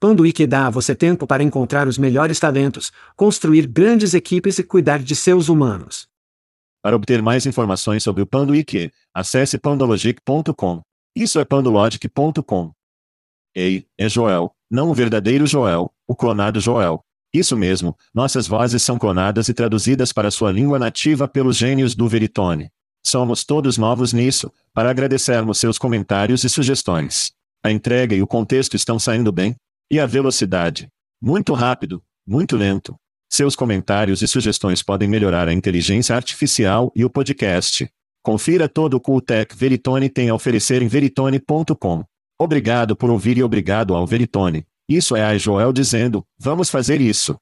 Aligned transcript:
Panduíque 0.00 0.46
dá 0.46 0.66
a 0.66 0.70
você 0.70 0.94
tempo 0.94 1.26
para 1.26 1.42
encontrar 1.42 1.86
os 1.86 1.98
melhores 1.98 2.40
talentos, 2.40 2.90
construir 3.14 3.66
grandes 3.66 4.14
equipes 4.14 4.58
e 4.58 4.64
cuidar 4.64 5.00
de 5.00 5.14
seus 5.14 5.50
humanos. 5.50 6.08
Para 6.82 6.96
obter 6.96 7.20
mais 7.20 7.44
informações 7.44 8.02
sobre 8.02 8.22
o 8.22 8.26
Panduíque, 8.26 8.90
acesse 9.12 9.58
pandologic.com. 9.58 10.80
Isso 11.14 11.38
é 11.38 11.44
pandologic.com. 11.44 12.72
Ei, 13.54 13.86
é 13.98 14.08
Joel, 14.08 14.50
não 14.70 14.88
o 14.88 14.94
verdadeiro 14.94 15.46
Joel, 15.46 15.92
o 16.08 16.16
clonado 16.16 16.60
Joel. 16.60 17.04
Isso 17.30 17.54
mesmo, 17.54 17.94
nossas 18.14 18.48
vozes 18.48 18.82
são 18.82 18.98
clonadas 18.98 19.50
e 19.50 19.54
traduzidas 19.54 20.14
para 20.14 20.30
sua 20.30 20.50
língua 20.50 20.78
nativa 20.78 21.28
pelos 21.28 21.58
gênios 21.58 21.94
do 21.94 22.08
Veritone. 22.08 22.70
Somos 23.04 23.44
todos 23.44 23.76
novos 23.76 24.14
nisso, 24.14 24.50
para 24.72 24.88
agradecermos 24.88 25.58
seus 25.58 25.76
comentários 25.76 26.42
e 26.42 26.48
sugestões. 26.48 27.32
A 27.62 27.70
entrega 27.70 28.16
e 28.16 28.22
o 28.22 28.26
contexto 28.26 28.74
estão 28.74 28.98
saindo 28.98 29.30
bem? 29.30 29.54
E 29.90 29.98
a 29.98 30.06
velocidade? 30.06 30.88
Muito 31.20 31.52
rápido, 31.52 32.00
muito 32.24 32.56
lento. 32.56 32.94
Seus 33.28 33.56
comentários 33.56 34.22
e 34.22 34.28
sugestões 34.28 34.84
podem 34.84 35.08
melhorar 35.08 35.48
a 35.48 35.52
inteligência 35.52 36.14
artificial 36.14 36.92
e 36.94 37.04
o 37.04 37.10
podcast. 37.10 37.90
Confira 38.22 38.68
todo 38.68 38.94
o 38.94 39.00
Cooltech 39.00 39.56
Veritone 39.56 40.08
tem 40.08 40.28
a 40.28 40.34
oferecer 40.34 40.80
em 40.80 40.86
veritone.com. 40.86 42.04
Obrigado 42.38 42.94
por 42.94 43.10
ouvir 43.10 43.36
e 43.36 43.42
obrigado 43.42 43.94
ao 43.94 44.06
Veritone. 44.06 44.64
Isso 44.88 45.16
é 45.16 45.24
a 45.24 45.36
Joel 45.36 45.72
dizendo: 45.72 46.24
vamos 46.38 46.70
fazer 46.70 47.00
isso. 47.00 47.36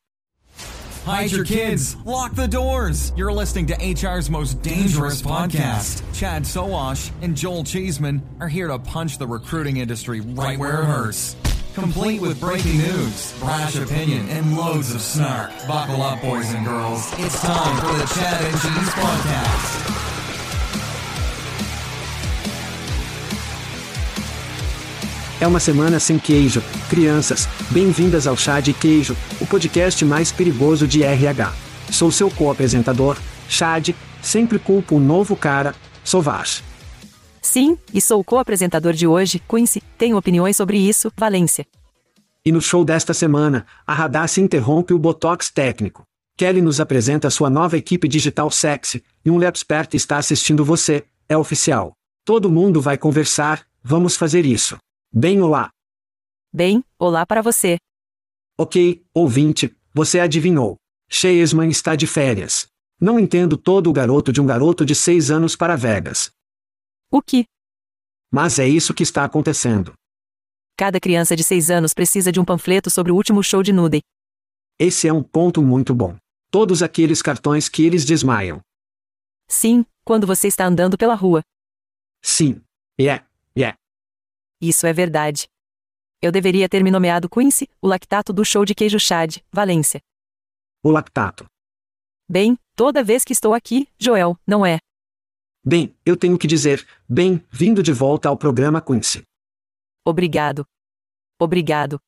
Hide 1.07 1.35
your 1.35 1.45
kids. 1.45 1.97
Lock 2.07 2.35
the 2.35 2.49
doors. 2.49 3.13
You're 3.15 3.33
listening 3.33 3.67
to 3.67 3.75
HR's 3.75 4.31
most 4.31 4.63
dangerous 4.63 5.21
podcast. 5.21 6.03
Chad 6.15 6.47
Soash 6.47 7.11
and 7.23 7.35
Joel 7.35 7.65
Cheeseman 7.65 8.23
are 8.41 8.49
here 8.49 8.69
to 8.69 8.79
punch 8.79 9.19
the 9.19 9.27
recruiting 9.27 9.79
industry 9.79 10.21
right 10.21 10.59
where 10.59 10.83
it 10.83 10.87
hurts. 10.87 11.37
Complete 11.79 12.21
with 12.21 12.41
breaking 12.41 12.79
news, 12.79 13.33
brash 13.39 13.77
opinion, 13.77 14.29
and 14.31 14.57
loads 14.57 14.93
of 14.93 15.01
snark. 15.01 15.53
Buckle 15.69 16.03
up, 16.03 16.21
boys 16.21 16.53
and 16.53 16.67
girls. 16.67 17.07
It's 17.21 17.41
time 17.41 17.77
for 17.81 17.97
the 17.97 18.05
Chad 18.15 18.43
and 18.43 18.59
Cheese 18.59 18.95
Podcast. 18.97 19.99
É 25.41 25.47
uma 25.47 25.61
semana 25.61 26.01
sem 26.01 26.19
queijo. 26.19 26.61
Crianças, 26.91 27.49
bem-vindas 27.71 28.27
ao 28.27 28.37
Chá 28.37 28.59
de 28.59 28.73
Queijo, 28.73 29.17
o 29.41 29.47
podcast 29.47 30.05
mais 30.05 30.33
perigoso 30.33 30.85
de 30.85 31.05
RH. 31.05 31.53
Sou 31.93 32.11
seu 32.11 32.29
co-apresentador, 32.29 33.17
Chad, 33.49 33.91
sempre 34.21 34.59
culpo 34.59 34.97
um 34.97 35.01
novo 35.01 35.37
cara, 35.37 35.77
Sauvage. 36.03 36.68
Sim, 37.49 37.79
e 37.95 37.99
sou 37.99 38.21
o 38.21 38.25
co-apresentador 38.25 38.93
de 38.93 39.07
hoje, 39.07 39.39
Quincy. 39.39 39.81
Tenho 39.97 40.19
opiniões 40.19 40.55
sobre 40.55 40.77
isso, 40.77 41.11
Valência. 41.17 41.67
E 42.45 42.53
no 42.53 42.61
show 42.61 42.85
desta 42.85 43.15
semana, 43.15 43.67
a 43.87 43.95
Radassi 43.95 44.43
interrompe 44.43 44.93
o 44.93 44.99
Botox 44.99 45.51
técnico. 45.51 46.03
Kelly 46.37 46.61
nos 46.61 46.79
apresenta 46.79 47.31
sua 47.31 47.49
nova 47.49 47.79
equipe 47.79 48.07
digital 48.07 48.51
sexy, 48.51 49.03
e 49.25 49.31
um 49.31 49.39
Lepspert 49.39 49.95
está 49.95 50.19
assistindo 50.19 50.63
você, 50.63 51.07
é 51.27 51.39
oficial. 51.39 51.95
Todo 52.23 52.53
mundo 52.53 52.83
vai 52.83 52.99
conversar, 52.99 53.67
vamos 53.83 54.15
fazer 54.15 54.45
isso. 54.45 54.77
Bem, 55.11 55.41
olá. 55.41 55.71
Bem, 56.53 56.85
olá 56.99 57.25
para 57.25 57.41
você. 57.41 57.79
Ok, 58.59 59.03
ouvinte, 59.15 59.75
você 59.95 60.21
adivinhou. 60.21 60.77
Cheesman 61.09 61.71
está 61.71 61.97
de 61.97 62.07
férias. 62.07 62.67
Não 63.01 63.19
entendo 63.19 63.57
todo 63.57 63.89
o 63.89 63.93
garoto 63.95 64.35
de 64.35 64.39
um 64.39 64.45
garoto 64.45 64.85
de 64.85 64.95
seis 64.95 65.31
anos 65.31 65.57
para 65.57 65.77
Vegas. 65.77 66.31
O 67.11 67.23
que? 67.23 67.45
Mas 68.31 68.59
é 68.59 68.69
isso 68.69 68.93
que 68.93 69.03
está 69.03 69.25
acontecendo. 69.25 69.95
Cada 70.77 71.01
criança 71.01 71.35
de 71.35 71.43
seis 71.43 71.71
anos 71.71 71.95
precisa 71.95 72.31
de 72.31 72.39
um 72.39 72.45
panfleto 72.45 72.91
sobre 72.91 73.11
o 73.11 73.15
último 73.15 73.43
show 73.43 73.63
de 73.63 73.73
Nudie. 73.73 74.03
Esse 74.79 75.09
é 75.09 75.13
um 75.13 75.23
ponto 75.23 75.63
muito 75.63 75.95
bom. 75.95 76.17
Todos 76.51 76.83
aqueles 76.83 77.23
cartões 77.23 77.69
que 77.69 77.85
eles 77.85 78.05
desmaiam. 78.05 78.61
Sim, 79.49 79.85
quando 80.05 80.27
você 80.27 80.49
está 80.49 80.67
andando 80.67 80.97
pela 80.97 81.15
rua. 81.15 81.43
Sim. 82.23 82.63
Yeah, 83.01 83.27
yeah. 83.57 83.77
Isso 84.61 84.87
é 84.87 84.93
verdade. 84.93 85.49
Eu 86.21 86.31
deveria 86.31 86.69
ter 86.69 86.83
me 86.83 86.91
nomeado 86.91 87.29
Quincy, 87.29 87.69
o 87.81 87.87
lactato 87.89 88.33
do 88.33 88.45
show 88.45 88.65
de 88.65 88.75
queijo 88.75 88.99
Chad, 88.99 89.39
Valência. 89.53 90.01
O 90.83 90.91
lactato. 90.91 91.47
Bem, 92.29 92.59
toda 92.77 93.03
vez 93.03 93.25
que 93.25 93.33
estou 93.33 93.55
aqui, 93.55 93.89
Joel, 93.99 94.37
não 94.47 94.67
é? 94.67 94.79
Bem, 95.69 95.95
eu 96.07 96.17
tenho 96.17 96.39
que 96.39 96.47
dizer, 96.47 96.87
bem-vindo 97.07 97.83
de 97.83 97.93
volta 97.93 98.29
ao 98.29 98.37
programa 98.37 98.81
Quincy. 98.81 99.23
Obrigado. 100.07 100.65
Obrigado. 101.39 102.01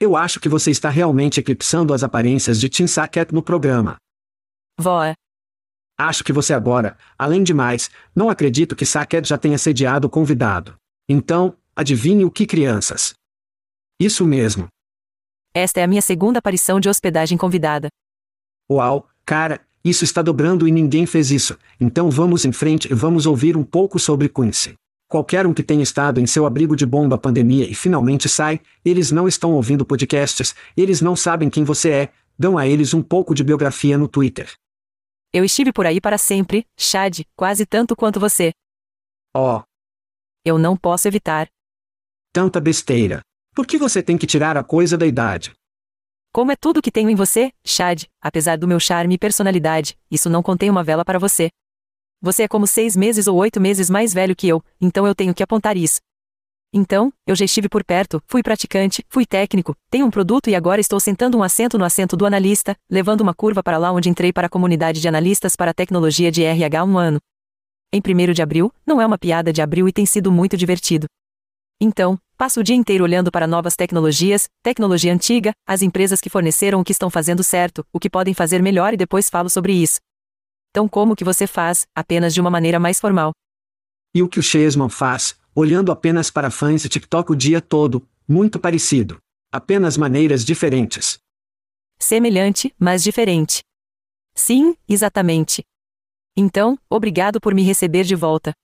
Eu 0.00 0.16
acho 0.16 0.40
que 0.40 0.48
você 0.48 0.70
está 0.70 0.88
realmente 0.88 1.38
eclipsando 1.38 1.94
as 1.94 2.02
aparências 2.02 2.58
de 2.58 2.68
Tim 2.68 2.86
Sackett 2.86 3.32
no 3.32 3.42
programa. 3.42 3.96
Vó. 4.78 5.02
Acho 5.96 6.24
que 6.24 6.32
você 6.32 6.52
agora, 6.52 6.98
além 7.16 7.44
de 7.44 7.54
mais, 7.54 7.90
não 8.16 8.28
acredito 8.28 8.74
que 8.74 8.86
Sackett 8.86 9.28
já 9.28 9.38
tenha 9.38 9.58
sediado 9.58 10.08
o 10.08 10.10
convidado. 10.10 10.74
Então, 11.08 11.56
Adivinhe 11.80 12.26
o 12.26 12.30
que 12.30 12.46
crianças? 12.46 13.14
Isso 13.98 14.26
mesmo. 14.26 14.68
Esta 15.54 15.80
é 15.80 15.84
a 15.84 15.86
minha 15.86 16.02
segunda 16.02 16.38
aparição 16.38 16.78
de 16.78 16.90
hospedagem 16.90 17.38
convidada. 17.38 17.88
Uau, 18.70 19.08
cara, 19.24 19.66
isso 19.84 20.04
está 20.04 20.22
dobrando 20.22 20.66
e 20.68 20.70
ninguém 20.70 21.06
fez 21.06 21.30
isso. 21.30 21.58
Então 21.80 22.10
vamos 22.10 22.44
em 22.44 22.52
frente 22.52 22.90
e 22.90 22.94
vamos 22.94 23.26
ouvir 23.26 23.56
um 23.56 23.64
pouco 23.64 23.98
sobre 23.98 24.28
Quincy. 24.28 24.74
Qualquer 25.08 25.46
um 25.46 25.54
que 25.54 25.62
tenha 25.62 25.82
estado 25.82 26.20
em 26.20 26.26
seu 26.26 26.46
abrigo 26.46 26.76
de 26.76 26.86
bomba 26.86 27.18
pandemia 27.18 27.68
e 27.68 27.74
finalmente 27.74 28.28
sai, 28.28 28.60
eles 28.84 29.10
não 29.10 29.26
estão 29.26 29.52
ouvindo 29.52 29.84
podcasts, 29.84 30.54
eles 30.76 31.00
não 31.00 31.16
sabem 31.16 31.50
quem 31.50 31.64
você 31.64 31.90
é, 31.90 32.08
dão 32.38 32.56
a 32.56 32.66
eles 32.66 32.94
um 32.94 33.02
pouco 33.02 33.34
de 33.34 33.42
biografia 33.42 33.98
no 33.98 34.06
Twitter. 34.06 34.52
Eu 35.32 35.44
estive 35.44 35.72
por 35.72 35.86
aí 35.86 36.00
para 36.00 36.18
sempre, 36.18 36.66
Chad, 36.78 37.20
quase 37.36 37.66
tanto 37.66 37.96
quanto 37.96 38.20
você. 38.20 38.52
Oh. 39.34 39.62
Eu 40.44 40.58
não 40.58 40.76
posso 40.76 41.06
evitar, 41.06 41.48
Tanta 42.32 42.60
besteira. 42.60 43.22
Por 43.52 43.66
que 43.66 43.76
você 43.76 44.00
tem 44.00 44.16
que 44.16 44.26
tirar 44.26 44.56
a 44.56 44.62
coisa 44.62 44.96
da 44.96 45.04
idade? 45.04 45.52
Como 46.32 46.52
é 46.52 46.56
tudo 46.56 46.80
que 46.80 46.92
tenho 46.92 47.10
em 47.10 47.16
você, 47.16 47.50
Chad, 47.64 48.04
apesar 48.20 48.56
do 48.56 48.68
meu 48.68 48.78
charme 48.78 49.16
e 49.16 49.18
personalidade, 49.18 49.98
isso 50.08 50.30
não 50.30 50.44
contém 50.44 50.70
uma 50.70 50.84
vela 50.84 51.04
para 51.04 51.18
você. 51.18 51.50
Você 52.22 52.44
é 52.44 52.48
como 52.48 52.68
seis 52.68 52.94
meses 52.94 53.26
ou 53.26 53.36
oito 53.36 53.60
meses 53.60 53.90
mais 53.90 54.14
velho 54.14 54.36
que 54.36 54.46
eu, 54.46 54.62
então 54.80 55.08
eu 55.08 55.14
tenho 55.14 55.34
que 55.34 55.42
apontar 55.42 55.76
isso. 55.76 55.98
Então, 56.72 57.12
eu 57.26 57.34
já 57.34 57.44
estive 57.44 57.68
por 57.68 57.82
perto, 57.82 58.22
fui 58.28 58.44
praticante, 58.44 59.04
fui 59.08 59.26
técnico, 59.26 59.74
tenho 59.90 60.06
um 60.06 60.10
produto 60.10 60.48
e 60.48 60.54
agora 60.54 60.80
estou 60.80 61.00
sentando 61.00 61.36
um 61.36 61.42
assento 61.42 61.76
no 61.76 61.84
assento 61.84 62.16
do 62.16 62.24
analista, 62.24 62.76
levando 62.88 63.22
uma 63.22 63.34
curva 63.34 63.60
para 63.60 63.76
lá 63.76 63.90
onde 63.90 64.08
entrei 64.08 64.32
para 64.32 64.46
a 64.46 64.50
comunidade 64.50 65.00
de 65.00 65.08
analistas 65.08 65.56
para 65.56 65.74
tecnologia 65.74 66.30
de 66.30 66.44
RH 66.44 66.84
um 66.84 66.96
ano. 66.96 67.18
Em 67.92 68.00
1 68.00 68.32
de 68.32 68.40
abril, 68.40 68.72
não 68.86 69.00
é 69.00 69.06
uma 69.06 69.18
piada 69.18 69.52
de 69.52 69.60
abril 69.60 69.88
e 69.88 69.92
tem 69.92 70.06
sido 70.06 70.30
muito 70.30 70.56
divertido. 70.56 71.08
Então, 71.80 72.16
passo 72.40 72.60
o 72.60 72.64
dia 72.64 72.74
inteiro 72.74 73.04
olhando 73.04 73.30
para 73.30 73.46
novas 73.46 73.76
tecnologias, 73.76 74.48
tecnologia 74.62 75.12
antiga, 75.12 75.52
as 75.68 75.82
empresas 75.82 76.22
que 76.22 76.30
forneceram 76.30 76.80
o 76.80 76.84
que 76.84 76.90
estão 76.90 77.10
fazendo 77.10 77.44
certo, 77.44 77.84
o 77.92 78.00
que 78.00 78.08
podem 78.08 78.32
fazer 78.32 78.62
melhor 78.62 78.94
e 78.94 78.96
depois 78.96 79.28
falo 79.28 79.50
sobre 79.50 79.74
isso. 79.74 80.00
Então, 80.70 80.88
como 80.88 81.14
que 81.14 81.22
você 81.22 81.46
faz, 81.46 81.86
apenas 81.94 82.32
de 82.32 82.40
uma 82.40 82.48
maneira 82.48 82.80
mais 82.80 82.98
formal? 82.98 83.32
E 84.14 84.22
o 84.22 84.28
que 84.28 84.38
o 84.38 84.42
Chesman 84.42 84.88
faz, 84.88 85.38
olhando 85.54 85.92
apenas 85.92 86.30
para 86.30 86.50
fãs 86.50 86.80
de 86.80 86.88
TikTok 86.88 87.30
o 87.30 87.36
dia 87.36 87.60
todo, 87.60 88.08
muito 88.26 88.58
parecido. 88.58 89.18
Apenas 89.52 89.98
maneiras 89.98 90.42
diferentes. 90.42 91.18
Semelhante, 91.98 92.74
mas 92.78 93.02
diferente. 93.02 93.60
Sim, 94.34 94.74
exatamente. 94.88 95.62
Então, 96.34 96.78
obrigado 96.88 97.38
por 97.38 97.52
me 97.52 97.62
receber 97.62 98.04
de 98.04 98.14
volta. 98.14 98.54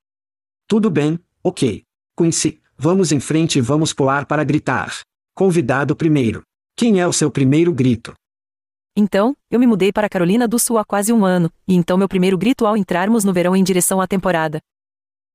Tudo 0.66 0.88
bem, 0.88 1.20
ok. 1.44 1.84
Quincy, 2.18 2.58
vamos 2.78 3.12
em 3.12 3.20
frente 3.20 3.58
e 3.58 3.60
vamos 3.60 3.92
pular 3.92 4.26
para 4.26 4.44
gritar. 4.44 5.00
Convidado 5.34 5.96
primeiro. 5.96 6.42
Quem 6.76 7.00
é 7.00 7.06
o 7.06 7.12
seu 7.12 7.30
primeiro 7.30 7.72
grito? 7.72 8.14
Então, 8.94 9.36
eu 9.50 9.58
me 9.58 9.66
mudei 9.66 9.92
para 9.92 10.08
Carolina 10.08 10.48
do 10.48 10.58
Sul 10.58 10.78
há 10.78 10.84
quase 10.84 11.12
um 11.12 11.24
ano, 11.24 11.50
e 11.68 11.74
então 11.74 11.98
meu 11.98 12.08
primeiro 12.08 12.38
grito 12.38 12.66
ao 12.66 12.76
entrarmos 12.76 13.24
no 13.24 13.32
verão 13.32 13.54
em 13.54 13.62
direção 13.62 14.00
à 14.00 14.06
temporada. 14.06 14.60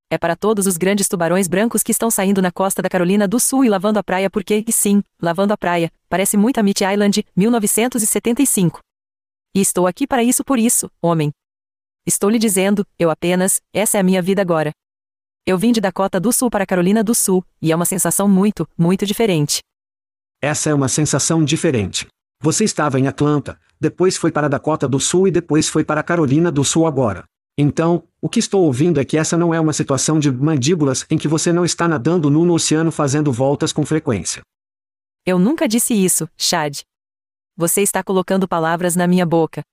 É 0.10 0.18
para 0.18 0.36
todos 0.36 0.68
os 0.68 0.78
grandes 0.78 1.08
tubarões 1.08 1.48
brancos 1.48 1.84
que 1.84 1.92
estão 1.92 2.12
saindo 2.12 2.42
na 2.42 2.52
costa 2.52 2.82
da 2.82 2.90
Carolina 2.90 3.28
do 3.28 3.40
Sul 3.40 3.64
e 3.64 3.70
lavando 3.70 3.98
a 3.98 4.04
praia 4.04 4.30
porque, 4.30 4.64
sim, 4.72 5.02
lavando 5.22 5.54
a 5.54 5.58
praia, 5.58 5.92
parece 6.10 6.36
muito 6.36 6.60
a 6.60 6.64
Mitch 6.64 6.82
Island, 6.82 7.26
1975. 7.36 8.80
E 9.56 9.62
estou 9.62 9.88
aqui 9.88 10.06
para 10.06 10.24
isso 10.24 10.44
por 10.44 10.60
isso, 10.60 10.90
homem. 11.02 11.32
Estou 12.06 12.30
lhe 12.30 12.40
dizendo, 12.40 12.86
eu 12.98 13.10
apenas, 13.10 13.62
essa 13.72 13.98
é 13.98 14.02
a 14.02 14.04
minha 14.04 14.22
vida 14.22 14.42
agora. 14.42 14.72
Eu 15.46 15.58
vim 15.58 15.72
de 15.72 15.82
Dakota 15.82 16.20
do 16.20 16.32
Sul 16.32 16.52
para 16.52 16.68
Carolina 16.68 17.04
do 17.04 17.16
Sul, 17.16 17.44
e 17.60 17.72
é 17.72 17.76
uma 17.76 17.86
sensação 17.86 18.30
muito, 18.30 18.70
muito 18.78 19.08
diferente. 19.08 19.60
Essa 20.40 20.70
é 20.70 20.74
uma 20.74 20.88
sensação 20.88 21.44
diferente. 21.44 22.08
Você 22.44 22.64
estava 22.64 23.00
em 23.00 23.08
Atlanta, 23.08 23.60
depois 23.80 24.18
foi 24.18 24.32
para 24.32 24.48
Dakota 24.48 24.88
do 24.88 25.00
Sul 25.00 25.28
e 25.28 25.32
depois 25.32 25.68
foi 25.68 25.84
para 25.84 26.04
Carolina 26.04 26.52
do 26.52 26.64
Sul 26.64 26.86
agora. 26.86 27.24
Então, 27.58 28.08
o 28.22 28.30
que 28.30 28.40
estou 28.40 28.64
ouvindo 28.64 29.00
é 29.00 29.06
que 29.06 29.18
essa 29.18 29.36
não 29.36 29.52
é 29.52 29.60
uma 29.60 29.74
situação 29.74 30.20
de 30.20 30.32
mandíbulas 30.32 31.06
em 31.10 31.18
que 31.18 31.28
você 31.28 31.52
não 31.52 31.66
está 31.66 31.88
nadando 31.88 32.30
nu 32.30 32.46
no 32.46 32.54
oceano 32.54 32.92
fazendo 32.92 33.32
voltas 33.32 33.74
com 33.74 33.84
frequência. 33.84 34.42
Eu 35.26 35.40
nunca 35.40 35.68
disse 35.68 35.94
isso, 35.94 36.30
Chad. 36.38 36.82
Você 37.58 37.82
está 37.82 38.04
colocando 38.04 38.48
palavras 38.48 38.96
na 38.96 39.08
minha 39.08 39.26
boca. 39.26 39.64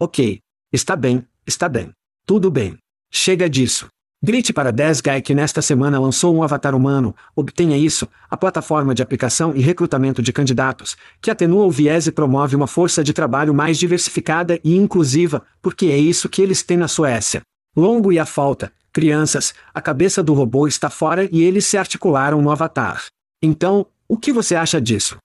Ok. 0.00 0.40
Está 0.72 0.96
bem, 0.96 1.26
está 1.46 1.68
bem. 1.68 1.92
Tudo 2.24 2.50
bem. 2.50 2.78
Chega 3.12 3.50
disso. 3.50 3.88
Grite 4.26 4.54
para 4.54 4.72
10 4.72 5.02
Guy 5.02 5.20
que 5.20 5.34
nesta 5.34 5.60
semana 5.60 6.00
lançou 6.00 6.34
um 6.34 6.42
avatar 6.42 6.74
humano, 6.74 7.14
obtenha 7.36 7.76
isso, 7.76 8.08
a 8.30 8.38
plataforma 8.38 8.94
de 8.94 9.02
aplicação 9.02 9.52
e 9.54 9.60
recrutamento 9.60 10.22
de 10.22 10.32
candidatos, 10.32 10.96
que 11.20 11.30
atenua 11.30 11.66
o 11.66 11.70
viés 11.70 12.06
e 12.06 12.10
promove 12.10 12.56
uma 12.56 12.66
força 12.66 13.04
de 13.04 13.12
trabalho 13.12 13.52
mais 13.52 13.76
diversificada 13.78 14.58
e 14.64 14.76
inclusiva, 14.76 15.42
porque 15.60 15.88
é 15.88 15.98
isso 15.98 16.26
que 16.30 16.40
eles 16.40 16.62
têm 16.62 16.78
na 16.78 16.88
Suécia. 16.88 17.42
Longo 17.76 18.10
e 18.10 18.18
a 18.18 18.24
falta, 18.24 18.72
crianças, 18.90 19.52
a 19.74 19.80
cabeça 19.82 20.22
do 20.22 20.32
robô 20.32 20.66
está 20.66 20.88
fora 20.88 21.28
e 21.30 21.42
eles 21.42 21.66
se 21.66 21.76
articularam 21.76 22.40
no 22.40 22.50
avatar. 22.50 23.04
Então, 23.42 23.86
o 24.08 24.16
que 24.16 24.32
você 24.32 24.54
acha 24.54 24.80
disso? 24.80 25.18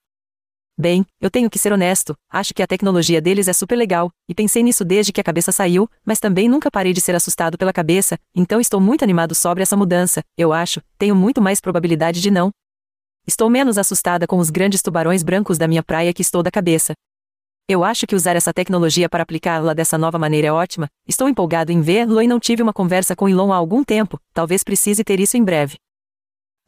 Bem, 0.80 1.04
eu 1.20 1.30
tenho 1.30 1.50
que 1.50 1.58
ser 1.58 1.74
honesto, 1.74 2.16
acho 2.30 2.54
que 2.54 2.62
a 2.62 2.66
tecnologia 2.66 3.20
deles 3.20 3.48
é 3.48 3.52
super 3.52 3.76
legal, 3.76 4.10
e 4.26 4.34
pensei 4.34 4.62
nisso 4.62 4.82
desde 4.82 5.12
que 5.12 5.20
a 5.20 5.22
cabeça 5.22 5.52
saiu, 5.52 5.86
mas 6.06 6.18
também 6.18 6.48
nunca 6.48 6.70
parei 6.70 6.94
de 6.94 7.02
ser 7.02 7.14
assustado 7.14 7.58
pela 7.58 7.70
cabeça, 7.70 8.18
então 8.34 8.58
estou 8.58 8.80
muito 8.80 9.02
animado 9.02 9.34
sobre 9.34 9.62
essa 9.62 9.76
mudança, 9.76 10.24
eu 10.38 10.54
acho, 10.54 10.80
tenho 10.96 11.14
muito 11.14 11.38
mais 11.38 11.60
probabilidade 11.60 12.22
de 12.22 12.30
não. 12.30 12.50
Estou 13.26 13.50
menos 13.50 13.76
assustada 13.76 14.26
com 14.26 14.38
os 14.38 14.48
grandes 14.48 14.80
tubarões 14.80 15.22
brancos 15.22 15.58
da 15.58 15.68
minha 15.68 15.82
praia 15.82 16.14
que 16.14 16.22
estou 16.22 16.42
da 16.42 16.50
cabeça. 16.50 16.94
Eu 17.68 17.84
acho 17.84 18.06
que 18.06 18.14
usar 18.14 18.34
essa 18.34 18.50
tecnologia 18.50 19.06
para 19.06 19.22
aplicá-la 19.22 19.74
dessa 19.74 19.98
nova 19.98 20.18
maneira 20.18 20.46
é 20.46 20.52
ótima, 20.52 20.88
estou 21.06 21.28
empolgado 21.28 21.70
em 21.70 21.82
vê-lo 21.82 22.22
e 22.22 22.26
não 22.26 22.40
tive 22.40 22.62
uma 22.62 22.72
conversa 22.72 23.14
com 23.14 23.28
Elon 23.28 23.52
há 23.52 23.56
algum 23.56 23.84
tempo, 23.84 24.18
talvez 24.32 24.64
precise 24.64 25.04
ter 25.04 25.20
isso 25.20 25.36
em 25.36 25.44
breve. 25.44 25.76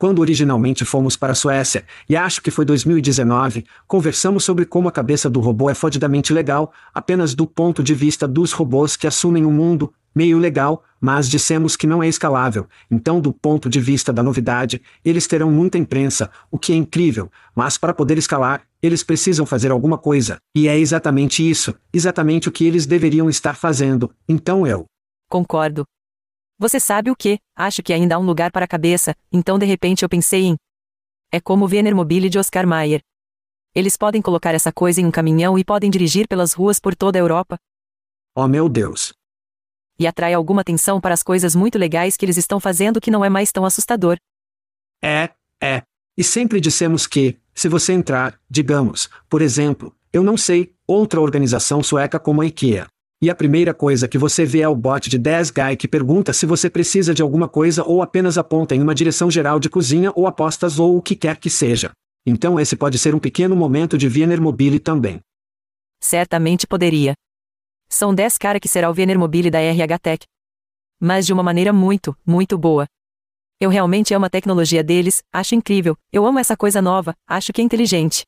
Quando 0.03 0.19
originalmente 0.19 0.85
fomos 0.85 1.17
para 1.17 1.31
a 1.31 1.35
Suécia, 1.37 1.85
e 2.09 2.17
acho 2.17 2.43
que 2.43 2.51
foi 2.51 2.65
2019, 2.65 3.65
conversamos 3.87 4.43
sobre 4.43 4.65
como 4.65 4.89
a 4.89 4.91
cabeça 4.91 5.31
do 5.31 5.39
robô 5.39 5.71
é 5.71 5.75
fodidamente 5.75 6.33
legal, 6.33 6.73
apenas 6.93 7.37
do 7.37 7.47
ponto 7.47 7.85
de 7.85 7.95
vista 7.95 8.27
dos 8.27 8.51
robôs 8.51 8.97
que 8.97 9.07
assumem 9.07 9.45
o 9.45 9.49
um 9.49 9.53
mundo, 9.53 9.95
meio 10.13 10.39
legal, 10.39 10.83
mas 11.01 11.29
dissemos 11.29 11.77
que 11.77 11.87
não 11.87 12.03
é 12.03 12.09
escalável, 12.09 12.67
então 12.91 13.21
do 13.21 13.33
ponto 13.33 13.69
de 13.69 13.79
vista 13.79 14.13
da 14.13 14.25
novidade, 14.25 14.83
eles 15.05 15.29
terão 15.29 15.53
muita 15.53 15.79
imprensa, 15.79 16.29
o 16.51 16.59
que 16.59 16.73
é 16.73 16.75
incrível, 16.75 17.31
mas 17.55 17.79
para 17.79 17.95
poder 17.95 18.19
escalar, 18.19 18.63
eles 18.83 19.05
precisam 19.05 19.47
fazer 19.47 19.71
alguma 19.71 19.97
coisa, 19.97 20.39
e 20.53 20.67
é 20.67 20.77
exatamente 20.77 21.49
isso, 21.49 21.77
exatamente 21.93 22.49
o 22.49 22.53
que 22.53 22.67
eles 22.67 22.87
deveriam 22.87 23.31
estar 23.31 23.55
fazendo, 23.55 24.11
então 24.29 24.67
eu. 24.67 24.85
Concordo, 25.31 25.85
você 26.63 26.79
sabe 26.79 27.11
o 27.11 27.17
que? 27.17 27.41
Acho 27.57 27.83
que 27.83 27.93
ainda 27.93 28.15
há 28.15 28.19
um 28.21 28.25
lugar 28.25 28.53
para 28.53 28.65
a 28.65 28.69
cabeça, 28.69 29.17
então 29.33 29.59
de 29.59 29.67
repente 29.67 30.05
eu 30.05 30.09
pensei 30.09 30.45
em. 30.45 30.57
É 31.33 31.41
como 31.41 31.65
o 31.65 31.69
Venermobile 31.69 32.31
de 32.31 32.39
Oscar 32.39 32.65
Mayer. 32.67 33.01
Eles 33.75 33.97
podem 33.97 34.23
colocar 34.23 34.55
essa 34.55 34.71
coisa 34.73 35.01
em 35.01 35.05
um 35.05 35.11
caminhão 35.11 35.59
e 35.59 35.65
podem 35.65 35.91
dirigir 35.91 36.29
pelas 36.29 36.53
ruas 36.53 36.79
por 36.79 36.95
toda 36.95 37.19
a 37.19 37.21
Europa. 37.21 37.59
Oh 38.33 38.47
meu 38.47 38.69
Deus! 38.69 39.13
E 39.99 40.07
atrai 40.07 40.35
alguma 40.35 40.61
atenção 40.61 41.01
para 41.01 41.13
as 41.13 41.23
coisas 41.23 41.57
muito 41.57 41.79
legais 41.79 42.17
que 42.17 42.25
eles 42.25 42.37
estão 42.37 42.61
fazendo 42.61 43.01
que 43.01 43.11
não 43.11 43.25
é 43.25 43.29
mais 43.29 43.51
tão 43.51 43.65
assustador. 43.65 44.17
É, 45.03 45.31
é. 45.61 45.83
E 46.17 46.23
sempre 46.23 46.61
dissemos 46.61 47.09
que, 47.09 47.41
se 47.53 47.69
você 47.69 47.93
entrar, 47.93 48.39
digamos, 48.49 49.11
por 49.29 49.43
exemplo, 49.43 49.93
eu 50.13 50.23
não 50.23 50.37
sei, 50.37 50.73
outra 50.87 51.21
organização 51.21 51.83
sueca 51.83 52.21
como 52.21 52.41
a 52.41 52.47
IKEA, 52.47 52.87
e 53.23 53.31
a 53.31 53.35
primeira 53.37 53.73
coisa 53.73 54.09
que 54.09 54.19
você 54.19 54.45
vê 54.45 54.63
é 54.63 54.69
o 54.69 54.75
bot 54.75 55.09
de 55.09 55.17
10 55.17 55.53
Guy 55.53 55.77
que 55.77 55.87
pergunta 55.87 56.33
se 56.33 56.45
você 56.45 56.69
precisa 56.69 57.15
de 57.15 57.23
alguma 57.23 57.49
coisa 57.49 57.85
ou 57.85 58.03
apenas 58.03 58.37
aponta 58.37 58.75
em 58.75 58.83
uma 58.83 58.97
direção 58.97 59.31
geral 59.31 59.61
de 59.61 59.71
cozinha 59.71 60.11
ou 60.17 60.27
apostas 60.27 60.81
ou 60.81 60.97
o 60.97 61.01
que 61.01 61.15
quer 61.15 61.37
que 61.37 61.49
seja. 61.49 61.93
Então 62.27 62.59
esse 62.59 62.75
pode 62.75 62.99
ser 62.99 63.15
um 63.15 63.21
pequeno 63.21 63.55
momento 63.55 63.97
de 63.97 64.09
Wiener 64.09 64.43
Mobile 64.43 64.81
também. 64.81 65.21
Certamente 66.01 66.67
poderia. 66.67 67.15
São 67.89 68.13
10 68.13 68.39
cara 68.39 68.59
que 68.59 68.67
será 68.67 68.91
o 68.91 68.93
Wiener 68.93 69.17
Mobile 69.17 69.53
da 69.53 69.61
RH 69.61 69.99
Tech. 70.01 70.27
Mas 71.01 71.25
de 71.25 71.33
uma 71.33 71.45
maneira 71.45 71.73
muito, 71.73 72.17
muito 72.27 72.59
boa. 72.59 72.87
Eu 73.61 73.71
realmente 73.71 74.13
amo 74.13 74.27
a 74.27 74.31
tecnologia 74.31 74.83
deles, 74.83 75.23
acho 75.33 75.55
incrível, 75.55 75.97
eu 76.13 76.27
amo 76.27 76.41
essa 76.41 76.57
coisa 76.57 76.83
nova, 76.83 77.15
acho 77.29 77.53
que 77.53 77.61
é 77.61 77.65
inteligente. 77.65 78.25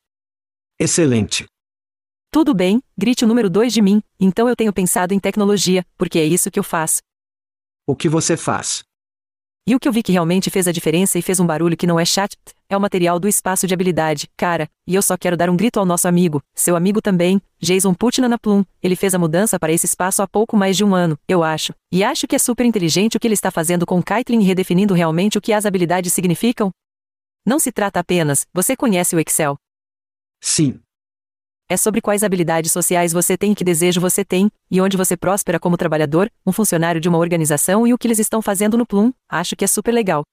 Excelente. 0.79 1.45
Tudo 2.35 2.53
bem, 2.53 2.83
grite 2.97 3.23
o 3.23 3.27
número 3.29 3.49
2 3.49 3.71
de 3.71 3.81
mim, 3.81 4.03
então 4.19 4.49
eu 4.49 4.57
tenho 4.57 4.73
pensado 4.73 5.13
em 5.13 5.19
tecnologia, 5.19 5.85
porque 5.97 6.19
é 6.19 6.25
isso 6.25 6.51
que 6.51 6.59
eu 6.59 6.63
faço. 6.65 6.99
O 7.87 7.95
que 7.95 8.09
você 8.09 8.35
faz? 8.35 8.83
E 9.65 9.73
o 9.73 9.79
que 9.79 9.87
eu 9.87 9.93
vi 9.93 10.03
que 10.03 10.11
realmente 10.11 10.49
fez 10.49 10.67
a 10.67 10.73
diferença 10.73 11.17
e 11.17 11.21
fez 11.21 11.39
um 11.39 11.45
barulho 11.45 11.77
que 11.77 11.87
não 11.87 11.97
é 11.97 12.03
chat, 12.03 12.35
é 12.67 12.75
o 12.75 12.81
material 12.81 13.21
do 13.21 13.29
espaço 13.29 13.65
de 13.65 13.73
habilidade, 13.73 14.27
cara, 14.35 14.69
e 14.85 14.95
eu 14.95 15.01
só 15.01 15.15
quero 15.15 15.37
dar 15.37 15.49
um 15.49 15.55
grito 15.55 15.79
ao 15.79 15.85
nosso 15.85 16.09
amigo, 16.09 16.43
seu 16.53 16.75
amigo 16.75 17.01
também, 17.01 17.41
Jason 17.57 17.93
Putna 17.93 18.27
na 18.27 18.37
Plum, 18.37 18.65
ele 18.83 18.97
fez 18.97 19.15
a 19.15 19.17
mudança 19.17 19.57
para 19.57 19.71
esse 19.71 19.85
espaço 19.85 20.21
há 20.21 20.27
pouco 20.27 20.57
mais 20.57 20.75
de 20.75 20.83
um 20.83 20.93
ano, 20.93 21.17
eu 21.29 21.41
acho, 21.41 21.73
e 21.89 22.03
acho 22.03 22.27
que 22.27 22.35
é 22.35 22.39
super 22.39 22.65
inteligente 22.65 23.15
o 23.15 23.19
que 23.21 23.27
ele 23.27 23.33
está 23.33 23.49
fazendo 23.49 23.85
com 23.85 24.03
Kaitlin 24.03 24.41
e 24.41 24.43
redefinindo 24.43 24.93
realmente 24.93 25.37
o 25.37 25.41
que 25.41 25.53
as 25.53 25.65
habilidades 25.65 26.11
significam. 26.11 26.69
Não 27.45 27.59
se 27.59 27.71
trata 27.71 28.01
apenas, 28.01 28.45
você 28.53 28.75
conhece 28.75 29.15
o 29.15 29.21
Excel. 29.21 29.55
Sim, 30.41 30.81
é 31.67 31.75
sobre 31.75 32.01
quais 32.01 32.23
habilidades 32.23 32.71
sociais 32.71 33.11
você 33.11 33.37
tem 33.37 33.51
e 33.51 33.55
que 33.55 33.63
desejo 33.63 33.99
você 33.99 34.23
tem, 34.23 34.51
e 34.69 34.79
onde 34.79 34.95
você 34.95 35.17
próspera 35.17 35.59
como 35.59 35.77
trabalhador, 35.77 36.31
um 36.45 36.51
funcionário 36.51 37.01
de 37.01 37.09
uma 37.09 37.17
organização 37.17 37.87
e 37.87 37.93
o 37.93 37.97
que 37.97 38.07
eles 38.07 38.19
estão 38.19 38.41
fazendo 38.41 38.77
no 38.77 38.85
Plum, 38.85 39.11
acho 39.29 39.55
que 39.55 39.65
é 39.65 39.67
super 39.67 39.91
legal. 39.91 40.23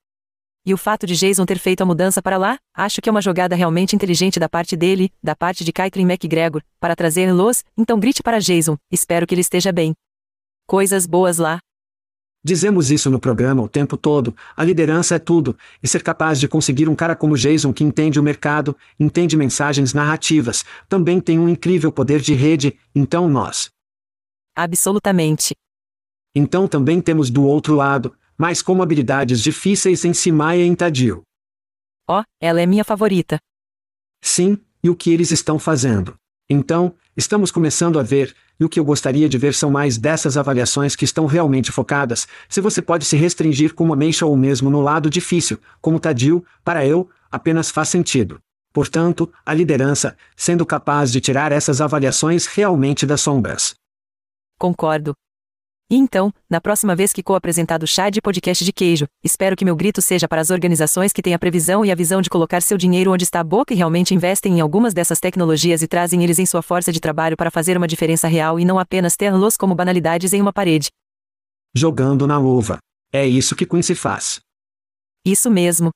E 0.65 0.73
o 0.73 0.77
fato 0.77 1.05
de 1.05 1.15
Jason 1.15 1.45
ter 1.45 1.59
feito 1.59 1.81
a 1.81 1.85
mudança 1.85 2.21
para 2.21 2.37
lá, 2.37 2.57
acho 2.73 3.01
que 3.01 3.09
é 3.09 3.11
uma 3.11 3.21
jogada 3.21 3.55
realmente 3.55 3.95
inteligente 3.95 4.39
da 4.39 4.47
parte 4.47 4.77
dele, 4.77 5.11
da 5.21 5.35
parte 5.35 5.63
de 5.63 5.73
Caitlin 5.73 6.05
McGregor, 6.05 6.61
para 6.79 6.95
trazer 6.95 7.33
los, 7.33 7.65
então 7.77 7.99
grite 7.99 8.23
para 8.23 8.39
Jason, 8.39 8.77
espero 8.89 9.27
que 9.27 9.33
ele 9.33 9.41
esteja 9.41 9.71
bem. 9.71 9.93
Coisas 10.65 11.05
boas 11.05 11.37
lá, 11.37 11.59
Dizemos 12.43 12.91
isso 12.91 13.09
no 13.09 13.19
programa 13.19 13.61
o 13.61 13.69
tempo 13.69 13.95
todo, 13.95 14.35
a 14.55 14.63
liderança 14.65 15.15
é 15.15 15.19
tudo, 15.19 15.57
e 15.81 15.87
ser 15.87 16.03
capaz 16.03 16.39
de 16.39 16.47
conseguir 16.47 16.89
um 16.89 16.95
cara 16.95 17.15
como 17.15 17.37
Jason 17.37 17.71
que 17.71 17.85
entende 17.85 18.19
o 18.19 18.23
mercado, 18.23 18.75
entende 18.99 19.37
mensagens 19.37 19.93
narrativas, 19.93 20.65
também 20.89 21.21
tem 21.21 21.39
um 21.39 21.47
incrível 21.47 21.89
poder 21.89 22.19
de 22.19 22.33
rede, 22.33 22.77
então 22.93 23.29
nós. 23.29 23.69
Absolutamente. 24.53 25.53
Então 26.35 26.67
também 26.67 26.99
temos 26.99 27.29
do 27.29 27.45
outro 27.45 27.75
lado, 27.75 28.13
mas 28.37 28.61
como 28.61 28.83
habilidades 28.83 29.41
difíceis 29.41 30.03
em 30.03 30.13
Simaia 30.13 30.63
e 30.63 30.67
em 30.67 30.75
Tadio. 30.75 31.21
Ó, 32.09 32.19
oh, 32.19 32.23
ela 32.41 32.61
é 32.61 32.65
minha 32.65 32.83
favorita. 32.83 33.39
Sim, 34.21 34.57
e 34.83 34.89
o 34.89 34.95
que 34.95 35.11
eles 35.11 35.31
estão 35.31 35.57
fazendo. 35.57 36.15
Então, 36.49 36.93
estamos 37.15 37.51
começando 37.51 37.99
a 37.99 38.03
ver, 38.03 38.35
e 38.59 38.65
o 38.65 38.69
que 38.69 38.79
eu 38.79 38.85
gostaria 38.85 39.29
de 39.29 39.37
ver 39.37 39.53
são 39.53 39.71
mais 39.71 39.97
dessas 39.97 40.37
avaliações 40.37 40.95
que 40.95 41.05
estão 41.05 41.25
realmente 41.25 41.71
focadas, 41.71 42.27
se 42.49 42.61
você 42.61 42.81
pode 42.81 43.05
se 43.05 43.15
restringir 43.15 43.73
como 43.73 43.95
Meisha 43.95 44.25
ou 44.25 44.35
mesmo 44.35 44.69
no 44.69 44.81
lado 44.81 45.09
difícil, 45.09 45.57
como 45.81 45.99
Tadil, 45.99 46.45
para 46.63 46.85
eu, 46.85 47.09
apenas 47.31 47.71
faz 47.71 47.89
sentido. 47.89 48.39
Portanto, 48.73 49.31
a 49.45 49.53
liderança, 49.53 50.17
sendo 50.35 50.65
capaz 50.65 51.11
de 51.11 51.21
tirar 51.21 51.51
essas 51.51 51.79
avaliações 51.79 52.45
realmente 52.47 53.05
das 53.05 53.21
sombras. 53.21 53.75
Concordo. 54.59 55.13
E 55.93 55.95
então, 55.95 56.33
na 56.49 56.59
próxima 56.59 56.95
vez 56.95 57.13
que 57.13 57.21
co-apresentado 57.21 57.83
o 57.83 57.87
chá 57.87 58.09
de 58.09 58.19
podcast 58.19 58.65
de 58.65 58.73
queijo, 58.73 59.05
espero 59.23 59.55
que 59.55 59.63
meu 59.63 59.75
grito 59.75 60.01
seja 60.01 60.27
para 60.27 60.41
as 60.41 60.49
organizações 60.49 61.13
que 61.13 61.21
têm 61.21 61.35
a 61.35 61.37
previsão 61.37 61.85
e 61.85 61.91
a 61.91 61.95
visão 61.95 62.19
de 62.19 62.31
colocar 62.31 62.63
seu 62.63 62.79
dinheiro 62.79 63.11
onde 63.11 63.25
está 63.25 63.41
a 63.41 63.43
boca 63.43 63.75
e 63.75 63.77
realmente 63.77 64.11
investem 64.11 64.57
em 64.57 64.59
algumas 64.59 64.91
dessas 64.91 65.19
tecnologias 65.19 65.83
e 65.83 65.87
trazem 65.87 66.23
eles 66.23 66.39
em 66.39 66.47
sua 66.47 66.63
força 66.63 66.91
de 66.91 66.99
trabalho 66.99 67.37
para 67.37 67.51
fazer 67.51 67.77
uma 67.77 67.87
diferença 67.87 68.27
real 68.27 68.59
e 68.59 68.65
não 68.65 68.79
apenas 68.79 69.15
tê-los 69.15 69.55
como 69.55 69.75
banalidades 69.75 70.33
em 70.33 70.41
uma 70.41 70.51
parede. 70.51 70.89
Jogando 71.75 72.25
na 72.25 72.39
luva. 72.39 72.79
É 73.11 73.27
isso 73.27 73.55
que 73.55 73.63
Quincy 73.63 73.93
faz. 73.93 74.39
Isso 75.23 75.51
mesmo. 75.51 75.91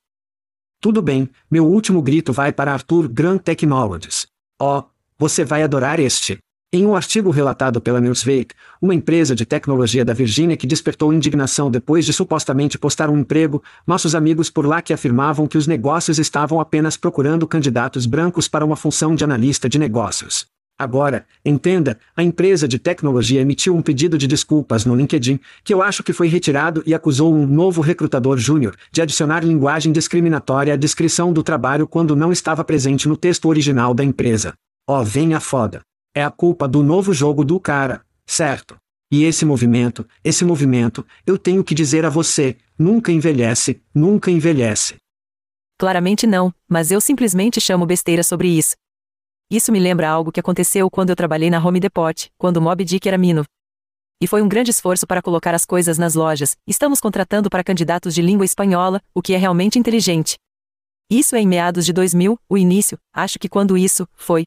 Tudo 0.79 1.01
bem, 1.01 1.27
meu 1.49 1.65
último 1.65 2.03
grito 2.03 2.31
vai 2.31 2.53
para 2.53 2.71
Arthur 2.71 3.07
Grant 3.07 3.41
Technologies. 3.41 4.27
Oh, 4.61 4.83
você 5.17 5.43
vai 5.43 5.63
adorar 5.63 5.99
este. 5.99 6.37
Em 6.73 6.85
um 6.85 6.97
artigo 6.97 7.31
relatado 7.31 7.79
pela 7.79 8.01
Newsweek, 8.01 8.53
uma 8.81 8.93
empresa 8.93 9.33
de 9.33 9.45
tecnologia 9.45 10.03
da 10.03 10.11
Virgínia 10.11 10.57
que 10.57 10.67
despertou 10.67 11.13
indignação 11.13 11.71
depois 11.71 12.05
de 12.05 12.11
supostamente 12.11 12.77
postar 12.77 13.09
um 13.09 13.17
emprego, 13.17 13.63
nossos 13.85 14.13
amigos 14.13 14.49
por 14.49 14.65
lá 14.65 14.81
que 14.81 14.91
afirmavam 14.91 15.47
que 15.47 15.57
os 15.57 15.65
negócios 15.65 16.19
estavam 16.19 16.59
apenas 16.59 16.97
procurando 16.97 17.47
candidatos 17.47 18.05
brancos 18.05 18.49
para 18.49 18.65
uma 18.65 18.75
função 18.75 19.15
de 19.15 19.23
analista 19.23 19.69
de 19.69 19.79
negócios. 19.79 20.45
Agora, 20.77 21.25
entenda, 21.45 21.97
a 22.13 22.21
empresa 22.21 22.67
de 22.67 22.77
tecnologia 22.77 23.39
emitiu 23.39 23.73
um 23.73 23.81
pedido 23.81 24.17
de 24.17 24.27
desculpas 24.27 24.83
no 24.83 24.93
LinkedIn, 24.93 25.39
que 25.63 25.73
eu 25.73 25.81
acho 25.81 26.03
que 26.03 26.11
foi 26.11 26.27
retirado 26.27 26.83
e 26.85 26.93
acusou 26.93 27.33
um 27.33 27.47
novo 27.47 27.79
recrutador 27.79 28.37
júnior 28.37 28.75
de 28.91 29.01
adicionar 29.01 29.39
linguagem 29.41 29.93
discriminatória 29.93 30.73
à 30.73 30.75
descrição 30.75 31.31
do 31.31 31.41
trabalho 31.41 31.87
quando 31.87 32.13
não 32.13 32.29
estava 32.29 32.61
presente 32.65 33.07
no 33.07 33.15
texto 33.15 33.47
original 33.47 33.93
da 33.93 34.03
empresa. 34.03 34.53
Ó, 34.85 34.99
oh, 34.99 35.03
venha 35.05 35.39
foda. 35.39 35.81
É 36.17 36.23
a 36.23 36.31
culpa 36.31 36.67
do 36.67 36.81
novo 36.81 37.13
jogo 37.13 37.45
do 37.45 37.59
cara, 37.59 38.03
certo? 38.25 38.75
E 39.11 39.23
esse 39.23 39.45
movimento, 39.45 40.03
esse 40.23 40.43
movimento, 40.43 41.05
eu 41.27 41.37
tenho 41.37 41.63
que 41.63 41.75
dizer 41.75 42.07
a 42.07 42.09
você, 42.09 42.57
nunca 42.75 43.11
envelhece, 43.11 43.83
nunca 43.93 44.31
envelhece. 44.31 44.95
Claramente 45.77 46.25
não, 46.25 46.51
mas 46.67 46.89
eu 46.89 46.99
simplesmente 46.99 47.61
chamo 47.61 47.85
besteira 47.85 48.23
sobre 48.23 48.47
isso. 48.47 48.75
Isso 49.47 49.71
me 49.71 49.79
lembra 49.79 50.09
algo 50.09 50.31
que 50.31 50.39
aconteceu 50.39 50.89
quando 50.89 51.11
eu 51.11 51.15
trabalhei 51.15 51.51
na 51.51 51.63
Home 51.63 51.79
Depot, 51.79 52.31
quando 52.35 52.59
Mob 52.59 52.83
Dick 52.83 53.07
era 53.07 53.15
mino. 53.15 53.43
E 54.19 54.25
foi 54.25 54.41
um 54.41 54.49
grande 54.49 54.71
esforço 54.71 55.05
para 55.05 55.21
colocar 55.21 55.53
as 55.53 55.65
coisas 55.65 55.99
nas 55.99 56.15
lojas. 56.15 56.57
Estamos 56.65 56.99
contratando 56.99 57.47
para 57.47 57.63
candidatos 57.63 58.15
de 58.15 58.23
língua 58.23 58.43
espanhola, 58.43 59.03
o 59.13 59.21
que 59.21 59.35
é 59.35 59.37
realmente 59.37 59.77
inteligente. 59.77 60.35
Isso 61.11 61.35
é 61.35 61.41
em 61.41 61.47
meados 61.47 61.85
de 61.85 61.93
2000, 61.93 62.39
o 62.49 62.57
início, 62.57 62.97
acho 63.13 63.37
que 63.37 63.47
quando 63.47 63.77
isso 63.77 64.07
foi, 64.15 64.45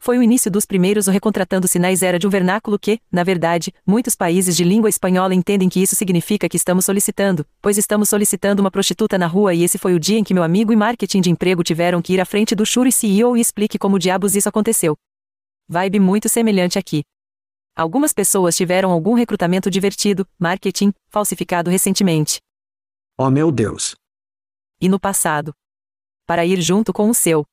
foi 0.00 0.16
o 0.16 0.22
início 0.22 0.50
dos 0.50 0.64
primeiros 0.64 1.08
o 1.08 1.10
recontratando 1.10 1.66
sinais 1.66 2.02
era 2.02 2.18
de 2.18 2.26
um 2.26 2.30
vernáculo 2.30 2.78
que, 2.78 3.00
na 3.10 3.24
verdade, 3.24 3.74
muitos 3.84 4.14
países 4.14 4.56
de 4.56 4.64
língua 4.64 4.88
espanhola 4.88 5.34
entendem 5.34 5.68
que 5.68 5.82
isso 5.82 5.96
significa 5.96 6.48
que 6.48 6.56
estamos 6.56 6.84
solicitando, 6.84 7.44
pois 7.60 7.76
estamos 7.76 8.08
solicitando 8.08 8.62
uma 8.62 8.70
prostituta 8.70 9.18
na 9.18 9.26
rua 9.26 9.54
e 9.54 9.64
esse 9.64 9.76
foi 9.76 9.94
o 9.94 10.00
dia 10.00 10.18
em 10.18 10.24
que 10.24 10.32
meu 10.32 10.42
amigo 10.42 10.72
e 10.72 10.76
marketing 10.76 11.20
de 11.20 11.30
emprego 11.30 11.62
tiveram 11.64 12.00
que 12.00 12.12
ir 12.12 12.20
à 12.20 12.24
frente 12.24 12.54
do 12.54 12.64
Shuri 12.64 12.92
CEO 12.92 13.36
e 13.36 13.40
explique 13.40 13.78
como 13.78 13.98
diabos 13.98 14.36
isso 14.36 14.48
aconteceu. 14.48 14.96
Vibe 15.68 16.00
muito 16.00 16.28
semelhante 16.28 16.78
aqui. 16.78 17.02
Algumas 17.76 18.12
pessoas 18.12 18.56
tiveram 18.56 18.90
algum 18.90 19.14
recrutamento 19.14 19.70
divertido, 19.70 20.26
marketing, 20.38 20.92
falsificado 21.08 21.70
recentemente. 21.70 22.40
Oh 23.16 23.30
meu 23.30 23.52
Deus! 23.52 23.94
E 24.80 24.88
no 24.88 24.98
passado. 24.98 25.52
Para 26.26 26.46
ir 26.46 26.60
junto 26.60 26.92
com 26.92 27.10
o 27.10 27.14
seu. 27.14 27.44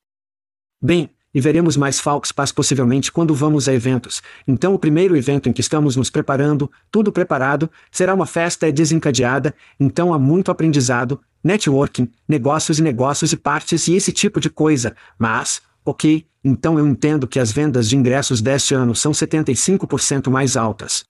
Bem, 0.80 1.10
e 1.36 1.40
veremos 1.40 1.76
mais 1.76 2.00
Falks 2.00 2.32
Pass 2.32 2.50
possivelmente 2.50 3.12
quando 3.12 3.34
vamos 3.34 3.68
a 3.68 3.74
eventos. 3.74 4.22
Então 4.48 4.72
o 4.72 4.78
primeiro 4.78 5.14
evento 5.14 5.50
em 5.50 5.52
que 5.52 5.60
estamos 5.60 5.94
nos 5.94 6.08
preparando, 6.08 6.72
tudo 6.90 7.12
preparado, 7.12 7.70
será 7.90 8.14
uma 8.14 8.24
festa 8.24 8.72
desencadeada, 8.72 9.54
então 9.78 10.14
há 10.14 10.18
muito 10.18 10.50
aprendizado, 10.50 11.20
networking, 11.44 12.10
negócios 12.26 12.78
e 12.78 12.82
negócios 12.82 13.34
e 13.34 13.36
partes 13.36 13.86
e 13.86 13.94
esse 13.94 14.12
tipo 14.12 14.40
de 14.40 14.48
coisa, 14.48 14.96
mas, 15.18 15.60
ok, 15.84 16.26
então 16.42 16.78
eu 16.78 16.86
entendo 16.86 17.28
que 17.28 17.38
as 17.38 17.52
vendas 17.52 17.86
de 17.86 17.98
ingressos 17.98 18.40
deste 18.40 18.72
ano 18.72 18.94
são 18.94 19.12
75% 19.12 20.30
mais 20.30 20.56
altas. 20.56 21.04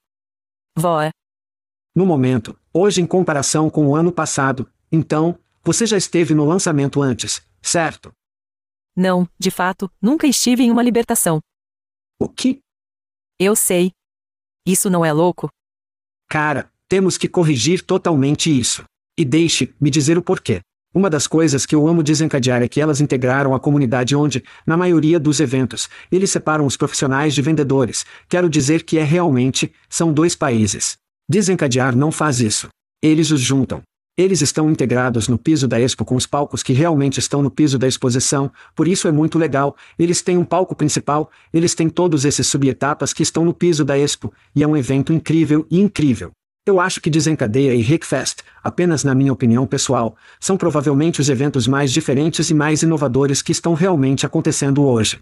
Voa. 0.77 1.11
No 1.95 2.05
momento, 2.05 2.59
hoje 2.75 3.01
em 3.01 3.07
comparação 3.07 3.71
com 3.71 3.87
o 3.87 3.95
ano 3.95 4.11
passado, 4.11 4.69
então, 4.91 5.39
você 5.63 5.87
já 5.87 5.97
esteve 5.97 6.35
no 6.35 6.45
lançamento 6.45 7.01
antes, 7.01 7.41
certo? 7.63 8.13
Não, 8.97 9.29
de 9.39 9.51
fato, 9.51 9.91
nunca 10.01 10.27
estive 10.27 10.63
em 10.63 10.71
uma 10.71 10.83
libertação. 10.83 11.41
O 12.19 12.29
que? 12.29 12.61
Eu 13.39 13.55
sei. 13.55 13.93
Isso 14.67 14.89
não 14.89 15.05
é 15.05 15.13
louco? 15.13 15.51
Cara, 16.29 16.71
temos 16.89 17.19
que 17.19 17.29
corrigir 17.29 17.83
totalmente 17.83 18.49
isso. 18.51 18.85
E 19.19 19.25
deixe-me 19.25 19.91
dizer 19.91 20.17
o 20.17 20.23
porquê. 20.23 20.61
Uma 20.95 21.11
das 21.11 21.27
coisas 21.27 21.67
que 21.67 21.75
eu 21.75 21.87
amo 21.87 22.03
desencadear 22.03 22.63
é 22.63 22.69
que 22.69 22.81
elas 22.81 23.03
integraram 23.03 23.55
a 23.55 23.61
comunidade 23.61 24.17
onde, 24.17 24.43
na 24.67 24.79
maioria 24.79 25.21
dos 25.21 25.41
eventos, 25.41 25.91
eles 26.11 26.31
separam 26.31 26.65
os 26.65 26.75
profissionais 26.75 27.35
de 27.35 27.43
vendedores. 27.43 28.07
Quero 28.27 28.49
dizer 28.49 28.83
que 28.83 28.97
é 28.97 29.05
realmente, 29.05 29.71
são 29.91 30.11
dois 30.11 30.35
países. 30.35 30.97
Desencadear 31.29 31.95
não 31.95 32.11
faz 32.11 32.41
isso. 32.41 32.69
Eles 33.03 33.31
os 33.31 33.41
juntam. 33.41 33.83
Eles 34.19 34.41
estão 34.41 34.71
integrados 34.71 35.29
no 35.29 35.37
piso 35.37 35.69
da 35.69 35.79
Expo 35.79 36.03
com 36.03 36.17
os 36.17 36.27
palcos 36.27 36.63
que 36.63 36.73
realmente 36.73 37.21
estão 37.21 37.43
no 37.43 37.51
piso 37.51 37.79
da 37.79 37.87
exposição, 37.87 38.51
por 38.75 38.89
isso 38.89 39.07
é 39.07 39.13
muito 39.13 39.39
legal. 39.39 39.77
Eles 39.99 40.23
têm 40.23 40.39
um 40.39 40.45
palco 40.45 40.75
principal, 40.75 41.31
eles 41.53 41.75
têm 41.75 41.91
todos 41.91 42.25
esses 42.25 42.47
subetapas 42.47 43.13
que 43.13 43.23
estão 43.23 43.45
no 43.45 43.53
piso 43.53 43.85
da 43.85 43.99
Expo, 43.99 44.33
e 44.55 44.63
é 44.63 44.67
um 44.67 44.75
evento 44.75 45.13
incrível 45.13 45.67
e 45.71 45.79
incrível. 45.79 46.31
Eu 46.65 46.81
acho 46.81 46.99
que 46.99 47.11
Desencadeia 47.11 47.75
e 47.75 47.83
Rickfest, 47.83 48.39
apenas 48.65 49.05
na 49.05 49.15
minha 49.15 49.35
opinião 49.35 49.67
pessoal, 49.67 50.17
são 50.41 50.57
provavelmente 50.57 51.21
os 51.21 51.29
eventos 51.29 51.69
mais 51.69 51.93
diferentes 51.93 52.49
e 52.49 52.55
mais 52.55 52.83
inovadores 52.83 53.43
que 53.43 53.53
estão 53.53 53.75
realmente 53.75 54.25
acontecendo 54.25 54.83
hoje. 54.83 55.19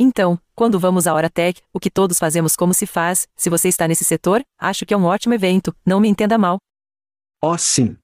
Então, 0.00 0.36
quando 0.52 0.80
vamos 0.80 1.06
à 1.06 1.14
Hora 1.14 1.30
Tech, 1.30 1.62
o 1.72 1.78
que 1.78 1.88
todos 1.88 2.18
fazemos 2.18 2.56
como 2.56 2.74
se 2.74 2.86
faz, 2.86 3.28
se 3.36 3.48
você 3.48 3.68
está 3.68 3.86
nesse 3.86 4.02
setor, 4.02 4.42
acho 4.58 4.84
que 4.84 4.92
é 4.92 4.96
um 4.96 5.04
ótimo 5.04 5.32
evento, 5.32 5.72
não 5.86 6.00
me 6.00 6.08
entenda 6.08 6.36
mal. 6.36 6.58
Oh, 7.42 7.56
sim. 7.56 7.96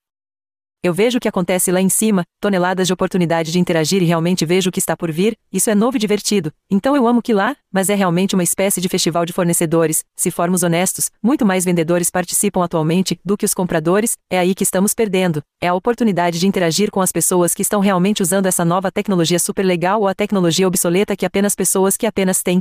Eu 0.82 0.94
vejo 0.94 1.18
o 1.18 1.20
que 1.20 1.28
acontece 1.28 1.72
lá 1.72 1.80
em 1.80 1.88
cima, 1.88 2.22
toneladas 2.40 2.86
de 2.86 2.92
oportunidade 2.92 3.50
de 3.50 3.58
interagir 3.58 4.02
e 4.02 4.06
realmente 4.06 4.44
vejo 4.44 4.68
o 4.68 4.72
que 4.72 4.78
está 4.78 4.96
por 4.96 5.10
vir, 5.10 5.36
isso 5.52 5.68
é 5.68 5.74
novo 5.74 5.96
e 5.96 6.00
divertido. 6.00 6.52
Então 6.70 6.94
eu 6.94 7.08
amo 7.08 7.22
que 7.22 7.32
lá, 7.32 7.56
mas 7.72 7.88
é 7.88 7.94
realmente 7.94 8.34
uma 8.34 8.44
espécie 8.44 8.80
de 8.80 8.88
festival 8.88 9.26
de 9.26 9.32
fornecedores, 9.32 10.04
se 10.14 10.30
formos 10.30 10.62
honestos, 10.62 11.10
muito 11.22 11.44
mais 11.44 11.64
vendedores 11.64 12.10
participam 12.10 12.62
atualmente 12.62 13.18
do 13.24 13.36
que 13.36 13.44
os 13.44 13.54
compradores, 13.54 14.16
é 14.30 14.38
aí 14.38 14.54
que 14.54 14.62
estamos 14.62 14.94
perdendo. 14.94 15.42
É 15.60 15.68
a 15.68 15.74
oportunidade 15.74 16.38
de 16.38 16.46
interagir 16.46 16.90
com 16.90 17.00
as 17.00 17.10
pessoas 17.10 17.54
que 17.54 17.62
estão 17.62 17.80
realmente 17.80 18.22
usando 18.22 18.46
essa 18.46 18.64
nova 18.64 18.92
tecnologia 18.92 19.38
super 19.38 19.64
legal 19.64 20.02
ou 20.02 20.08
a 20.08 20.14
tecnologia 20.14 20.68
obsoleta 20.68 21.16
que 21.16 21.26
apenas 21.26 21.54
pessoas 21.54 21.96
que 21.96 22.06
apenas 22.06 22.42
têm 22.42 22.60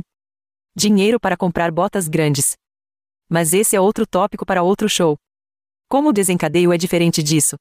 dinheiro 0.74 1.20
para 1.20 1.36
comprar 1.36 1.70
botas 1.70 2.08
grandes. 2.08 2.54
Mas 3.28 3.52
esse 3.52 3.76
é 3.76 3.80
outro 3.80 4.06
tópico 4.06 4.44
para 4.44 4.62
outro 4.62 4.88
show. 4.88 5.16
Como 5.88 6.08
o 6.08 6.12
desencadeio 6.12 6.72
é 6.72 6.78
diferente 6.78 7.22
disso? 7.22 7.56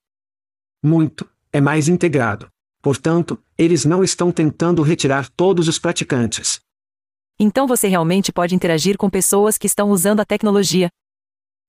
Muito, 0.84 1.30
é 1.52 1.60
mais 1.60 1.88
integrado. 1.88 2.48
Portanto, 2.82 3.40
eles 3.58 3.86
não 3.86 4.04
estão 4.04 4.32
tentando 4.32 4.82
retirar 4.82 5.30
todos 5.30 5.68
os 5.68 5.80
praticantes. 5.80 6.60
Então 7.40 7.68
você 7.68 7.88
realmente 7.88 8.32
pode 8.32 8.56
interagir 8.56 8.98
com 8.98 9.10
pessoas 9.10 9.58
que 9.58 9.68
estão 9.68 9.90
usando 9.90 10.20
a 10.20 10.26
tecnologia. 10.26 10.90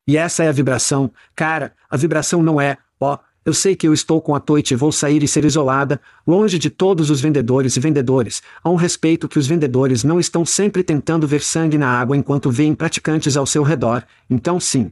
E 0.07 0.17
essa 0.17 0.45
é 0.45 0.49
a 0.49 0.53
vibração, 0.53 1.11
cara, 1.35 1.75
a 1.91 1.97
vibração 1.97 2.43
não 2.43 2.61
é, 2.61 2.79
ó, 3.01 3.19
eu 3.45 3.53
sei 3.53 3.75
que 3.75 3.89
eu 3.89 3.95
estou 3.95 4.21
com 4.21 4.35
a 4.35 4.41
toite 4.41 4.75
e 4.75 4.77
vou 4.77 4.93
sair 4.93 5.23
e 5.23 5.29
ser 5.29 5.45
isolada, 5.45 6.01
longe 6.27 6.59
de 6.59 6.71
todos 6.71 7.11
os 7.11 7.21
vendedores 7.21 7.77
e 7.77 7.81
vendedores. 7.81 8.43
Há 8.63 8.71
um 8.71 8.77
respeito 8.77 9.29
que 9.29 9.39
os 9.39 9.47
vendedores 9.47 10.05
não 10.05 10.21
estão 10.21 10.45
sempre 10.45 10.85
tentando 10.85 11.27
ver 11.27 11.43
sangue 11.43 11.79
na 11.79 11.89
água 11.89 12.17
enquanto 12.17 12.51
veem 12.51 12.75
praticantes 12.75 13.37
ao 13.37 13.47
seu 13.47 13.63
redor, 13.63 14.05
então 14.31 14.61
sim, 14.61 14.91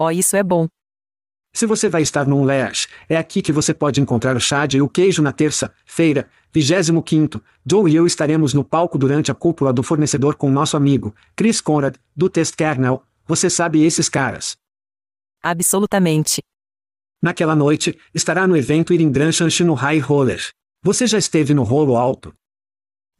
Oh, 0.00 0.12
isso 0.12 0.36
é 0.36 0.44
bom. 0.44 0.68
Se 1.52 1.66
você 1.66 1.88
vai 1.88 2.02
estar 2.02 2.26
num 2.26 2.44
Lash, 2.44 2.88
é 3.08 3.16
aqui 3.16 3.42
que 3.42 3.52
você 3.52 3.74
pode 3.74 4.00
encontrar 4.00 4.36
o 4.36 4.40
chá 4.40 4.66
e 4.72 4.80
o 4.80 4.88
queijo 4.88 5.22
na 5.22 5.32
terça-feira, 5.32 6.28
25. 6.52 7.42
Joe 7.68 7.90
e 7.90 7.96
eu 7.96 8.06
estaremos 8.06 8.54
no 8.54 8.64
palco 8.64 8.98
durante 8.98 9.30
a 9.30 9.34
cúpula 9.34 9.72
do 9.72 9.82
fornecedor 9.82 10.36
com 10.36 10.50
nosso 10.50 10.76
amigo, 10.76 11.14
Chris 11.34 11.60
Conrad, 11.60 11.96
do 12.14 12.28
Test 12.28 12.54
Kernel. 12.54 13.02
Você 13.26 13.50
sabe 13.50 13.84
esses 13.84 14.08
caras. 14.08 14.56
Absolutamente. 15.42 16.40
Naquela 17.22 17.56
noite, 17.56 17.98
estará 18.14 18.46
no 18.46 18.56
evento 18.56 18.92
Irindranchanch 18.92 19.64
no 19.64 19.74
High 19.74 19.98
Roller. 19.98 20.48
Você 20.82 21.06
já 21.06 21.18
esteve 21.18 21.52
no 21.52 21.64
rolo 21.64 21.96
alto? 21.96 22.32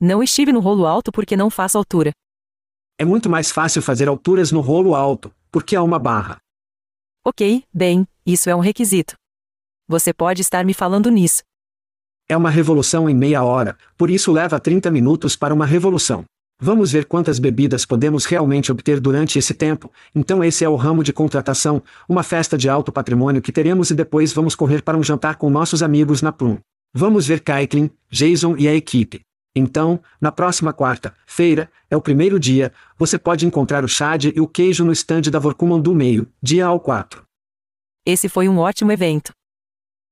Não 0.00 0.22
estive 0.22 0.52
no 0.52 0.60
rolo 0.60 0.86
alto 0.86 1.10
porque 1.10 1.36
não 1.36 1.50
faço 1.50 1.76
altura. 1.76 2.12
É 2.96 3.04
muito 3.04 3.28
mais 3.28 3.50
fácil 3.50 3.82
fazer 3.82 4.08
alturas 4.08 4.52
no 4.52 4.60
rolo 4.60 4.94
alto, 4.94 5.32
porque 5.50 5.74
há 5.74 5.82
uma 5.82 5.98
barra. 5.98 6.38
Ok, 7.28 7.62
bem, 7.74 8.06
isso 8.24 8.48
é 8.48 8.56
um 8.56 8.60
requisito. 8.60 9.12
Você 9.86 10.14
pode 10.14 10.40
estar 10.40 10.64
me 10.64 10.72
falando 10.72 11.10
nisso. 11.10 11.42
É 12.26 12.34
uma 12.34 12.48
revolução 12.48 13.06
em 13.06 13.14
meia 13.14 13.44
hora, 13.44 13.76
por 13.98 14.08
isso 14.08 14.32
leva 14.32 14.58
30 14.58 14.90
minutos 14.90 15.36
para 15.36 15.52
uma 15.52 15.66
revolução. 15.66 16.24
Vamos 16.58 16.90
ver 16.90 17.04
quantas 17.04 17.38
bebidas 17.38 17.84
podemos 17.84 18.24
realmente 18.24 18.72
obter 18.72 18.98
durante 18.98 19.38
esse 19.38 19.52
tempo. 19.52 19.92
Então, 20.14 20.42
esse 20.42 20.64
é 20.64 20.68
o 20.70 20.74
ramo 20.74 21.04
de 21.04 21.12
contratação, 21.12 21.82
uma 22.08 22.22
festa 22.22 22.56
de 22.56 22.66
alto 22.66 22.90
patrimônio 22.90 23.42
que 23.42 23.52
teremos 23.52 23.90
e 23.90 23.94
depois 23.94 24.32
vamos 24.32 24.54
correr 24.54 24.80
para 24.80 24.96
um 24.96 25.02
jantar 25.02 25.36
com 25.36 25.50
nossos 25.50 25.82
amigos 25.82 26.22
na 26.22 26.32
Plum. 26.32 26.56
Vamos 26.94 27.26
ver 27.26 27.40
Kaitlin, 27.40 27.90
Jason 28.10 28.56
e 28.56 28.66
a 28.66 28.74
equipe. 28.74 29.20
Então, 29.54 30.00
na 30.20 30.30
próxima 30.30 30.72
quarta-feira, 30.72 31.70
é 31.90 31.96
o 31.96 32.02
primeiro 32.02 32.38
dia, 32.38 32.72
você 32.96 33.18
pode 33.18 33.46
encontrar 33.46 33.84
o 33.84 33.88
Chad 33.88 34.26
e 34.26 34.40
o 34.40 34.46
queijo 34.46 34.84
no 34.84 34.92
estande 34.92 35.30
da 35.30 35.38
Vorkuman 35.38 35.80
do 35.80 35.94
meio, 35.94 36.30
dia 36.42 36.66
ao 36.66 36.78
4. 36.78 37.22
Esse 38.06 38.28
foi 38.28 38.48
um 38.48 38.58
ótimo 38.58 38.92
evento. 38.92 39.32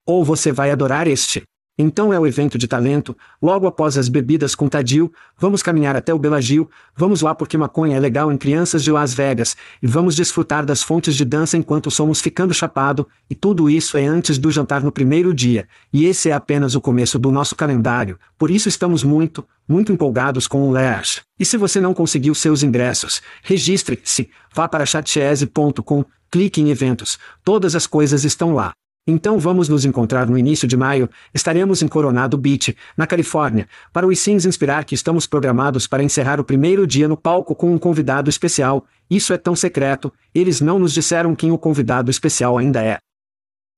Ou 0.06 0.24
você 0.24 0.52
vai 0.52 0.70
adorar 0.70 1.06
este. 1.06 1.42
Então 1.78 2.10
é 2.10 2.18
o 2.18 2.26
evento 2.26 2.56
de 2.56 2.66
talento, 2.66 3.14
logo 3.40 3.66
após 3.66 3.98
as 3.98 4.08
bebidas 4.08 4.54
com 4.54 4.66
Tadil, 4.66 5.12
vamos 5.38 5.62
caminhar 5.62 5.94
até 5.94 6.14
o 6.14 6.18
Belagil, 6.18 6.70
vamos 6.96 7.20
lá 7.20 7.34
porque 7.34 7.58
maconha 7.58 7.98
é 7.98 8.00
legal 8.00 8.32
em 8.32 8.38
crianças 8.38 8.82
de 8.82 8.90
Las 8.90 9.12
Vegas, 9.12 9.54
e 9.82 9.86
vamos 9.86 10.16
desfrutar 10.16 10.64
das 10.64 10.82
fontes 10.82 11.14
de 11.14 11.22
dança 11.22 11.54
enquanto 11.54 11.90
somos 11.90 12.18
ficando 12.18 12.54
chapado, 12.54 13.06
e 13.28 13.34
tudo 13.34 13.68
isso 13.68 13.98
é 13.98 14.06
antes 14.06 14.38
do 14.38 14.50
jantar 14.50 14.82
no 14.82 14.90
primeiro 14.90 15.34
dia, 15.34 15.68
e 15.92 16.06
esse 16.06 16.30
é 16.30 16.32
apenas 16.32 16.74
o 16.74 16.80
começo 16.80 17.18
do 17.18 17.30
nosso 17.30 17.54
calendário, 17.54 18.18
por 18.38 18.50
isso 18.50 18.70
estamos 18.70 19.04
muito, 19.04 19.46
muito 19.68 19.92
empolgados 19.92 20.46
com 20.46 20.66
o 20.66 20.70
Lash. 20.70 21.20
E 21.38 21.44
se 21.44 21.58
você 21.58 21.78
não 21.78 21.92
conseguiu 21.92 22.34
seus 22.34 22.62
ingressos, 22.62 23.20
registre-se, 23.42 24.30
vá 24.54 24.66
para 24.66 24.86
chatchese.com, 24.86 26.06
clique 26.30 26.62
em 26.62 26.70
eventos, 26.70 27.18
todas 27.44 27.74
as 27.74 27.86
coisas 27.86 28.24
estão 28.24 28.54
lá. 28.54 28.72
Então 29.08 29.38
vamos 29.38 29.68
nos 29.68 29.84
encontrar 29.84 30.26
no 30.26 30.36
início 30.36 30.66
de 30.66 30.76
maio, 30.76 31.08
estaremos 31.32 31.80
em 31.80 31.86
Coronado 31.86 32.36
Beach, 32.36 32.76
na 32.96 33.06
Califórnia, 33.06 33.68
para 33.92 34.04
os 34.04 34.18
Sims 34.18 34.44
inspirar 34.44 34.84
que 34.84 34.96
estamos 34.96 35.28
programados 35.28 35.86
para 35.86 36.02
encerrar 36.02 36.40
o 36.40 36.44
primeiro 36.44 36.84
dia 36.86 37.06
no 37.06 37.16
palco 37.16 37.54
com 37.54 37.72
um 37.72 37.78
convidado 37.78 38.28
especial, 38.28 38.84
isso 39.08 39.32
é 39.32 39.38
tão 39.38 39.54
secreto, 39.54 40.12
eles 40.34 40.60
não 40.60 40.80
nos 40.80 40.92
disseram 40.92 41.36
quem 41.36 41.52
o 41.52 41.58
convidado 41.58 42.10
especial 42.10 42.58
ainda 42.58 42.84
é. 42.84 42.98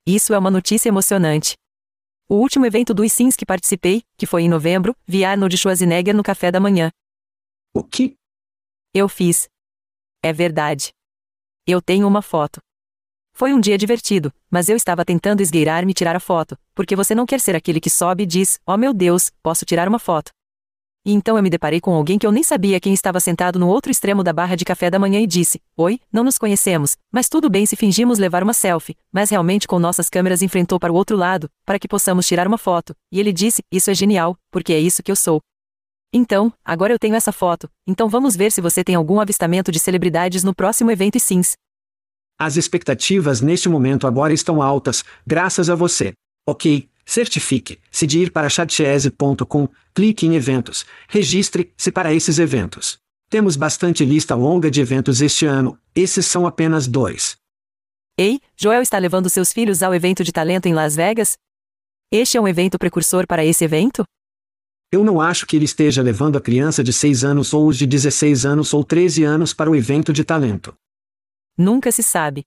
Isso 0.07 0.33
é 0.33 0.39
uma 0.39 0.51
notícia 0.51 0.89
emocionante. 0.89 1.53
O 2.27 2.37
último 2.37 2.65
evento 2.65 2.95
dos 2.95 3.13
Sims 3.13 3.37
que 3.37 3.45
participei, 3.45 4.03
que 4.17 4.25
foi 4.25 4.43
em 4.43 4.49
novembro, 4.49 4.97
vi 5.07 5.25
Arnold 5.27 5.55
Schwarzenegger 5.59 6.17
no 6.17 6.23
café 6.23 6.51
da 6.51 6.59
manhã. 6.59 6.91
O 7.75 7.85
que? 7.85 8.17
Eu 8.95 9.09
fiz. 9.11 9.47
É 10.23 10.33
verdade. 10.33 10.91
Eu 11.67 11.83
tenho 11.83 12.09
uma 12.09 12.23
foto. 12.23 12.61
Foi 13.39 13.55
um 13.55 13.61
dia 13.61 13.79
divertido, 13.79 14.35
mas 14.51 14.69
eu 14.69 14.77
estava 14.77 15.05
tentando 15.05 15.41
esgueirar-me 15.41 15.95
tirar 15.95 16.17
a 16.17 16.19
foto, 16.19 16.59
porque 16.75 16.97
você 16.97 17.15
não 17.15 17.25
quer 17.25 17.39
ser 17.39 17.55
aquele 17.55 17.79
que 17.79 17.89
sobe 17.89 18.25
e 18.25 18.27
diz: 18.27 18.59
Oh 18.67 18.77
meu 18.77 18.93
Deus, 18.93 19.31
posso 19.41 19.65
tirar 19.65 19.87
uma 19.87 20.01
foto. 20.01 20.33
E 21.07 21.13
então 21.13 21.37
eu 21.37 21.43
me 21.45 21.49
deparei 21.49 21.81
com 21.81 21.95
alguém 21.95 22.19
que 22.19 22.27
eu 22.27 22.33
nem 22.33 22.43
sabia 22.43 22.81
quem 22.81 22.93
estava 22.93 23.21
sentado 23.21 23.57
no 23.57 23.69
outro 23.69 23.93
extremo 23.93 24.25
da 24.25 24.33
barra 24.33 24.57
de 24.57 24.65
café 24.65 24.91
da 24.91 24.99
manhã 24.99 25.21
e 25.21 25.27
disse: 25.29 25.63
Oi, 25.77 26.01
não 26.13 26.25
nos 26.25 26.37
conhecemos, 26.37 26.97
mas 27.13 27.29
tudo 27.29 27.49
bem 27.49 27.65
se 27.65 27.77
fingimos 27.77 28.19
levar 28.19 28.43
uma 28.43 28.53
selfie, 28.53 28.97
mas 29.13 29.31
realmente 29.31 29.69
com 29.69 29.79
nossas 29.79 30.11
câmeras 30.11 30.43
enfrentou 30.43 30.81
para 30.81 30.93
o 30.93 30.97
outro 30.97 31.17
lado, 31.17 31.49
para 31.65 31.79
que 31.79 31.87
possamos 31.87 32.27
tirar 32.27 32.49
uma 32.49 32.59
foto. 32.59 32.93
E 33.13 33.21
ele 33.21 33.33
disse: 33.33 33.63
Isso 33.71 33.89
é 33.89 33.95
genial, 33.95 34.37
porque 34.51 34.73
é 34.73 34.81
isso 34.81 35.01
que 35.01 35.13
eu 35.13 35.17
sou. 35.17 35.41
Então, 36.13 36.53
agora 36.65 36.93
eu 36.93 36.99
tenho 36.99 37.15
essa 37.15 37.31
foto, 37.31 37.71
então 37.87 38.09
vamos 38.09 38.35
ver 38.35 38.51
se 38.51 38.61
você 38.61 38.83
tem 38.83 38.97
algum 38.97 39.21
avistamento 39.21 39.71
de 39.71 39.79
celebridades 39.79 40.43
no 40.43 40.53
próximo 40.53 40.91
evento 40.91 41.15
e 41.15 41.21
sims. 41.21 41.55
As 42.39 42.57
expectativas 42.57 43.41
neste 43.41 43.69
momento 43.69 44.07
agora 44.07 44.33
estão 44.33 44.63
altas, 44.63 45.05
graças 45.27 45.69
a 45.69 45.75
você. 45.75 46.13
Ok, 46.49 46.89
certifique-se 47.05 48.07
de 48.07 48.21
ir 48.21 48.31
para 48.31 48.49
chatchese.com, 48.49 49.69
clique 49.93 50.25
em 50.25 50.37
eventos, 50.37 50.87
registre-se 51.09 51.91
para 51.91 52.15
esses 52.15 52.39
eventos. 52.39 52.97
Temos 53.29 53.57
bastante 53.57 54.05
lista 54.05 54.37
longa 54.37 54.71
de 54.71 54.81
eventos 54.81 55.21
este 55.21 55.47
ano, 55.47 55.77
esses 55.95 56.27
são 56.27 56.47
apenas 56.47 56.87
dois. 56.87 57.37
Ei, 58.17 58.41
Joel 58.57 58.83
está 58.83 58.99
levando 58.99 59.29
seus 59.29 59.53
filhos 59.53 59.83
ao 59.83 59.93
evento 59.93 60.23
de 60.23 60.33
talento 60.33 60.67
em 60.67 60.75
Las 60.75 60.95
Vegas? 60.95 61.37
Este 62.11 62.37
é 62.37 62.41
um 62.41 62.47
evento 62.47 62.79
precursor 62.79 63.27
para 63.27 63.45
esse 63.45 63.65
evento? 63.65 64.05
Eu 64.93 65.05
não 65.05 65.21
acho 65.21 65.45
que 65.45 65.57
ele 65.57 65.67
esteja 65.67 66.03
levando 66.03 66.39
a 66.39 66.41
criança 66.41 66.83
de 66.85 66.93
6 66.93 67.25
anos 67.25 67.53
ou 67.53 67.67
os 67.67 67.77
de 67.77 67.87
16 67.87 68.47
anos 68.47 68.73
ou 68.73 68.83
13 68.83 69.25
anos 69.25 69.53
para 69.53 69.69
o 69.69 69.77
evento 69.77 70.13
de 70.13 70.25
talento. 70.25 70.75
Nunca 71.59 71.91
se 71.91 72.05
sabe. 72.05 72.45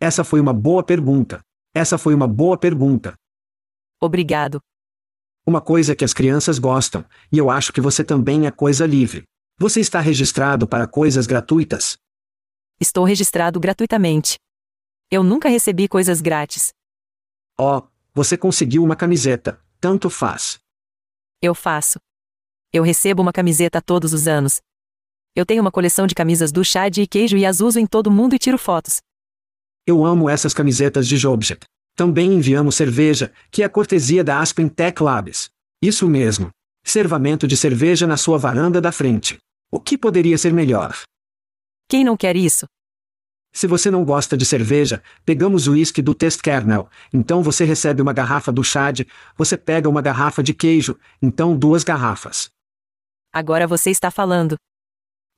Essa 0.00 0.22
foi 0.22 0.40
uma 0.40 0.52
boa 0.52 0.84
pergunta. 0.84 1.40
Essa 1.74 1.98
foi 1.98 2.14
uma 2.14 2.28
boa 2.28 2.56
pergunta. 2.56 3.14
Obrigado. 4.00 4.60
Uma 5.44 5.60
coisa 5.60 5.96
que 5.96 6.04
as 6.04 6.14
crianças 6.14 6.58
gostam, 6.60 7.04
e 7.32 7.38
eu 7.38 7.50
acho 7.50 7.72
que 7.72 7.80
você 7.80 8.04
também 8.04 8.46
é 8.46 8.50
coisa 8.52 8.86
livre. 8.86 9.24
Você 9.58 9.80
está 9.80 9.98
registrado 9.98 10.66
para 10.68 10.86
coisas 10.86 11.26
gratuitas? 11.26 11.98
Estou 12.80 13.04
registrado 13.04 13.58
gratuitamente. 13.58 14.38
Eu 15.10 15.24
nunca 15.24 15.48
recebi 15.48 15.88
coisas 15.88 16.20
grátis. 16.20 16.72
Oh, 17.58 17.82
você 18.14 18.38
conseguiu 18.38 18.84
uma 18.84 18.94
camiseta, 18.94 19.60
tanto 19.80 20.08
faz. 20.08 20.60
Eu 21.42 21.54
faço. 21.54 21.98
Eu 22.72 22.84
recebo 22.84 23.22
uma 23.22 23.32
camiseta 23.32 23.82
todos 23.82 24.12
os 24.12 24.28
anos, 24.28 24.60
eu 25.34 25.46
tenho 25.46 25.62
uma 25.62 25.70
coleção 25.70 26.06
de 26.06 26.14
camisas 26.14 26.50
do 26.50 26.64
chá 26.64 26.88
de 26.88 27.06
queijo 27.06 27.36
e 27.36 27.46
as 27.46 27.60
uso 27.60 27.78
em 27.78 27.86
todo 27.86 28.10
mundo 28.10 28.34
e 28.34 28.38
tiro 28.38 28.58
fotos. 28.58 29.00
Eu 29.86 30.04
amo 30.04 30.28
essas 30.28 30.52
camisetas 30.52 31.06
de 31.06 31.16
Jobjet. 31.16 31.60
Também 31.96 32.32
enviamos 32.32 32.74
cerveja, 32.74 33.32
que 33.50 33.62
é 33.62 33.68
cortesia 33.68 34.24
da 34.24 34.40
Aspen 34.40 34.68
Tech 34.68 35.02
Labs. 35.02 35.50
Isso 35.82 36.08
mesmo. 36.08 36.50
Servamento 36.84 37.46
de 37.46 37.56
cerveja 37.56 38.06
na 38.06 38.16
sua 38.16 38.38
varanda 38.38 38.80
da 38.80 38.90
frente. 38.90 39.38
O 39.70 39.78
que 39.78 39.96
poderia 39.96 40.36
ser 40.36 40.52
melhor? 40.52 40.94
Quem 41.88 42.04
não 42.04 42.16
quer 42.16 42.36
isso? 42.36 42.66
Se 43.52 43.66
você 43.66 43.90
não 43.90 44.04
gosta 44.04 44.36
de 44.36 44.44
cerveja, 44.44 45.02
pegamos 45.24 45.66
o 45.66 45.72
uísque 45.72 46.00
do 46.00 46.14
Test 46.14 46.40
Kernel, 46.40 46.88
então 47.12 47.42
você 47.42 47.64
recebe 47.64 48.00
uma 48.00 48.12
garrafa 48.12 48.52
do 48.52 48.62
Chad, 48.62 49.00
você 49.36 49.56
pega 49.56 49.88
uma 49.88 50.00
garrafa 50.00 50.40
de 50.40 50.54
queijo, 50.54 50.96
então 51.20 51.56
duas 51.58 51.82
garrafas. 51.82 52.48
Agora 53.32 53.66
você 53.66 53.90
está 53.90 54.10
falando. 54.10 54.56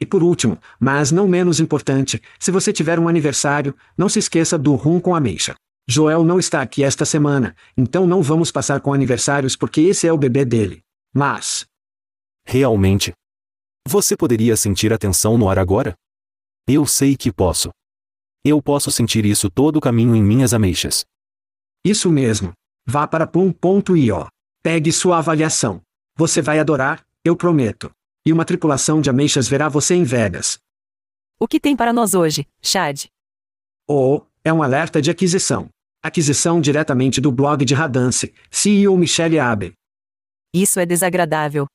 E 0.02 0.06
por 0.06 0.20
último, 0.20 0.58
mas 0.80 1.12
não 1.12 1.28
menos 1.28 1.60
importante, 1.60 2.20
se 2.36 2.50
você 2.50 2.72
tiver 2.72 2.98
um 2.98 3.06
aniversário, 3.06 3.72
não 3.96 4.08
se 4.08 4.18
esqueça 4.18 4.58
do 4.58 4.74
rum 4.74 4.98
com 4.98 5.14
ameixa. 5.14 5.54
Joel 5.88 6.24
não 6.24 6.40
está 6.40 6.60
aqui 6.60 6.82
esta 6.82 7.04
semana, 7.04 7.54
então 7.76 8.04
não 8.04 8.20
vamos 8.20 8.50
passar 8.50 8.80
com 8.80 8.92
aniversários 8.92 9.54
porque 9.54 9.80
esse 9.82 10.08
é 10.08 10.12
o 10.12 10.18
bebê 10.18 10.44
dele. 10.44 10.80
Mas. 11.14 11.64
Realmente? 12.44 13.12
Você 13.86 14.16
poderia 14.16 14.56
sentir 14.56 14.92
a 14.92 14.98
tensão 14.98 15.38
no 15.38 15.48
ar 15.48 15.56
agora? 15.56 15.94
Eu 16.66 16.84
sei 16.84 17.16
que 17.16 17.32
posso. 17.32 17.70
Eu 18.44 18.60
posso 18.60 18.90
sentir 18.90 19.24
isso 19.24 19.48
todo 19.48 19.76
o 19.76 19.80
caminho 19.80 20.16
em 20.16 20.22
minhas 20.22 20.52
ameixas. 20.52 21.04
Isso 21.84 22.10
mesmo. 22.10 22.52
Vá 22.84 23.06
para 23.06 23.24
plum.io. 23.24 24.26
Pegue 24.64 24.90
sua 24.90 25.18
avaliação. 25.18 25.80
Você 26.16 26.42
vai 26.42 26.58
adorar, 26.58 27.06
eu 27.24 27.36
prometo. 27.36 27.88
E 28.24 28.32
uma 28.32 28.44
tripulação 28.44 29.00
de 29.00 29.10
ameixas 29.10 29.48
verá 29.48 29.68
você 29.68 29.94
em 29.94 30.04
Vegas. 30.04 30.58
O 31.40 31.48
que 31.48 31.58
tem 31.58 31.74
para 31.74 31.92
nós 31.92 32.14
hoje, 32.14 32.46
Chad? 32.60 33.06
Oh, 33.88 34.22
é 34.44 34.52
um 34.52 34.62
alerta 34.62 35.02
de 35.02 35.10
aquisição. 35.10 35.68
Aquisição 36.00 36.60
diretamente 36.60 37.20
do 37.20 37.32
blog 37.32 37.64
de 37.64 37.74
Radance, 37.74 38.32
CEO 38.48 38.96
Michelle 38.96 39.40
Abe. 39.40 39.72
Isso 40.54 40.78
é 40.78 40.86
desagradável. 40.86 41.66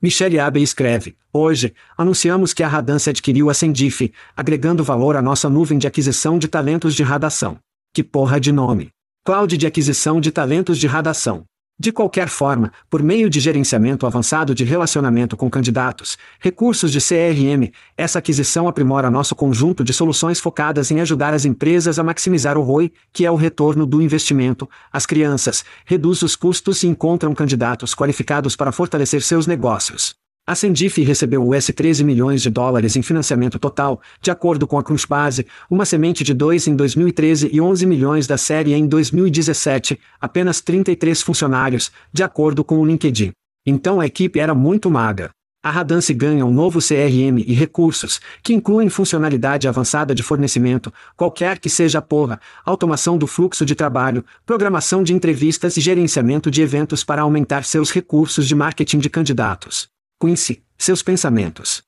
Michelle 0.00 0.38
Abe 0.38 0.62
escreve: 0.62 1.16
Hoje, 1.32 1.74
anunciamos 1.96 2.54
que 2.54 2.62
a 2.62 2.68
Radance 2.68 3.10
adquiriu 3.10 3.50
a 3.50 3.54
Sendif, 3.54 4.12
agregando 4.36 4.84
valor 4.84 5.16
à 5.16 5.22
nossa 5.22 5.48
nuvem 5.48 5.76
de 5.76 5.88
aquisição 5.88 6.38
de 6.38 6.46
talentos 6.46 6.94
de 6.94 7.02
radação. 7.02 7.58
Que 7.92 8.04
porra 8.04 8.38
de 8.38 8.52
nome! 8.52 8.90
Cloud 9.24 9.56
de 9.56 9.66
aquisição 9.66 10.20
de 10.20 10.30
talentos 10.30 10.78
de 10.78 10.86
radação. 10.86 11.44
De 11.76 11.90
qualquer 11.90 12.28
forma, 12.28 12.72
por 12.88 13.02
meio 13.02 13.28
de 13.28 13.40
gerenciamento 13.40 14.06
avançado 14.06 14.54
de 14.54 14.62
relacionamento 14.62 15.36
com 15.36 15.50
candidatos, 15.50 16.16
recursos 16.38 16.92
de 16.92 17.00
CRM, 17.00 17.72
essa 17.96 18.20
aquisição 18.20 18.68
aprimora 18.68 19.10
nosso 19.10 19.34
conjunto 19.34 19.82
de 19.82 19.92
soluções 19.92 20.38
focadas 20.38 20.92
em 20.92 21.00
ajudar 21.00 21.34
as 21.34 21.44
empresas 21.44 21.98
a 21.98 22.04
maximizar 22.04 22.56
o 22.56 22.62
ROI, 22.62 22.92
que 23.12 23.26
é 23.26 23.30
o 23.30 23.34
retorno 23.34 23.86
do 23.86 24.00
investimento, 24.00 24.70
as 24.92 25.04
crianças, 25.04 25.64
reduz 25.84 26.22
os 26.22 26.36
custos 26.36 26.84
e 26.84 26.86
encontram 26.86 27.34
candidatos 27.34 27.92
qualificados 27.92 28.54
para 28.54 28.70
fortalecer 28.70 29.20
seus 29.20 29.48
negócios. 29.48 30.23
A 30.46 30.54
Sendif 30.54 31.02
recebeu 31.02 31.48
US 31.48 31.72
13 31.74 32.04
milhões 32.04 32.42
de 32.42 32.50
dólares 32.50 32.96
em 32.96 33.02
financiamento 33.02 33.58
total, 33.58 33.98
de 34.20 34.30
acordo 34.30 34.66
com 34.66 34.78
a 34.78 34.82
Crunchbase, 34.82 35.46
uma 35.70 35.86
semente 35.86 36.22
de 36.22 36.34
2 36.34 36.66
em 36.66 36.76
2013 36.76 37.48
e 37.50 37.62
11 37.62 37.86
milhões 37.86 38.26
da 38.26 38.36
série 38.36 38.74
em 38.74 38.86
2017, 38.86 39.98
apenas 40.20 40.60
33 40.60 41.22
funcionários, 41.22 41.90
de 42.12 42.22
acordo 42.22 42.62
com 42.62 42.78
o 42.78 42.84
LinkedIn. 42.84 43.32
Então 43.64 44.00
a 44.00 44.06
equipe 44.06 44.38
era 44.38 44.54
muito 44.54 44.90
magra. 44.90 45.30
A 45.62 45.70
Radance 45.70 46.12
ganha 46.12 46.44
um 46.44 46.52
novo 46.52 46.78
CRM 46.78 47.38
e 47.38 47.54
recursos, 47.54 48.20
que 48.42 48.52
incluem 48.52 48.90
funcionalidade 48.90 49.66
avançada 49.66 50.14
de 50.14 50.22
fornecimento, 50.22 50.92
qualquer 51.16 51.58
que 51.58 51.70
seja 51.70 52.00
a 52.00 52.02
porra, 52.02 52.38
automação 52.66 53.16
do 53.16 53.26
fluxo 53.26 53.64
de 53.64 53.74
trabalho, 53.74 54.22
programação 54.44 55.02
de 55.02 55.14
entrevistas 55.14 55.78
e 55.78 55.80
gerenciamento 55.80 56.50
de 56.50 56.60
eventos 56.60 57.02
para 57.02 57.22
aumentar 57.22 57.64
seus 57.64 57.90
recursos 57.90 58.46
de 58.46 58.54
marketing 58.54 58.98
de 58.98 59.08
candidatos. 59.08 59.93
Quincy, 60.20 60.64
seus 60.78 61.02
pensamentos. 61.02 61.82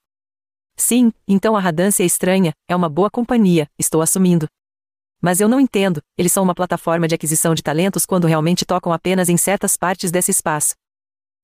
Sim, 0.76 1.12
então 1.26 1.56
a 1.56 1.60
Radance 1.60 2.02
é 2.02 2.06
estranha, 2.06 2.52
é 2.68 2.76
uma 2.76 2.88
boa 2.88 3.10
companhia, 3.10 3.68
estou 3.78 4.02
assumindo. 4.02 4.46
Mas 5.22 5.40
eu 5.40 5.48
não 5.48 5.58
entendo, 5.58 6.02
eles 6.18 6.32
são 6.32 6.42
uma 6.42 6.54
plataforma 6.54 7.08
de 7.08 7.14
aquisição 7.14 7.54
de 7.54 7.62
talentos 7.62 8.04
quando 8.04 8.26
realmente 8.26 8.66
tocam 8.66 8.92
apenas 8.92 9.28
em 9.28 9.36
certas 9.36 9.76
partes 9.76 10.10
desse 10.10 10.30
espaço. 10.30 10.74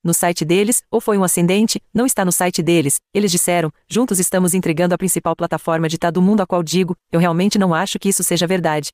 No 0.05 0.12
site 0.12 0.45
deles, 0.45 0.83
ou 0.90 1.01
foi 1.01 1.16
um 1.16 1.25
ascendente, 1.25 1.81
não 1.95 2.05
está 2.05 2.25
no 2.25 2.33
site 2.33 2.61
deles. 2.61 3.01
Eles 3.14 3.31
disseram, 3.31 3.73
juntos 3.88 4.18
estamos 4.18 4.53
entregando 4.53 4.95
a 4.95 4.99
principal 4.99 5.37
plataforma 5.37 5.88
de 5.88 5.97
todo 5.97 6.21
mundo 6.21 6.40
a 6.40 6.47
qual 6.47 6.62
digo, 6.62 6.97
eu 7.11 7.21
realmente 7.21 7.57
não 7.57 7.73
acho 7.73 7.99
que 8.01 8.09
isso 8.09 8.25
seja 8.25 8.47
verdade. 8.47 8.90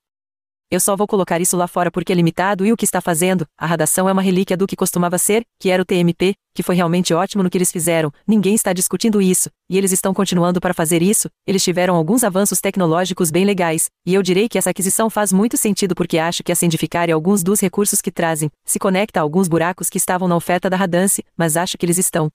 Eu 0.70 0.81
só 0.81 0.94
vou 0.94 1.07
colocar 1.07 1.40
isso 1.40 1.57
lá 1.57 1.66
fora 1.66 1.90
porque 1.90 2.12
é 2.12 2.14
limitado 2.14 2.66
e 2.66 2.70
o 2.70 2.76
que 2.76 2.85
está 2.85 3.00
fazendo, 3.00 3.46
a 3.57 3.64
radação 3.64 4.07
é 4.07 4.12
uma 4.12 4.20
relíquia 4.20 4.54
do 4.54 4.66
que 4.66 4.76
costumava 4.76 5.16
ser, 5.16 5.42
que 5.59 5.70
era 5.70 5.83
o 5.83 5.85
TMP, 5.85 6.35
que 6.54 6.62
foi 6.62 6.74
realmente 6.74 7.14
ótimo 7.14 7.42
no 7.42 7.48
que 7.48 7.57
eles 7.57 7.72
fizeram, 7.72 8.12
ninguém 8.26 8.54
está 8.54 8.74
discutindo 8.74 9.22
isso, 9.22 9.48
e 9.70 9.78
eles 9.78 9.92
estão 9.92 10.12
continuando 10.12 10.61
para 10.61 10.74
fazer 10.74 11.00
isso, 11.02 11.31
eles 11.46 11.64
tiveram 11.64 11.96
alguns 11.96 12.22
avanços 12.22 12.61
tecnológicos 12.61 13.31
bem 13.31 13.46
legais, 13.46 13.88
e 14.04 14.12
eu 14.12 14.22
direi 14.22 14.46
que 14.46 14.59
essa 14.59 14.68
aquisição 14.68 15.09
faz 15.09 15.33
muito 15.33 15.57
sentido 15.57 15.94
porque 15.94 16.18
acho 16.18 16.42
que 16.42 16.52
a 16.52 16.54
Sendificare 16.54 17.12
alguns 17.12 17.42
dos 17.42 17.61
recursos 17.61 18.02
que 18.02 18.12
trazem, 18.12 18.50
se 18.62 18.78
conecta 18.78 19.20
a 19.20 19.22
alguns 19.22 19.48
buracos 19.48 19.88
que 19.88 19.96
estavam 19.96 20.28
na 20.28 20.37
oferta 20.37 20.68
da 20.68 20.76
Radance, 20.76 21.24
mas 21.35 21.57
acho 21.57 21.78
que 21.78 21.87
eles 21.87 21.96
estão 21.96 22.28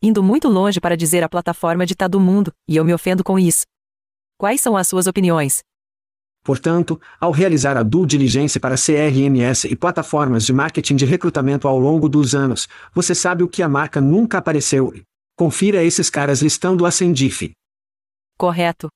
indo 0.00 0.22
muito 0.22 0.46
longe 0.48 0.80
para 0.80 0.96
dizer 0.96 1.24
a 1.24 1.28
plataforma 1.28 1.84
de 1.84 1.96
todo 1.96 2.20
mundo, 2.20 2.52
e 2.68 2.76
eu 2.76 2.84
me 2.84 2.94
ofendo 2.94 3.24
com 3.24 3.36
isso. 3.36 3.64
Quais 4.38 4.60
são 4.60 4.76
as 4.76 4.86
suas 4.86 5.08
opiniões? 5.08 5.64
Portanto, 6.46 7.00
ao 7.20 7.32
realizar 7.32 7.76
a 7.76 7.82
due 7.82 8.06
diligência 8.06 8.60
para 8.60 8.76
CRMS 8.76 9.66
e 9.66 9.74
plataformas 9.74 10.46
de 10.46 10.52
marketing 10.52 10.94
de 10.94 11.04
recrutamento 11.04 11.66
ao 11.66 11.76
longo 11.76 12.08
dos 12.08 12.36
anos, 12.36 12.68
você 12.94 13.16
sabe 13.16 13.42
o 13.42 13.48
que 13.48 13.64
a 13.64 13.68
marca 13.68 14.00
nunca 14.00 14.38
apareceu. 14.38 14.94
Confira 15.36 15.82
esses 15.82 16.08
caras 16.08 16.42
listando 16.42 16.86
a 16.86 16.92
Sendif. 16.92 17.50
Correto. 18.38 18.86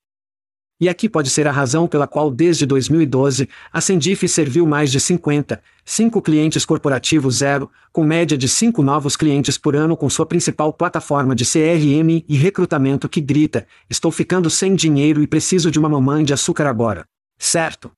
E 0.80 0.88
aqui 0.88 1.08
pode 1.08 1.28
ser 1.28 1.48
a 1.48 1.50
razão 1.50 1.88
pela 1.88 2.06
qual 2.06 2.30
desde 2.30 2.64
2012, 2.66 3.48
a 3.72 3.80
Sendif 3.80 4.28
serviu 4.28 4.64
mais 4.64 4.92
de 4.92 5.00
50, 5.00 5.60
5 5.84 6.22
clientes 6.22 6.64
corporativos 6.64 7.38
zero, 7.38 7.68
com 7.92 8.04
média 8.04 8.38
de 8.38 8.48
5 8.48 8.80
novos 8.80 9.16
clientes 9.16 9.58
por 9.58 9.74
ano 9.74 9.96
com 9.96 10.08
sua 10.08 10.24
principal 10.24 10.72
plataforma 10.72 11.34
de 11.34 11.44
CRM 11.44 12.24
e 12.28 12.36
recrutamento 12.36 13.08
que 13.08 13.20
grita, 13.20 13.66
estou 13.90 14.12
ficando 14.12 14.48
sem 14.48 14.76
dinheiro 14.76 15.20
e 15.20 15.26
preciso 15.26 15.68
de 15.68 15.80
uma 15.80 15.88
mamãe 15.88 16.22
de 16.22 16.32
açúcar 16.32 16.68
agora. 16.68 17.04
Certo. 17.40 17.90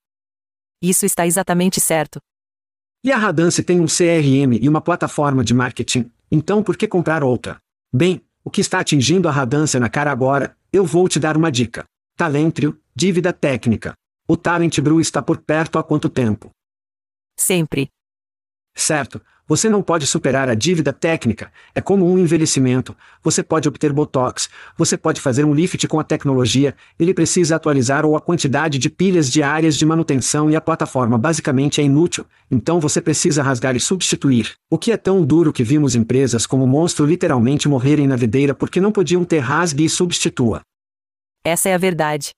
Isso 0.80 1.04
está 1.04 1.26
exatamente 1.26 1.80
certo. 1.80 2.20
E 3.04 3.10
a 3.10 3.16
Radance 3.16 3.62
tem 3.64 3.80
um 3.80 3.86
CRM 3.86 4.56
e 4.62 4.68
uma 4.68 4.80
plataforma 4.80 5.42
de 5.42 5.52
marketing, 5.52 6.08
então 6.30 6.62
por 6.62 6.76
que 6.76 6.86
comprar 6.86 7.24
outra? 7.24 7.58
Bem, 7.92 8.24
o 8.44 8.50
que 8.50 8.60
está 8.60 8.78
atingindo 8.78 9.28
a 9.28 9.32
Radance 9.32 9.78
na 9.80 9.90
cara 9.90 10.12
agora, 10.12 10.56
eu 10.72 10.86
vou 10.86 11.08
te 11.08 11.18
dar 11.18 11.36
uma 11.36 11.50
dica. 11.50 11.84
Talentrio, 12.16 12.80
dívida 12.94 13.32
técnica. 13.32 13.94
O 14.28 14.36
Talent 14.36 14.78
Brew 14.80 15.00
está 15.00 15.20
por 15.20 15.38
perto 15.38 15.78
há 15.78 15.82
quanto 15.82 16.08
tempo? 16.08 16.50
Sempre. 17.36 17.88
Certo, 18.74 19.20
você 19.46 19.68
não 19.68 19.82
pode 19.82 20.06
superar 20.06 20.48
a 20.48 20.54
dívida 20.54 20.92
técnica, 20.92 21.50
é 21.74 21.80
como 21.80 22.10
um 22.10 22.18
envelhecimento. 22.18 22.96
Você 23.22 23.42
pode 23.42 23.68
obter 23.68 23.92
botox, 23.92 24.48
você 24.76 24.96
pode 24.96 25.20
fazer 25.20 25.44
um 25.44 25.54
lift 25.54 25.86
com 25.88 25.98
a 25.98 26.04
tecnologia, 26.04 26.74
ele 26.98 27.12
precisa 27.12 27.56
atualizar 27.56 28.04
ou 28.06 28.16
a 28.16 28.20
quantidade 28.20 28.78
de 28.78 28.88
pilhas 28.88 29.30
diárias 29.30 29.76
de 29.76 29.84
manutenção 29.84 30.50
e 30.50 30.56
a 30.56 30.60
plataforma 30.60 31.18
basicamente 31.18 31.80
é 31.80 31.84
inútil, 31.84 32.24
então 32.50 32.80
você 32.80 33.00
precisa 33.00 33.42
rasgar 33.42 33.76
e 33.76 33.80
substituir. 33.80 34.52
O 34.70 34.78
que 34.78 34.92
é 34.92 34.96
tão 34.96 35.24
duro 35.24 35.52
que 35.52 35.64
vimos 35.64 35.94
empresas 35.94 36.46
como 36.46 36.66
Monstro 36.66 37.06
literalmente 37.06 37.68
morrerem 37.68 38.06
na 38.06 38.16
videira 38.16 38.54
porque 38.54 38.80
não 38.80 38.92
podiam 38.92 39.24
ter 39.24 39.40
rasgue 39.40 39.84
e 39.84 39.88
substitua. 39.88 40.60
Essa 41.44 41.68
é 41.68 41.74
a 41.74 41.78
verdade. 41.78 42.30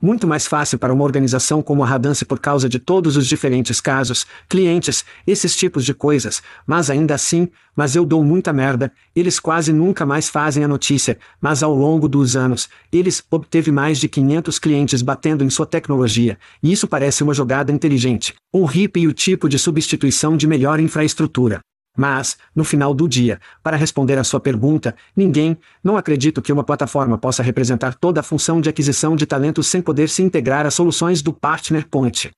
Muito 0.00 0.28
mais 0.28 0.46
fácil 0.46 0.78
para 0.78 0.94
uma 0.94 1.02
organização 1.02 1.60
como 1.60 1.82
a 1.82 1.86
Radance 1.86 2.24
por 2.24 2.38
causa 2.38 2.68
de 2.68 2.78
todos 2.78 3.16
os 3.16 3.26
diferentes 3.26 3.80
casos, 3.80 4.24
clientes, 4.48 5.04
esses 5.26 5.56
tipos 5.56 5.84
de 5.84 5.92
coisas, 5.92 6.40
mas 6.64 6.88
ainda 6.88 7.16
assim, 7.16 7.48
mas 7.74 7.96
eu 7.96 8.06
dou 8.06 8.22
muita 8.22 8.52
merda, 8.52 8.92
eles 9.14 9.40
quase 9.40 9.72
nunca 9.72 10.06
mais 10.06 10.28
fazem 10.28 10.62
a 10.62 10.68
notícia, 10.68 11.18
mas 11.40 11.64
ao 11.64 11.74
longo 11.74 12.08
dos 12.08 12.36
anos, 12.36 12.68
eles 12.92 13.24
obteve 13.28 13.72
mais 13.72 13.98
de 13.98 14.08
500 14.08 14.60
clientes 14.60 15.02
batendo 15.02 15.42
em 15.42 15.50
sua 15.50 15.66
tecnologia, 15.66 16.38
e 16.62 16.70
isso 16.70 16.86
parece 16.86 17.24
uma 17.24 17.34
jogada 17.34 17.72
inteligente, 17.72 18.36
um 18.54 18.70
hip 18.70 19.00
e 19.00 19.08
o 19.08 19.12
tipo 19.12 19.48
de 19.48 19.58
substituição 19.58 20.36
de 20.36 20.46
melhor 20.46 20.78
infraestrutura. 20.78 21.58
Mas, 22.00 22.38
no 22.54 22.62
final 22.62 22.94
do 22.94 23.08
dia, 23.08 23.40
para 23.60 23.76
responder 23.76 24.16
à 24.18 24.22
sua 24.22 24.38
pergunta, 24.38 24.94
ninguém, 25.16 25.58
não 25.82 25.96
acredito 25.96 26.40
que 26.40 26.52
uma 26.52 26.62
plataforma 26.62 27.18
possa 27.18 27.42
representar 27.42 27.96
toda 27.96 28.20
a 28.20 28.22
função 28.22 28.60
de 28.60 28.68
aquisição 28.68 29.16
de 29.16 29.26
talentos 29.26 29.66
sem 29.66 29.82
poder 29.82 30.08
se 30.08 30.22
integrar 30.22 30.64
às 30.64 30.74
soluções 30.74 31.22
do 31.22 31.32
Partner 31.32 31.88
Point. 31.88 32.30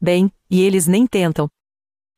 Bem, 0.00 0.32
e 0.50 0.62
eles 0.62 0.86
nem 0.86 1.06
tentam. 1.06 1.48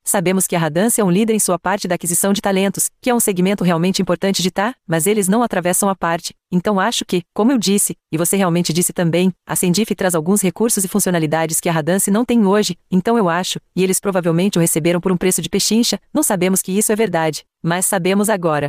Sabemos 0.02 0.46
que 0.46 0.56
a 0.56 0.58
Radance 0.58 1.00
é 1.00 1.04
um 1.04 1.10
líder 1.10 1.34
em 1.34 1.38
sua 1.38 1.58
parte 1.58 1.86
da 1.86 1.94
aquisição 1.94 2.32
de 2.32 2.40
talentos, 2.40 2.90
que 3.00 3.10
é 3.10 3.14
um 3.14 3.20
segmento 3.20 3.62
realmente 3.62 4.02
importante 4.02 4.42
de 4.42 4.50
tá, 4.50 4.74
mas 4.86 5.06
eles 5.06 5.28
não 5.28 5.42
atravessam 5.42 5.88
a 5.88 5.94
parte. 5.94 6.34
Então 6.50 6.80
acho 6.80 7.04
que, 7.04 7.22
como 7.32 7.52
eu 7.52 7.58
disse, 7.58 7.96
e 8.10 8.18
você 8.18 8.36
realmente 8.36 8.72
disse 8.72 8.92
também, 8.92 9.32
a 9.46 9.54
Sendif 9.54 9.94
traz 9.94 10.14
alguns 10.14 10.40
recursos 10.42 10.84
e 10.84 10.88
funcionalidades 10.88 11.60
que 11.60 11.68
a 11.68 11.72
Radance 11.72 12.10
não 12.10 12.24
tem 12.24 12.44
hoje, 12.44 12.76
então 12.90 13.16
eu 13.16 13.28
acho, 13.28 13.60
e 13.76 13.84
eles 13.84 14.00
provavelmente 14.00 14.58
o 14.58 14.60
receberam 14.60 15.00
por 15.00 15.12
um 15.12 15.16
preço 15.16 15.40
de 15.40 15.48
pechincha, 15.48 16.00
não 16.12 16.22
sabemos 16.22 16.60
que 16.60 16.76
isso 16.76 16.90
é 16.90 16.96
verdade, 16.96 17.44
mas 17.62 17.86
sabemos 17.86 18.28
agora. 18.28 18.68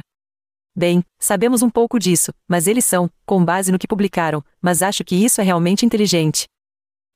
Bem, 0.75 1.03
sabemos 1.19 1.61
um 1.61 1.69
pouco 1.69 1.99
disso, 1.99 2.31
mas 2.47 2.67
eles 2.67 2.85
são, 2.85 3.09
com 3.25 3.43
base 3.43 3.71
no 3.71 3.79
que 3.79 3.87
publicaram, 3.87 4.43
mas 4.61 4.81
acho 4.81 5.03
que 5.03 5.15
isso 5.15 5.41
é 5.41 5.43
realmente 5.43 5.85
inteligente. 5.85 6.45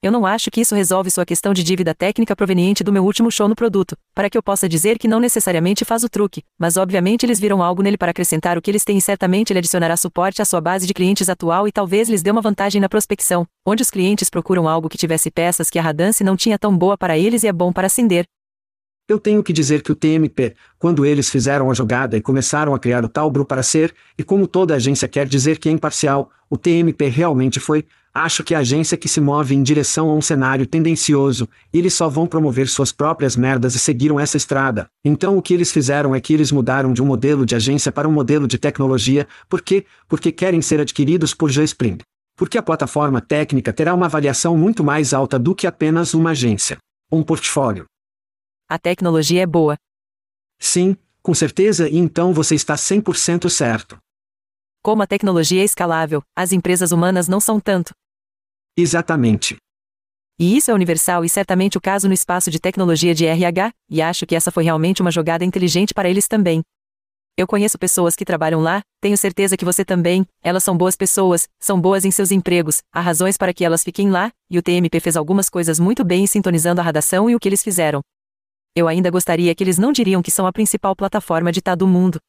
Eu 0.01 0.11
não 0.11 0.25
acho 0.25 0.51
que 0.51 0.61
isso 0.61 0.75
resolve 0.75 1.09
sua 1.09 1.25
questão 1.25 1.53
de 1.53 1.63
dívida 1.63 1.95
técnica 1.95 2.35
proveniente 2.35 2.83
do 2.83 2.91
meu 2.93 3.03
último 3.03 3.31
show 3.31 3.47
no 3.47 3.55
produto, 3.55 3.97
para 4.13 4.29
que 4.29 4.37
eu 4.37 4.43
possa 4.43 4.69
dizer 4.69 4.99
que 4.99 5.07
não 5.07 5.19
necessariamente 5.19 5.83
faz 5.83 6.03
o 6.03 6.09
truque, 6.09 6.43
mas 6.59 6.77
obviamente 6.77 7.25
eles 7.25 7.39
viram 7.39 7.63
algo 7.63 7.81
nele 7.81 7.97
para 7.97 8.11
acrescentar 8.11 8.57
o 8.57 8.61
que 8.61 8.69
eles 8.69 8.83
têm 8.83 8.97
e 8.97 9.01
certamente 9.01 9.51
ele 9.51 9.59
adicionará 9.59 9.97
suporte 9.97 10.41
à 10.41 10.45
sua 10.45 10.61
base 10.61 10.85
de 10.85 10.93
clientes 10.93 11.27
atual 11.27 11.67
e 11.67 11.71
talvez 11.71 12.07
lhes 12.07 12.21
dê 12.21 12.29
uma 12.29 12.41
vantagem 12.41 12.79
na 12.79 12.89
prospecção, 12.89 13.47
onde 13.65 13.81
os 13.81 13.89
clientes 13.89 14.29
procuram 14.29 14.67
algo 14.67 14.89
que 14.89 14.97
tivesse 14.97 15.31
peças 15.31 15.69
que 15.69 15.79
a 15.79 15.81
Radance 15.81 16.23
não 16.23 16.37
tinha 16.37 16.59
tão 16.59 16.77
boa 16.77 16.97
para 16.97 17.17
eles 17.17 17.43
e 17.43 17.47
é 17.47 17.53
bom 17.53 17.73
para 17.73 17.87
acender. 17.87 18.25
Eu 19.07 19.19
tenho 19.19 19.43
que 19.43 19.53
dizer 19.53 19.83
que 19.83 19.91
o 19.91 19.95
TMP, 19.95 20.55
quando 20.79 21.05
eles 21.05 21.29
fizeram 21.29 21.69
a 21.69 21.73
jogada 21.75 22.17
e 22.17 22.21
começaram 22.21 22.73
a 22.73 22.79
criar 22.79 23.05
o 23.05 23.09
tal 23.09 23.29
Bru 23.29 23.45
para 23.45 23.61
ser, 23.61 23.93
e 24.17 24.23
como 24.23 24.47
toda 24.47 24.73
agência 24.73 25.07
quer 25.07 25.27
dizer 25.27 25.59
que 25.59 25.69
é 25.69 25.71
imparcial, 25.71 26.31
o 26.49 26.57
TMP 26.57 27.07
realmente 27.07 27.59
foi, 27.59 27.85
Acho 28.17 28.45
que 28.45 28.55
a 28.55 28.59
agência 28.59 28.95
que 28.95 29.09
se 29.09 29.19
move 29.19 29.53
em 29.53 29.61
direção 29.61 30.09
a 30.09 30.13
um 30.13 30.21
cenário 30.21 30.65
tendencioso, 30.65 31.49
eles 31.73 31.93
só 31.93 32.07
vão 32.07 32.25
promover 32.25 32.69
suas 32.69 32.89
próprias 32.89 33.35
merdas 33.35 33.75
e 33.75 33.79
seguiram 33.79 34.17
essa 34.17 34.37
estrada. 34.37 34.87
Então 35.03 35.37
o 35.37 35.41
que 35.41 35.53
eles 35.53 35.69
fizeram 35.69 36.15
é 36.15 36.21
que 36.21 36.33
eles 36.33 36.49
mudaram 36.49 36.93
de 36.93 37.03
um 37.03 37.05
modelo 37.05 37.45
de 37.45 37.57
agência 37.57 37.91
para 37.91 38.07
um 38.07 38.13
modelo 38.13 38.47
de 38.47 38.57
tecnologia, 38.57 39.27
por 39.49 39.61
quê? 39.61 39.85
Porque 40.07 40.31
querem 40.31 40.61
ser 40.61 40.79
adquiridos 40.79 41.33
por 41.33 41.51
G-Spring. 41.51 41.97
Porque 42.37 42.57
a 42.57 42.63
plataforma 42.63 43.19
técnica 43.19 43.73
terá 43.73 43.93
uma 43.93 44.05
avaliação 44.05 44.55
muito 44.55 44.81
mais 44.81 45.13
alta 45.13 45.37
do 45.37 45.53
que 45.53 45.67
apenas 45.67 46.13
uma 46.13 46.29
agência. 46.29 46.77
Um 47.11 47.21
portfólio. 47.21 47.85
A 48.67 48.79
tecnologia 48.79 49.43
é 49.43 49.45
boa. 49.45 49.77
Sim, 50.59 50.97
com 51.21 51.35
certeza 51.35 51.87
e 51.87 51.97
então 51.97 52.33
você 52.33 52.55
está 52.55 52.73
100% 52.75 53.47
certo. 53.47 53.97
Como 54.81 55.03
a 55.03 55.07
tecnologia 55.07 55.61
é 55.61 55.65
escalável, 55.65 56.23
as 56.35 56.51
empresas 56.51 56.91
humanas 56.91 57.27
não 57.27 57.39
são 57.39 57.59
tanto. 57.59 57.93
Exatamente. 58.75 59.55
E 60.39 60.57
isso 60.57 60.71
é 60.71 60.73
universal 60.73 61.23
e 61.23 61.29
certamente 61.29 61.77
o 61.77 61.81
caso 61.81 62.07
no 62.07 62.13
espaço 62.13 62.49
de 62.49 62.59
tecnologia 62.59 63.13
de 63.13 63.25
RH, 63.25 63.71
e 63.87 64.01
acho 64.01 64.25
que 64.25 64.35
essa 64.35 64.51
foi 64.51 64.63
realmente 64.63 65.01
uma 65.01 65.11
jogada 65.11 65.45
inteligente 65.45 65.93
para 65.93 66.09
eles 66.09 66.27
também. 66.27 66.63
Eu 67.37 67.45
conheço 67.45 67.77
pessoas 67.77 68.15
que 68.15 68.25
trabalham 68.25 68.61
lá, 68.61 68.81
tenho 68.99 69.17
certeza 69.17 69.55
que 69.55 69.65
você 69.65 69.85
também, 69.85 70.25
elas 70.41 70.63
são 70.63 70.75
boas 70.75 70.95
pessoas, 70.95 71.47
são 71.59 71.79
boas 71.79 72.03
em 72.03 72.11
seus 72.11 72.31
empregos, 72.31 72.81
há 72.91 72.99
razões 72.99 73.37
para 73.37 73.53
que 73.53 73.63
elas 73.63 73.83
fiquem 73.83 74.09
lá, 74.09 74.31
e 74.49 74.57
o 74.57 74.63
TMP 74.63 74.99
fez 74.99 75.15
algumas 75.15 75.49
coisas 75.49 75.79
muito 75.79 76.03
bem 76.03 76.25
sintonizando 76.25 76.81
a 76.81 76.83
radação 76.83 77.29
e 77.29 77.35
o 77.35 77.39
que 77.39 77.47
eles 77.47 77.61
fizeram. 77.61 78.01
Eu 78.77 78.89
ainda 78.89 79.09
gostaria 79.09 79.55
que 79.55 79.63
eles 79.63 79.77
não 79.77 79.93
diriam 79.93 80.21
que 80.21 80.29
são 80.29 80.45
a 80.45 80.51
principal 80.51 80.93
plataforma 80.93 81.49
de 81.49 81.61
todo 81.61 81.87
mundo. 81.87 82.19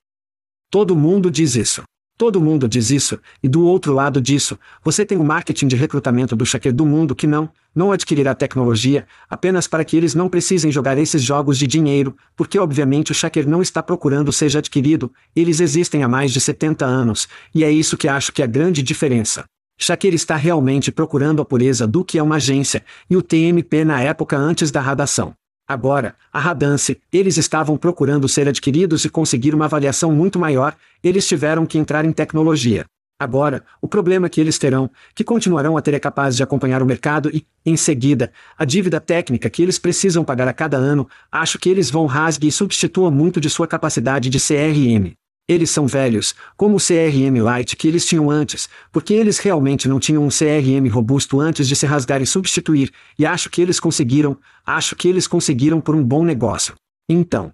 Todo 0.70 0.94
mundo 0.94 1.28
diz 1.28 1.56
isso. 1.56 1.82
Todo 2.16 2.40
mundo 2.40 2.68
diz 2.68 2.90
isso, 2.90 3.20
e 3.42 3.48
do 3.48 3.66
outro 3.66 3.92
lado 3.92 4.22
disso, 4.22 4.58
você 4.82 5.04
tem 5.04 5.18
o 5.18 5.24
marketing 5.24 5.66
de 5.66 5.76
recrutamento 5.76 6.34
do 6.34 6.46
Shaker 6.46 6.72
do 6.72 6.86
mundo 6.86 7.14
que 7.14 7.26
não, 7.26 7.50
não 7.74 7.92
adquirirá 7.92 8.34
tecnologia, 8.34 9.06
apenas 9.28 9.68
para 9.68 9.84
que 9.84 9.96
eles 9.98 10.14
não 10.14 10.26
precisem 10.26 10.72
jogar 10.72 10.96
esses 10.96 11.22
jogos 11.22 11.58
de 11.58 11.66
dinheiro, 11.66 12.16
porque 12.34 12.58
obviamente 12.58 13.12
o 13.12 13.14
Shaker 13.14 13.46
não 13.46 13.60
está 13.60 13.82
procurando 13.82 14.32
seja 14.32 14.60
adquirido, 14.60 15.12
eles 15.34 15.60
existem 15.60 16.04
há 16.04 16.08
mais 16.08 16.32
de 16.32 16.40
70 16.40 16.86
anos, 16.86 17.28
e 17.54 17.62
é 17.62 17.70
isso 17.70 17.98
que 17.98 18.08
acho 18.08 18.32
que 18.32 18.40
é 18.40 18.46
a 18.46 18.48
grande 18.48 18.82
diferença. 18.82 19.44
Shaker 19.78 20.14
está 20.14 20.36
realmente 20.36 20.90
procurando 20.90 21.42
a 21.42 21.44
pureza 21.44 21.86
do 21.86 22.02
que 22.02 22.18
é 22.18 22.22
uma 22.22 22.36
agência, 22.36 22.82
e 23.10 23.16
o 23.16 23.20
TMP 23.20 23.84
na 23.84 24.00
época 24.00 24.38
antes 24.38 24.70
da 24.70 24.80
radação. 24.80 25.34
Agora, 25.68 26.14
a 26.32 26.38
Radance, 26.38 27.00
eles 27.12 27.36
estavam 27.36 27.76
procurando 27.76 28.28
ser 28.28 28.46
adquiridos 28.46 29.04
e 29.04 29.10
conseguir 29.10 29.52
uma 29.52 29.64
avaliação 29.64 30.12
muito 30.12 30.38
maior, 30.38 30.76
eles 31.02 31.26
tiveram 31.26 31.66
que 31.66 31.76
entrar 31.76 32.04
em 32.04 32.12
tecnologia. 32.12 32.84
Agora, 33.18 33.64
o 33.80 33.88
problema 33.88 34.28
que 34.28 34.40
eles 34.40 34.58
terão, 34.58 34.90
que 35.14 35.24
continuarão 35.24 35.76
a 35.76 35.82
ter 35.82 35.94
é 35.94 35.98
capaz 35.98 36.36
de 36.36 36.42
acompanhar 36.42 36.82
o 36.82 36.86
mercado 36.86 37.30
e, 37.34 37.44
em 37.64 37.76
seguida, 37.76 38.30
a 38.56 38.64
dívida 38.64 39.00
técnica 39.00 39.50
que 39.50 39.62
eles 39.62 39.78
precisam 39.78 40.22
pagar 40.22 40.46
a 40.46 40.52
cada 40.52 40.76
ano, 40.76 41.08
acho 41.32 41.58
que 41.58 41.68
eles 41.68 41.90
vão 41.90 42.06
rasgue 42.06 42.46
e 42.46 42.52
substitua 42.52 43.10
muito 43.10 43.40
de 43.40 43.50
sua 43.50 43.66
capacidade 43.66 44.28
de 44.28 44.38
CRM. 44.38 45.16
Eles 45.48 45.70
são 45.70 45.86
velhos, 45.86 46.34
como 46.56 46.76
o 46.76 46.80
CRM 46.80 47.38
Lite 47.38 47.76
que 47.76 47.86
eles 47.86 48.04
tinham 48.04 48.28
antes, 48.28 48.68
porque 48.90 49.14
eles 49.14 49.38
realmente 49.38 49.88
não 49.88 50.00
tinham 50.00 50.24
um 50.24 50.28
CRM 50.28 50.88
robusto 50.92 51.40
antes 51.40 51.68
de 51.68 51.76
se 51.76 51.86
rasgar 51.86 52.20
e 52.20 52.26
substituir, 52.26 52.92
e 53.16 53.24
acho 53.24 53.48
que 53.48 53.62
eles 53.62 53.78
conseguiram, 53.78 54.36
acho 54.64 54.96
que 54.96 55.06
eles 55.06 55.28
conseguiram 55.28 55.80
por 55.80 55.94
um 55.94 56.02
bom 56.02 56.24
negócio. 56.24 56.74
Então. 57.08 57.52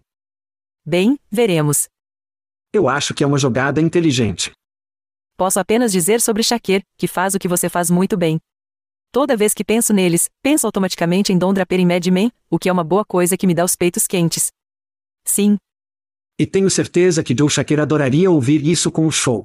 Bem, 0.87 1.19
veremos. 1.31 1.87
Eu 2.73 2.89
acho 2.89 3.13
que 3.13 3.23
é 3.23 3.27
uma 3.27 3.37
jogada 3.37 3.79
inteligente. 3.79 4.53
Posso 5.37 5.61
apenas 5.61 5.93
dizer 5.93 6.23
sobre 6.23 6.43
Shakir, 6.43 6.83
que 6.97 7.07
faz 7.07 7.35
o 7.35 7.39
que 7.39 7.49
você 7.49 7.69
faz 7.69 7.91
muito 7.91 8.17
bem. 8.17 8.41
Toda 9.13 9.37
vez 9.37 9.53
que 9.53 9.63
penso 9.63 9.93
neles, 9.93 10.31
penso 10.43 10.67
automaticamente 10.67 11.31
em 11.31 11.37
Don 11.37 11.53
Draper 11.53 11.81
e 11.81 11.85
Mad 11.85 12.07
Men, 12.07 12.33
o 12.49 12.59
que 12.59 12.71
é 12.71 12.73
uma 12.73 12.83
boa 12.83 13.05
coisa 13.05 13.37
que 13.37 13.47
me 13.47 13.55
dá 13.55 13.63
os 13.63 13.77
peitos 13.77 14.07
quentes. 14.07 14.51
Sim, 15.27 15.59
e 16.43 16.47
tenho 16.47 16.69
certeza 16.69 17.23
que 17.23 17.37
Joe 17.39 17.49
Shaquer 17.49 17.79
adoraria 17.79 18.29
ouvir 18.29 18.67
isso 18.67 18.91
com 18.91 19.07
o 19.07 19.13
show. 19.13 19.45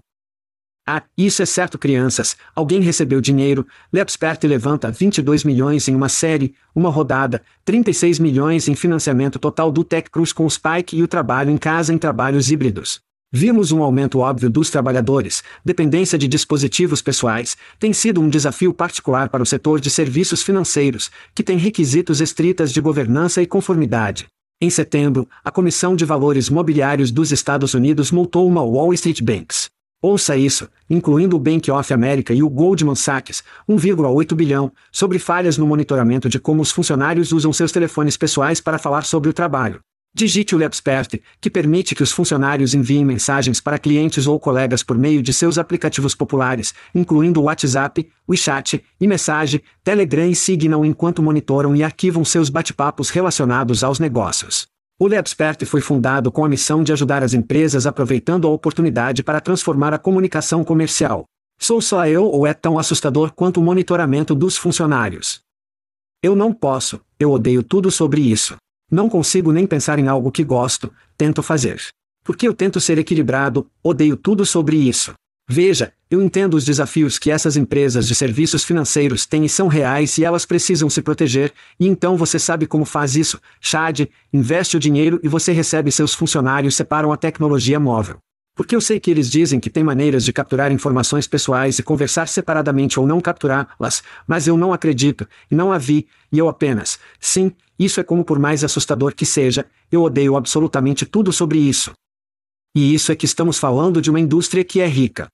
Ah, 0.84 1.04
isso 1.16 1.44
é 1.44 1.46
certo, 1.46 1.78
crianças. 1.78 2.36
Alguém 2.56 2.82
recebeu 2.82 3.22
dinheiro. 3.22 3.68
Lepspert 3.94 4.44
levanta 4.46 4.90
22 4.90 5.44
milhões 5.44 5.88
em 5.88 5.94
uma 5.94 6.10
série, 6.10 6.56
uma 6.74 6.90
rodada, 6.90 7.44
36 7.66 8.18
milhões 8.18 8.68
em 8.68 8.74
financiamento 8.74 9.38
total 9.38 9.72
do 9.72 9.84
Tech 9.84 10.10
Cruz 10.10 10.34
com 10.34 10.44
o 10.44 10.50
Spike 10.50 10.98
e 10.98 11.04
o 11.04 11.08
trabalho 11.08 11.52
em 11.52 11.58
casa 11.58 11.94
em 11.94 12.00
trabalhos 12.00 12.50
híbridos. 12.50 13.00
Vimos 13.32 13.72
um 13.72 13.84
aumento 13.84 14.18
óbvio 14.18 14.50
dos 14.50 14.72
trabalhadores, 14.72 15.44
dependência 15.64 16.18
de 16.18 16.28
dispositivos 16.28 17.00
pessoais, 17.00 17.56
tem 17.80 17.94
sido 17.94 18.20
um 18.20 18.28
desafio 18.28 18.74
particular 18.74 19.30
para 19.30 19.44
o 19.44 19.46
setor 19.46 19.80
de 19.80 19.92
serviços 19.92 20.42
financeiros, 20.42 21.12
que 21.36 21.44
tem 21.44 21.60
requisitos 21.60 22.22
estritas 22.22 22.74
de 22.74 22.82
governança 22.82 23.40
e 23.40 23.46
conformidade. 23.46 24.26
Em 24.60 24.72
setembro, 24.72 25.30
a 25.46 25.52
Comissão 25.52 25.96
de 25.96 26.04
Valores 26.04 26.50
Mobiliários 26.50 27.12
dos 27.12 27.32
Estados 27.32 27.76
Unidos 27.76 28.12
multou 28.12 28.48
uma 28.48 28.64
Wall 28.64 28.92
Street 28.92 29.22
Banks. 29.22 29.70
Ouça 30.02 30.36
isso, 30.36 30.68
incluindo 30.90 31.36
o 31.36 31.40
Bank 31.40 31.70
of 31.70 31.94
America 31.94 32.34
e 32.34 32.42
o 32.42 32.50
Goldman 32.50 32.96
Sachs, 32.96 33.44
1,8 33.70 34.34
bilhão, 34.34 34.72
sobre 34.92 35.20
falhas 35.20 35.60
no 35.60 35.68
monitoramento 35.68 36.28
de 36.28 36.40
como 36.40 36.64
os 36.64 36.72
funcionários 36.72 37.32
usam 37.32 37.54
seus 37.54 37.72
telefones 37.72 38.18
pessoais 38.18 38.60
para 38.60 38.80
falar 38.80 39.04
sobre 39.04 39.30
o 39.30 39.34
trabalho. 39.34 39.80
Digite 40.18 40.56
o 40.56 40.58
LabSpert, 40.58 41.22
que 41.40 41.48
permite 41.48 41.94
que 41.94 42.02
os 42.02 42.12
funcionários 42.12 42.74
enviem 42.74 43.06
mensagens 43.06 43.62
para 43.62 43.78
clientes 43.78 44.26
ou 44.26 44.40
colegas 44.40 44.82
por 44.82 44.98
meio 44.98 45.22
de 45.22 45.32
seus 45.32 45.60
aplicativos 45.60 46.16
populares, 46.16 46.74
incluindo 46.96 47.40
o 47.40 47.44
WhatsApp, 47.44 48.10
WeChat, 48.28 48.84
e-Message, 49.00 49.62
Telegram 49.84 50.28
e 50.28 50.36
Signal 50.36 50.84
enquanto 50.84 51.22
monitoram 51.22 51.76
e 51.76 51.84
arquivam 51.84 52.26
seus 52.26 52.50
bate-papos 52.50 53.12
relacionados 53.12 53.84
aos 53.84 54.00
negócios. 54.00 54.66
O 55.00 55.08
LabSpert 55.08 55.64
foi 55.68 55.82
fundado 55.82 56.32
com 56.32 56.44
a 56.44 56.50
missão 56.50 56.84
de 56.84 56.92
ajudar 56.92 57.22
as 57.22 57.36
empresas 57.36 57.86
aproveitando 57.86 58.48
a 58.48 58.50
oportunidade 58.50 59.22
para 59.22 59.40
transformar 59.40 59.94
a 59.94 60.00
comunicação 60.00 60.64
comercial. 60.64 61.26
Sou 61.60 61.80
só 61.80 62.08
eu 62.08 62.26
ou 62.26 62.48
é 62.48 62.56
tão 62.56 62.80
assustador 62.80 63.34
quanto 63.36 63.60
o 63.60 63.64
monitoramento 63.64 64.34
dos 64.34 64.58
funcionários? 64.58 65.42
Eu 66.24 66.36
não 66.36 66.52
posso, 66.52 67.00
eu 67.20 67.30
odeio 67.30 67.62
tudo 67.62 67.92
sobre 67.92 68.22
isso. 68.22 68.58
Não 68.90 69.10
consigo 69.10 69.52
nem 69.52 69.68
pensar 69.68 70.00
em 70.00 70.08
algo 70.08 70.32
que 70.32 70.46
gosto, 70.46 70.94
tento 71.18 71.44
fazer. 71.44 71.82
Porque 72.24 72.48
eu 72.48 72.54
tento 72.54 72.80
ser 72.80 72.98
equilibrado, 72.98 73.70
odeio 73.84 74.16
tudo 74.16 74.46
sobre 74.46 74.78
isso. 74.78 75.14
Veja, 75.50 75.94
eu 76.10 76.22
entendo 76.22 76.56
os 76.56 76.66
desafios 76.66 77.18
que 77.18 77.32
essas 77.32 77.58
empresas 77.58 78.08
de 78.08 78.16
serviços 78.16 78.64
financeiros 78.64 79.26
têm 79.26 79.46
e 79.46 79.50
são 79.50 79.68
reais 79.68 80.18
e 80.18 80.26
elas 80.26 80.46
precisam 80.46 80.90
se 80.90 81.02
proteger, 81.02 81.54
e 81.80 81.88
então 81.88 82.18
você 82.18 82.38
sabe 82.38 82.66
como 82.66 82.84
faz 82.84 83.16
isso, 83.16 83.40
Chad, 83.62 84.08
investe 84.34 84.76
o 84.78 84.80
dinheiro 84.80 85.20
e 85.24 85.28
você 85.28 85.52
recebe 85.52 85.92
seus 85.92 86.14
funcionários 86.14 86.76
separam 86.76 87.12
a 87.12 87.18
tecnologia 87.18 87.80
móvel. 87.80 88.18
Porque 88.58 88.76
eu 88.76 88.82
sei 88.82 89.00
que 89.00 89.12
eles 89.12 89.30
dizem 89.30 89.60
que 89.60 89.70
tem 89.70 89.84
maneiras 89.84 90.26
de 90.26 90.34
capturar 90.34 90.72
informações 90.72 91.28
pessoais 91.28 91.78
e 91.78 91.84
conversar 91.84 92.28
separadamente 92.28 93.00
ou 93.00 93.06
não 93.06 93.22
capturá-las, 93.22 94.02
mas 94.26 94.48
eu 94.48 94.58
não 94.58 94.74
acredito, 94.74 95.28
e 95.50 95.54
não 95.54 95.72
a 95.72 95.78
vi, 95.78 96.08
e 96.32 96.40
eu 96.40 96.50
apenas, 96.50 97.00
sim, 97.20 97.54
isso 97.78 98.00
é 98.00 98.04
como 98.04 98.26
por 98.26 98.40
mais 98.40 98.64
assustador 98.64 99.14
que 99.14 99.28
seja, 99.28 99.68
eu 99.92 100.02
odeio 100.02 100.36
absolutamente 100.36 101.06
tudo 101.06 101.32
sobre 101.32 101.60
isso. 101.60 101.92
E 102.76 102.96
isso 102.96 103.12
é 103.12 103.16
que 103.16 103.26
estamos 103.26 103.60
falando 103.60 104.02
de 104.02 104.10
uma 104.10 104.20
indústria 104.20 104.64
que 104.64 104.82
é 104.82 104.88
rica. 104.88 105.28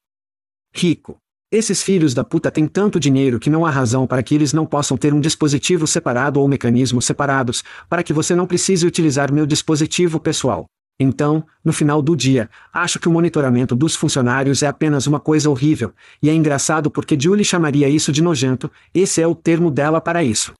Rico. 0.75 1.15
Esses 1.49 1.81
filhos 1.81 2.13
da 2.13 2.25
puta 2.25 2.51
têm 2.51 2.67
tanto 2.67 2.99
dinheiro 2.99 3.39
que 3.39 3.49
não 3.49 3.65
há 3.65 3.69
razão 3.69 4.05
para 4.05 4.21
que 4.21 4.35
eles 4.35 4.51
não 4.51 4.65
possam 4.65 4.97
ter 4.97 5.13
um 5.13 5.21
dispositivo 5.21 5.87
separado 5.87 6.41
ou 6.41 6.47
mecanismos 6.47 7.05
separados, 7.05 7.63
para 7.87 8.03
que 8.03 8.11
você 8.11 8.35
não 8.35 8.45
precise 8.45 8.85
utilizar 8.85 9.31
meu 9.31 9.45
dispositivo 9.45 10.19
pessoal. 10.19 10.65
Então, 10.99 11.43
no 11.63 11.73
final 11.73 12.01
do 12.01 12.15
dia, 12.15 12.49
acho 12.71 12.99
que 12.99 13.07
o 13.07 13.11
monitoramento 13.11 13.75
dos 13.75 13.95
funcionários 13.95 14.61
é 14.61 14.67
apenas 14.67 15.07
uma 15.07 15.19
coisa 15.19 15.49
horrível, 15.49 15.93
e 16.21 16.29
é 16.29 16.33
engraçado 16.33 16.91
porque 16.91 17.19
Julie 17.19 17.43
chamaria 17.43 17.89
isso 17.89 18.11
de 18.11 18.21
nojento, 18.21 18.71
esse 18.93 19.21
é 19.21 19.27
o 19.27 19.33
termo 19.33 19.71
dela 19.71 19.99
para 19.99 20.23
isso. 20.23 20.53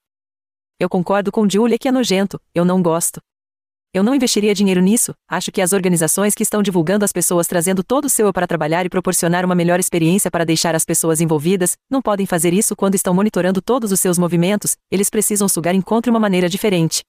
Eu 0.78 0.88
concordo 0.88 1.30
com 1.30 1.48
Julie 1.48 1.78
que 1.78 1.88
é 1.88 1.92
nojento, 1.92 2.40
eu 2.54 2.64
não 2.64 2.82
gosto. 2.82 3.20
Eu 3.94 4.02
não 4.02 4.12
investiria 4.12 4.52
dinheiro 4.52 4.80
nisso, 4.80 5.14
acho 5.30 5.52
que 5.52 5.62
as 5.62 5.72
organizações 5.72 6.34
que 6.34 6.42
estão 6.42 6.64
divulgando 6.64 7.04
as 7.04 7.12
pessoas 7.12 7.46
trazendo 7.46 7.84
todo 7.84 8.06
o 8.06 8.10
seu 8.10 8.26
eu 8.26 8.32
para 8.32 8.44
trabalhar 8.44 8.84
e 8.84 8.88
proporcionar 8.88 9.44
uma 9.44 9.54
melhor 9.54 9.78
experiência 9.78 10.32
para 10.32 10.44
deixar 10.44 10.74
as 10.74 10.84
pessoas 10.84 11.20
envolvidas, 11.20 11.76
não 11.88 12.02
podem 12.02 12.26
fazer 12.26 12.52
isso 12.52 12.74
quando 12.74 12.96
estão 12.96 13.14
monitorando 13.14 13.62
todos 13.62 13.92
os 13.92 14.00
seus 14.00 14.18
movimentos, 14.18 14.76
eles 14.90 15.08
precisam 15.08 15.48
sugar 15.48 15.76
encontre 15.76 16.10
uma 16.10 16.18
maneira 16.18 16.48
diferente. 16.48 17.04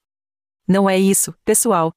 Não 0.67 0.87
é 0.87 0.99
isso, 0.99 1.33
pessoal, 1.43 1.91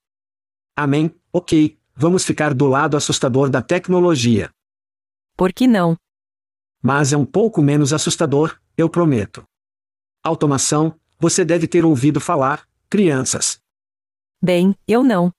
Amém, 0.79 1.13
ok, 1.33 1.77
vamos 1.95 2.25
ficar 2.25 2.55
do 2.55 2.67
lado 2.67 2.97
assustador 2.97 3.51
da 3.51 3.63
tecnologia. 3.63 4.51
Por 5.37 5.53
que 5.53 5.67
não? 5.67 5.97
Mas 6.83 7.13
é 7.13 7.17
um 7.17 7.25
pouco 7.25 7.61
menos 7.61 7.93
assustador, 7.93 8.59
eu 8.77 8.89
prometo. 8.89 9.45
Automação, 10.23 10.95
você 11.19 11.45
deve 11.45 11.67
ter 11.67 11.85
ouvido 11.85 12.21
falar, 12.21 12.67
crianças. 12.89 13.59
Bem, 14.41 14.75
eu 14.87 15.03
não. 15.03 15.33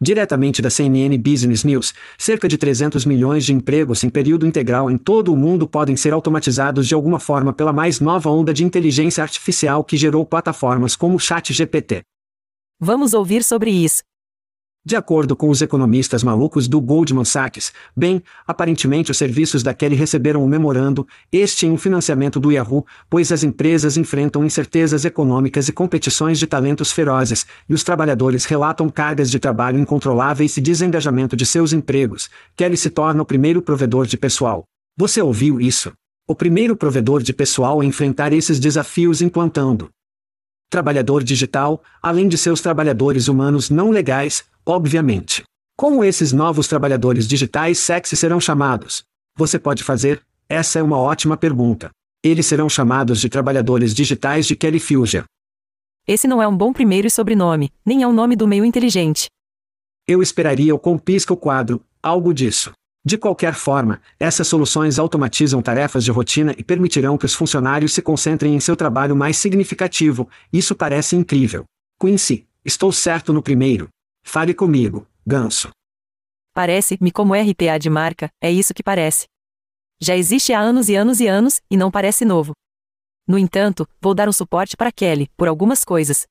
Diretamente 0.00 0.60
da 0.60 0.68
CNN 0.68 1.16
Business 1.16 1.64
News, 1.64 1.94
cerca 2.18 2.46
de 2.46 2.58
300 2.58 3.06
milhões 3.06 3.46
de 3.46 3.54
empregos 3.54 4.04
em 4.04 4.10
período 4.10 4.46
integral 4.46 4.90
em 4.90 4.98
todo 4.98 5.32
o 5.32 5.36
mundo 5.36 5.66
podem 5.66 5.96
ser 5.96 6.12
automatizados 6.12 6.86
de 6.86 6.94
alguma 6.94 7.18
forma 7.18 7.52
pela 7.52 7.72
mais 7.72 7.98
nova 7.98 8.28
onda 8.28 8.52
de 8.52 8.62
inteligência 8.62 9.22
artificial 9.22 9.82
que 9.82 9.96
gerou 9.96 10.26
plataformas 10.26 10.94
como 10.94 11.16
o 11.16 11.18
ChatGPT. 11.18 12.02
Vamos 12.78 13.14
ouvir 13.14 13.42
sobre 13.42 13.70
isso. 13.70 14.02
De 14.86 14.94
acordo 14.94 15.34
com 15.34 15.48
os 15.48 15.60
economistas 15.60 16.22
malucos 16.22 16.68
do 16.68 16.80
Goldman 16.80 17.24
Sachs, 17.24 17.72
bem, 17.96 18.22
aparentemente 18.46 19.10
os 19.10 19.16
serviços 19.16 19.60
da 19.60 19.74
Kelly 19.74 19.96
receberam 19.96 20.44
um 20.44 20.46
memorando, 20.46 21.04
este 21.32 21.66
em 21.66 21.72
um 21.72 21.76
financiamento 21.76 22.38
do 22.38 22.52
Yahoo, 22.52 22.86
pois 23.10 23.32
as 23.32 23.42
empresas 23.42 23.96
enfrentam 23.96 24.44
incertezas 24.44 25.04
econômicas 25.04 25.66
e 25.66 25.72
competições 25.72 26.38
de 26.38 26.46
talentos 26.46 26.92
ferozes, 26.92 27.44
e 27.68 27.74
os 27.74 27.82
trabalhadores 27.82 28.44
relatam 28.44 28.88
cargas 28.88 29.28
de 29.28 29.40
trabalho 29.40 29.76
incontroláveis 29.76 30.56
e 30.56 30.60
desengajamento 30.60 31.34
de 31.34 31.44
seus 31.44 31.72
empregos. 31.72 32.30
Kelly 32.54 32.76
se 32.76 32.88
torna 32.88 33.20
o 33.20 33.26
primeiro 33.26 33.60
provedor 33.60 34.06
de 34.06 34.16
pessoal. 34.16 34.62
Você 34.96 35.20
ouviu 35.20 35.60
isso? 35.60 35.92
O 36.28 36.34
primeiro 36.36 36.76
provedor 36.76 37.24
de 37.24 37.32
pessoal 37.32 37.80
a 37.80 37.84
enfrentar 37.84 38.32
esses 38.32 38.60
desafios 38.60 39.20
implantando 39.20 39.90
trabalhador 40.70 41.22
digital, 41.22 41.82
além 42.02 42.28
de 42.28 42.36
seus 42.36 42.60
trabalhadores 42.60 43.28
humanos 43.28 43.70
não 43.70 43.90
legais, 43.90 44.44
obviamente. 44.64 45.42
Como 45.76 46.04
esses 46.04 46.32
novos 46.32 46.68
trabalhadores 46.68 47.28
digitais 47.28 47.78
sexy 47.78 48.16
serão 48.16 48.40
chamados? 48.40 49.04
Você 49.36 49.58
pode 49.58 49.84
fazer? 49.84 50.22
Essa 50.48 50.78
é 50.78 50.82
uma 50.82 50.98
ótima 50.98 51.36
pergunta. 51.36 51.90
Eles 52.22 52.46
serão 52.46 52.68
chamados 52.68 53.20
de 53.20 53.28
trabalhadores 53.28 53.94
digitais 53.94 54.46
de 54.46 54.56
Kelly 54.56 54.80
Fugia. 54.80 55.24
Esse 56.06 56.26
não 56.26 56.40
é 56.40 56.48
um 56.48 56.56
bom 56.56 56.72
primeiro 56.72 57.06
e 57.06 57.10
sobrenome, 57.10 57.70
nem 57.84 58.02
é 58.02 58.06
o 58.06 58.12
nome 58.12 58.36
do 58.36 58.46
meio 58.46 58.64
inteligente. 58.64 59.26
Eu 60.06 60.22
esperaria 60.22 60.74
o 60.74 60.78
com 60.78 60.96
pisca 60.96 61.34
o 61.34 61.36
quadro, 61.36 61.82
algo 62.02 62.32
disso. 62.32 62.72
De 63.06 63.16
qualquer 63.16 63.54
forma, 63.54 64.02
essas 64.18 64.48
soluções 64.48 64.98
automatizam 64.98 65.62
tarefas 65.62 66.02
de 66.02 66.10
rotina 66.10 66.52
e 66.58 66.64
permitirão 66.64 67.16
que 67.16 67.24
os 67.24 67.34
funcionários 67.34 67.92
se 67.92 68.02
concentrem 68.02 68.56
em 68.56 68.58
seu 68.58 68.74
trabalho 68.74 69.14
mais 69.14 69.36
significativo. 69.36 70.28
Isso 70.52 70.74
parece 70.74 71.14
incrível. 71.14 71.64
Quincy, 72.00 72.48
estou 72.64 72.90
certo 72.90 73.32
no 73.32 73.40
primeiro. 73.40 73.86
Fale 74.24 74.52
comigo, 74.52 75.06
ganso. 75.24 75.70
Parece-me 76.52 77.12
como 77.12 77.32
RPA 77.32 77.78
de 77.78 77.88
marca, 77.88 78.28
é 78.42 78.50
isso 78.50 78.74
que 78.74 78.82
parece. 78.82 79.26
Já 80.02 80.16
existe 80.16 80.52
há 80.52 80.58
anos 80.58 80.88
e 80.88 80.96
anos 80.96 81.20
e 81.20 81.28
anos, 81.28 81.60
e 81.70 81.76
não 81.76 81.92
parece 81.92 82.24
novo. 82.24 82.54
No 83.24 83.38
entanto, 83.38 83.88
vou 84.00 84.14
dar 84.14 84.28
um 84.28 84.32
suporte 84.32 84.76
para 84.76 84.90
Kelly, 84.90 85.30
por 85.36 85.46
algumas 85.46 85.84
coisas. 85.84 86.26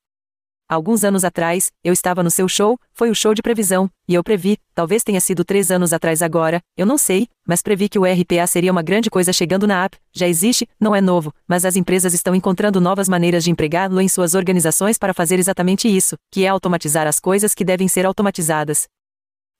Alguns 0.68 1.04
anos 1.04 1.24
atrás, 1.24 1.72
eu 1.84 1.94
estava 1.94 2.24
no 2.24 2.32
seu 2.32 2.50
show, 2.50 2.80
foi 2.92 3.12
o 3.12 3.16
show 3.16 3.36
de 3.36 3.42
previsão, 3.44 3.88
e 4.08 4.16
eu 4.16 4.24
previ, 4.24 4.58
talvez 4.74 5.04
tenha 5.04 5.22
sido 5.22 5.46
três 5.46 5.70
anos 5.70 5.94
atrás 5.94 6.24
agora, 6.24 6.60
eu 6.76 6.88
não 6.88 6.98
sei, 6.98 7.28
mas 7.48 7.62
previ 7.62 7.88
que 7.88 8.00
o 8.00 8.04
RPA 8.04 8.48
seria 8.48 8.72
uma 8.72 8.82
grande 8.82 9.08
coisa 9.08 9.32
chegando 9.32 9.68
na 9.68 9.84
app, 9.84 9.96
já 10.12 10.28
existe, 10.28 10.68
não 10.80 10.96
é 10.96 11.02
novo, 11.02 11.32
mas 11.48 11.66
as 11.66 11.76
empresas 11.76 12.16
estão 12.16 12.34
encontrando 12.34 12.82
novas 12.82 13.08
maneiras 13.08 13.44
de 13.44 13.52
empregá-lo 13.52 14.02
em 14.02 14.10
suas 14.10 14.34
organizações 14.34 14.98
para 14.98 15.14
fazer 15.14 15.38
exatamente 15.38 15.88
isso, 15.88 16.18
que 16.32 16.46
é 16.46 16.48
automatizar 16.48 17.06
as 17.06 17.20
coisas 17.20 17.54
que 17.54 17.64
devem 17.64 17.88
ser 17.88 18.04
automatizadas. 18.08 18.88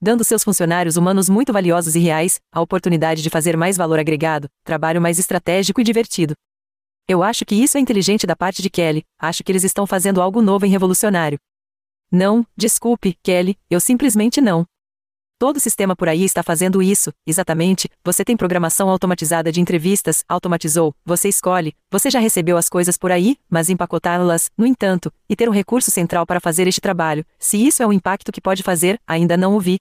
Dando 0.02 0.24
seus 0.24 0.44
funcionários 0.44 0.98
humanos 0.98 1.30
muito 1.30 1.54
valiosos 1.54 1.96
e 1.96 2.00
reais, 2.00 2.40
a 2.52 2.62
oportunidade 2.62 3.22
de 3.22 3.30
fazer 3.30 3.56
mais 3.56 3.78
valor 3.78 4.00
agregado, 4.00 4.50
trabalho 4.64 5.00
mais 5.00 5.20
estratégico 5.20 5.80
e 5.80 5.84
divertido. 5.84 6.34
Eu 7.08 7.22
acho 7.22 7.46
que 7.46 7.54
isso 7.54 7.78
é 7.78 7.80
inteligente 7.80 8.26
da 8.26 8.36
parte 8.36 8.64
de 8.64 8.70
Kelly, 8.70 9.06
acho 9.20 9.44
que 9.44 9.52
eles 9.52 9.64
estão 9.64 9.86
fazendo 9.86 10.20
algo 10.20 10.42
novo 10.42 10.66
e 10.66 10.70
revolucionário. 10.70 11.38
Não, 12.12 12.46
desculpe, 12.58 13.16
Kelly, 13.22 13.56
eu 13.70 13.80
simplesmente 13.80 14.42
não. 14.42 14.66
Todo 15.38 15.60
sistema 15.60 15.96
por 15.96 16.10
aí 16.10 16.24
está 16.24 16.42
fazendo 16.42 16.82
isso, 16.82 17.14
exatamente. 17.28 17.90
Você 18.04 18.26
tem 18.26 18.36
programação 18.36 18.90
automatizada 18.90 19.52
de 19.52 19.62
entrevistas, 19.62 20.24
automatizou, 20.28 20.96
você 21.06 21.30
escolhe, 21.30 21.76
você 21.92 22.10
já 22.10 22.20
recebeu 22.20 22.58
as 22.58 22.70
coisas 22.70 22.98
por 22.98 23.12
aí, 23.12 23.38
mas 23.48 23.70
empacotá-las, 23.70 24.50
no 24.58 24.66
entanto, 24.66 25.14
e 25.30 25.36
ter 25.36 25.48
um 25.48 25.52
recurso 25.52 25.92
central 25.92 26.26
para 26.26 26.40
fazer 26.40 26.68
este 26.68 26.82
trabalho, 26.82 27.24
se 27.38 27.58
isso 27.58 27.84
é 27.84 27.86
o 27.86 27.94
impacto 27.94 28.32
que 28.32 28.42
pode 28.42 28.64
fazer, 28.64 29.00
ainda 29.06 29.38
não 29.38 29.56
o 29.56 29.60
vi. 29.60 29.76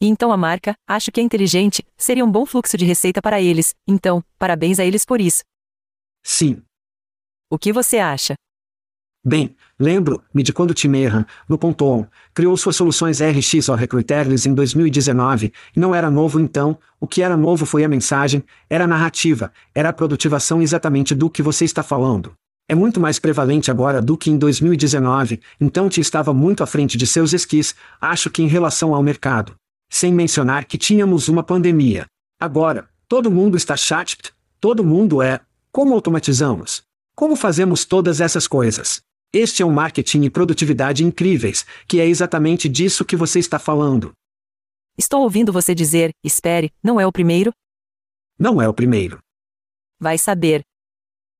E 0.00 0.08
então 0.08 0.32
a 0.32 0.36
marca, 0.36 0.74
acho 0.88 1.12
que 1.12 1.20
é 1.20 1.22
inteligente, 1.22 1.86
seria 1.96 2.24
um 2.24 2.32
bom 2.32 2.44
fluxo 2.44 2.76
de 2.76 2.84
receita 2.84 3.22
para 3.22 3.40
eles, 3.40 3.74
então, 3.86 4.24
parabéns 4.38 4.80
a 4.80 4.84
eles 4.84 5.04
por 5.04 5.20
isso. 5.20 5.44
Sim. 6.22 6.62
O 7.50 7.58
que 7.58 7.72
você 7.72 7.98
acha? 7.98 8.34
Bem, 9.24 9.54
lembro-me 9.78 10.42
de 10.42 10.52
quando 10.52 10.74
Tim 10.74 10.96
Erhan, 10.96 11.24
no 11.48 11.56
Ponton, 11.56 12.06
criou 12.34 12.56
suas 12.56 12.74
soluções 12.74 13.20
RX 13.20 13.68
ao 13.68 13.76
Recruiterless 13.76 14.48
em 14.48 14.54
2019, 14.54 15.52
e 15.76 15.78
não 15.78 15.94
era 15.94 16.10
novo 16.10 16.40
então, 16.40 16.76
o 16.98 17.06
que 17.06 17.22
era 17.22 17.36
novo 17.36 17.64
foi 17.64 17.84
a 17.84 17.88
mensagem, 17.88 18.42
era 18.68 18.82
a 18.82 18.88
narrativa, 18.88 19.52
era 19.72 19.90
a 19.90 19.92
produtivação 19.92 20.60
exatamente 20.60 21.14
do 21.14 21.30
que 21.30 21.40
você 21.40 21.64
está 21.64 21.84
falando. 21.84 22.32
É 22.68 22.74
muito 22.74 22.98
mais 22.98 23.20
prevalente 23.20 23.70
agora 23.70 24.02
do 24.02 24.16
que 24.16 24.28
em 24.28 24.36
2019, 24.36 25.40
então 25.60 25.88
te 25.88 26.00
estava 26.00 26.34
muito 26.34 26.64
à 26.64 26.66
frente 26.66 26.96
de 26.98 27.06
seus 27.06 27.32
esquis, 27.32 27.76
acho 28.00 28.28
que 28.28 28.42
em 28.42 28.48
relação 28.48 28.92
ao 28.92 29.04
mercado. 29.04 29.54
Sem 29.88 30.12
mencionar 30.12 30.64
que 30.64 30.78
tínhamos 30.78 31.28
uma 31.28 31.44
pandemia. 31.44 32.06
Agora, 32.40 32.88
todo 33.06 33.30
mundo 33.30 33.56
está 33.56 33.76
chat, 33.76 34.16
todo 34.58 34.82
mundo 34.82 35.22
é, 35.22 35.40
como 35.72 35.94
automatizamos? 35.94 36.82
Como 37.16 37.34
fazemos 37.34 37.86
todas 37.86 38.20
essas 38.20 38.46
coisas? 38.46 39.00
Este 39.32 39.62
é 39.62 39.66
um 39.66 39.72
marketing 39.72 40.24
e 40.24 40.30
produtividade 40.30 41.02
incríveis, 41.02 41.64
que 41.88 41.98
é 41.98 42.06
exatamente 42.06 42.68
disso 42.68 43.06
que 43.06 43.16
você 43.16 43.38
está 43.38 43.58
falando. 43.58 44.12
Estou 44.98 45.22
ouvindo 45.22 45.50
você 45.50 45.74
dizer, 45.74 46.10
espere, 46.22 46.70
não 46.82 47.00
é 47.00 47.06
o 47.06 47.12
primeiro? 47.12 47.50
Não 48.38 48.60
é 48.60 48.68
o 48.68 48.74
primeiro. 48.74 49.18
Vai 49.98 50.18
saber. 50.18 50.60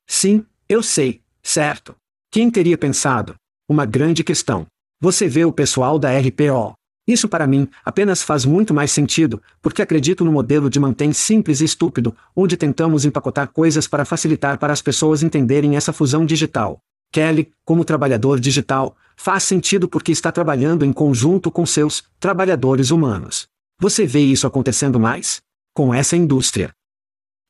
Sim, 0.08 0.46
eu 0.66 0.82
sei, 0.82 1.22
certo. 1.42 1.94
Quem 2.30 2.50
teria 2.50 2.78
pensado? 2.78 3.34
Uma 3.68 3.84
grande 3.84 4.24
questão. 4.24 4.66
Você 4.98 5.28
vê 5.28 5.44
o 5.44 5.52
pessoal 5.52 5.98
da 5.98 6.08
RPO. 6.18 6.72
Isso 7.06 7.28
para 7.28 7.46
mim 7.46 7.68
apenas 7.84 8.22
faz 8.22 8.44
muito 8.44 8.72
mais 8.72 8.92
sentido, 8.92 9.42
porque 9.60 9.82
acredito 9.82 10.24
no 10.24 10.30
modelo 10.30 10.70
de 10.70 10.78
mantém 10.78 11.12
simples 11.12 11.60
e 11.60 11.64
estúpido, 11.64 12.14
onde 12.34 12.56
tentamos 12.56 13.04
empacotar 13.04 13.48
coisas 13.48 13.88
para 13.88 14.04
facilitar 14.04 14.58
para 14.58 14.72
as 14.72 14.80
pessoas 14.80 15.22
entenderem 15.22 15.76
essa 15.76 15.92
fusão 15.92 16.24
digital. 16.24 16.80
Kelly, 17.10 17.52
como 17.64 17.84
trabalhador 17.84 18.38
digital, 18.40 18.96
faz 19.16 19.42
sentido 19.42 19.88
porque 19.88 20.12
está 20.12 20.32
trabalhando 20.32 20.84
em 20.84 20.92
conjunto 20.92 21.50
com 21.50 21.66
seus 21.66 22.04
trabalhadores 22.18 22.90
humanos. 22.90 23.46
Você 23.78 24.06
vê 24.06 24.20
isso 24.20 24.46
acontecendo 24.46 24.98
mais? 24.98 25.42
Com 25.74 25.92
essa 25.92 26.16
indústria. 26.16 26.72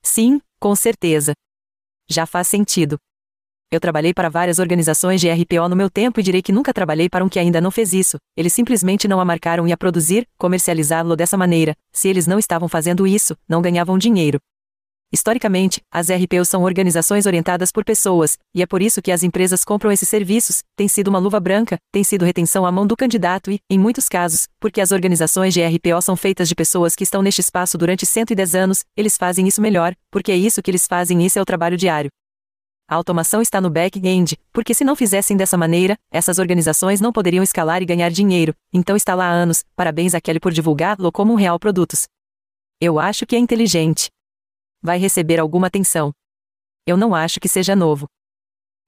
Sim, 0.03 0.41
com 0.59 0.75
certeza. 0.75 1.33
Já 2.11 2.27
faz 2.27 2.49
sentido. 2.49 2.97
Eu 3.73 3.81
trabalhei 3.81 4.13
para 4.13 4.29
várias 4.29 4.59
organizações 4.59 5.19
de 5.19 5.31
RPO 5.31 5.67
no 5.67 5.75
meu 5.75 5.89
tempo 5.89 6.21
e 6.21 6.23
direi 6.23 6.43
que 6.43 6.53
nunca 6.53 6.75
trabalhei 6.75 7.09
para 7.09 7.25
um 7.25 7.29
que 7.31 7.39
ainda 7.39 7.59
não 7.59 7.71
fez 7.71 7.95
isso. 7.95 8.19
Eles 8.37 8.53
simplesmente 8.53 9.09
não 9.09 9.19
a 9.19 9.25
marcaram 9.25 9.67
e 9.67 9.73
a 9.73 9.79
produzir, 9.79 10.29
comercializá-lo 10.37 11.17
dessa 11.17 11.39
maneira. 11.39 11.75
Se 11.91 12.07
eles 12.07 12.27
não 12.27 12.39
estavam 12.39 12.69
fazendo 12.69 13.07
isso, 13.07 13.35
não 13.49 13.63
ganhavam 13.63 13.97
dinheiro. 13.97 14.39
Historicamente, 15.11 15.81
as 15.91 16.11
RPOs 16.11 16.51
são 16.51 16.65
organizações 16.65 17.25
orientadas 17.25 17.73
por 17.73 17.83
pessoas, 17.83 18.37
e 18.55 18.61
é 18.61 18.67
por 18.67 18.83
isso 18.83 19.01
que 19.01 19.11
as 19.11 19.23
empresas 19.23 19.65
compram 19.65 19.91
esses 19.91 20.09
serviços. 20.09 20.63
Tem 20.77 20.87
sido 20.87 21.09
uma 21.09 21.19
luva 21.19 21.41
branca, 21.41 21.79
tem 21.91 22.05
sido 22.05 22.27
retenção 22.27 22.67
à 22.67 22.73
mão 22.73 22.87
do 22.87 22.95
candidato 22.95 23.51
e, 23.51 23.59
em 23.71 23.79
muitos 23.79 24.07
casos, 24.07 24.49
porque 24.61 24.83
as 24.83 24.93
organizações 24.93 25.55
de 25.55 25.65
RPO 25.65 26.03
são 26.03 26.15
feitas 26.15 26.47
de 26.47 26.55
pessoas 26.55 26.95
que 26.95 27.05
estão 27.05 27.23
neste 27.23 27.41
espaço 27.41 27.79
durante 27.79 28.05
110 28.05 28.55
anos, 28.55 28.85
eles 28.95 29.17
fazem 29.17 29.49
isso 29.49 29.63
melhor, 29.63 29.95
porque 30.11 30.31
é 30.31 30.37
isso 30.37 30.61
que 30.63 30.71
eles 30.71 30.87
fazem, 30.87 31.25
isso 31.25 31.39
é 31.39 31.43
o 31.43 31.47
trabalho 31.47 31.79
diário. 31.79 32.11
A 32.89 32.95
automação 32.95 33.41
está 33.41 33.61
no 33.61 33.71
back-end, 33.71 34.39
porque 34.53 34.75
se 34.75 34.85
não 34.85 34.95
fizessem 34.95 35.37
dessa 35.37 35.57
maneira, 35.57 35.97
essas 36.11 36.39
organizações 36.39 37.01
não 37.01 37.13
poderiam 37.13 37.43
escalar 37.43 37.81
e 37.83 37.87
ganhar 37.87 38.11
dinheiro, 38.11 38.55
então 38.73 38.97
está 38.97 39.15
lá 39.15 39.27
há 39.27 39.33
anos, 39.33 39.65
parabéns 39.75 40.15
a 40.15 40.21
Kelly 40.21 40.41
por 40.41 40.53
divulgá-lo 40.53 41.11
como 41.11 41.33
um 41.33 41.37
real 41.37 41.59
produtos. 41.59 42.07
Eu 42.81 42.99
acho 42.99 43.25
que 43.25 43.37
é 43.37 43.39
inteligente. 43.39 44.11
Vai 44.83 44.99
receber 44.99 45.39
alguma 45.39 45.69
atenção. 45.69 46.13
Eu 46.87 46.97
não 46.97 47.15
acho 47.15 47.39
que 47.39 47.49
seja 47.49 47.77
novo. 47.77 48.07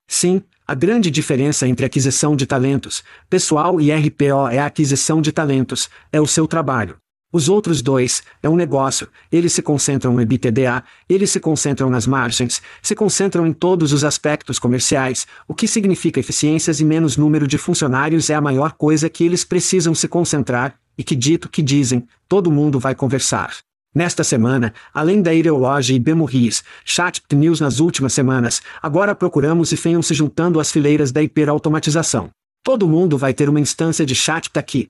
Sim, 0.07 0.43
a 0.67 0.75
grande 0.75 1.09
diferença 1.09 1.67
entre 1.67 1.85
aquisição 1.85 2.35
de 2.35 2.45
talentos, 2.45 3.03
pessoal 3.29 3.79
e 3.79 3.91
RPO 3.91 4.49
é 4.51 4.59
a 4.59 4.65
aquisição 4.65 5.21
de 5.21 5.31
talentos, 5.31 5.89
é 6.11 6.19
o 6.19 6.27
seu 6.27 6.47
trabalho. 6.47 6.97
Os 7.35 7.49
outros 7.49 7.81
dois, 7.81 8.23
é 8.41 8.47
um 8.47 8.55
negócio, 8.55 9.09
eles 9.29 9.51
se 9.51 9.61
concentram 9.61 10.13
no 10.13 10.21
EBITDA, 10.21 10.81
eles 11.09 11.31
se 11.31 11.37
concentram 11.41 11.89
nas 11.89 12.07
margens, 12.07 12.61
se 12.81 12.95
concentram 12.95 13.45
em 13.45 13.51
todos 13.51 13.91
os 13.91 14.05
aspectos 14.05 14.57
comerciais, 14.57 15.27
o 15.45 15.53
que 15.53 15.67
significa 15.67 16.17
eficiências 16.17 16.79
e 16.79 16.85
menos 16.85 17.17
número 17.17 17.45
de 17.45 17.57
funcionários 17.57 18.29
é 18.29 18.35
a 18.35 18.39
maior 18.39 18.71
coisa 18.71 19.09
que 19.09 19.21
eles 19.21 19.43
precisam 19.43 19.93
se 19.93 20.07
concentrar, 20.07 20.79
e 20.97 21.03
que 21.03 21.13
dito 21.13 21.49
que 21.49 21.61
dizem, 21.61 22.07
todo 22.25 22.49
mundo 22.49 22.79
vai 22.79 22.95
conversar. 22.95 23.53
Nesta 23.93 24.23
semana, 24.23 24.73
além 24.93 25.21
da 25.21 25.33
Ireologia 25.33 25.97
e 25.97 25.99
Bemurris, 25.99 26.63
Chat 26.85 27.21
News 27.33 27.59
nas 27.59 27.81
últimas 27.81 28.13
semanas, 28.13 28.61
agora 28.81 29.13
procuramos 29.13 29.73
e 29.73 29.75
venham 29.75 30.01
se 30.01 30.13
juntando 30.13 30.57
às 30.57 30.71
fileiras 30.71 31.11
da 31.11 31.21
hiperautomatização. 31.21 32.29
Todo 32.63 32.87
mundo 32.87 33.17
vai 33.17 33.33
ter 33.33 33.49
uma 33.49 33.59
instância 33.59 34.05
de 34.05 34.15
chat 34.15 34.49
aqui. 34.55 34.87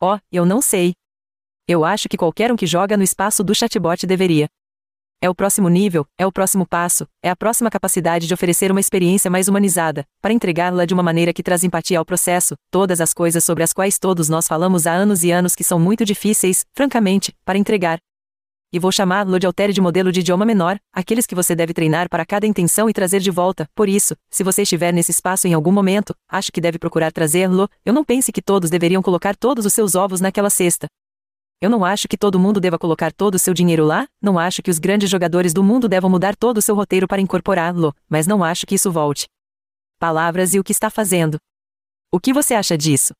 Oh, 0.00 0.18
eu 0.32 0.44
não 0.44 0.60
sei. 0.60 0.94
Eu 1.72 1.86
acho 1.86 2.06
que 2.06 2.18
qualquer 2.18 2.52
um 2.52 2.56
que 2.56 2.66
joga 2.66 2.98
no 2.98 3.02
espaço 3.02 3.42
do 3.42 3.54
chatbot 3.54 4.06
deveria. 4.06 4.46
É 5.22 5.30
o 5.30 5.34
próximo 5.34 5.70
nível, 5.70 6.06
é 6.18 6.26
o 6.26 6.30
próximo 6.30 6.66
passo, 6.66 7.08
é 7.22 7.30
a 7.30 7.34
próxima 7.34 7.70
capacidade 7.70 8.26
de 8.26 8.34
oferecer 8.34 8.70
uma 8.70 8.78
experiência 8.78 9.30
mais 9.30 9.48
humanizada, 9.48 10.04
para 10.20 10.34
entregá-la 10.34 10.84
de 10.84 10.92
uma 10.92 11.02
maneira 11.02 11.32
que 11.32 11.42
traz 11.42 11.64
empatia 11.64 11.98
ao 11.98 12.04
processo, 12.04 12.56
todas 12.70 13.00
as 13.00 13.14
coisas 13.14 13.42
sobre 13.42 13.64
as 13.64 13.72
quais 13.72 13.98
todos 13.98 14.28
nós 14.28 14.46
falamos 14.46 14.86
há 14.86 14.92
anos 14.92 15.24
e 15.24 15.30
anos 15.30 15.54
que 15.54 15.64
são 15.64 15.80
muito 15.80 16.04
difíceis, 16.04 16.62
francamente, 16.74 17.34
para 17.42 17.56
entregar. 17.56 17.98
E 18.70 18.78
vou 18.78 18.92
chamá-lo 18.92 19.38
de 19.38 19.46
altere 19.46 19.72
de 19.72 19.80
modelo 19.80 20.12
de 20.12 20.20
idioma 20.20 20.44
menor, 20.44 20.78
aqueles 20.92 21.24
que 21.24 21.34
você 21.34 21.56
deve 21.56 21.72
treinar 21.72 22.06
para 22.10 22.26
cada 22.26 22.46
intenção 22.46 22.90
e 22.90 22.92
trazer 22.92 23.20
de 23.20 23.30
volta. 23.30 23.66
Por 23.74 23.88
isso, 23.88 24.14
se 24.30 24.44
você 24.44 24.60
estiver 24.60 24.92
nesse 24.92 25.10
espaço 25.10 25.48
em 25.48 25.54
algum 25.54 25.72
momento, 25.72 26.14
acho 26.28 26.52
que 26.52 26.60
deve 26.60 26.78
procurar 26.78 27.12
trazê-lo. 27.12 27.66
Eu 27.82 27.94
não 27.94 28.04
pense 28.04 28.30
que 28.30 28.42
todos 28.42 28.68
deveriam 28.68 29.00
colocar 29.00 29.34
todos 29.34 29.64
os 29.64 29.72
seus 29.72 29.94
ovos 29.94 30.20
naquela 30.20 30.50
cesta. 30.50 30.86
Eu 31.62 31.70
não 31.70 31.84
acho 31.84 32.08
que 32.08 32.18
todo 32.18 32.40
mundo 32.40 32.60
deva 32.60 32.76
colocar 32.76 33.12
todo 33.12 33.36
o 33.36 33.38
seu 33.38 33.54
dinheiro 33.54 33.84
lá, 33.84 34.08
não 34.20 34.36
acho 34.36 34.60
que 34.60 34.70
os 34.70 34.80
grandes 34.80 35.08
jogadores 35.08 35.54
do 35.54 35.62
mundo 35.62 35.88
devam 35.88 36.10
mudar 36.10 36.34
todo 36.34 36.58
o 36.58 36.60
seu 36.60 36.74
roteiro 36.74 37.06
para 37.06 37.22
incorporá-lo, 37.22 37.94
mas 38.08 38.26
não 38.26 38.42
acho 38.42 38.66
que 38.66 38.74
isso 38.74 38.90
volte. 38.90 39.28
Palavras 39.96 40.54
e 40.54 40.58
o 40.58 40.64
que 40.64 40.72
está 40.72 40.90
fazendo. 40.90 41.38
O 42.10 42.18
que 42.18 42.32
você 42.32 42.54
acha 42.54 42.76
disso? 42.76 43.14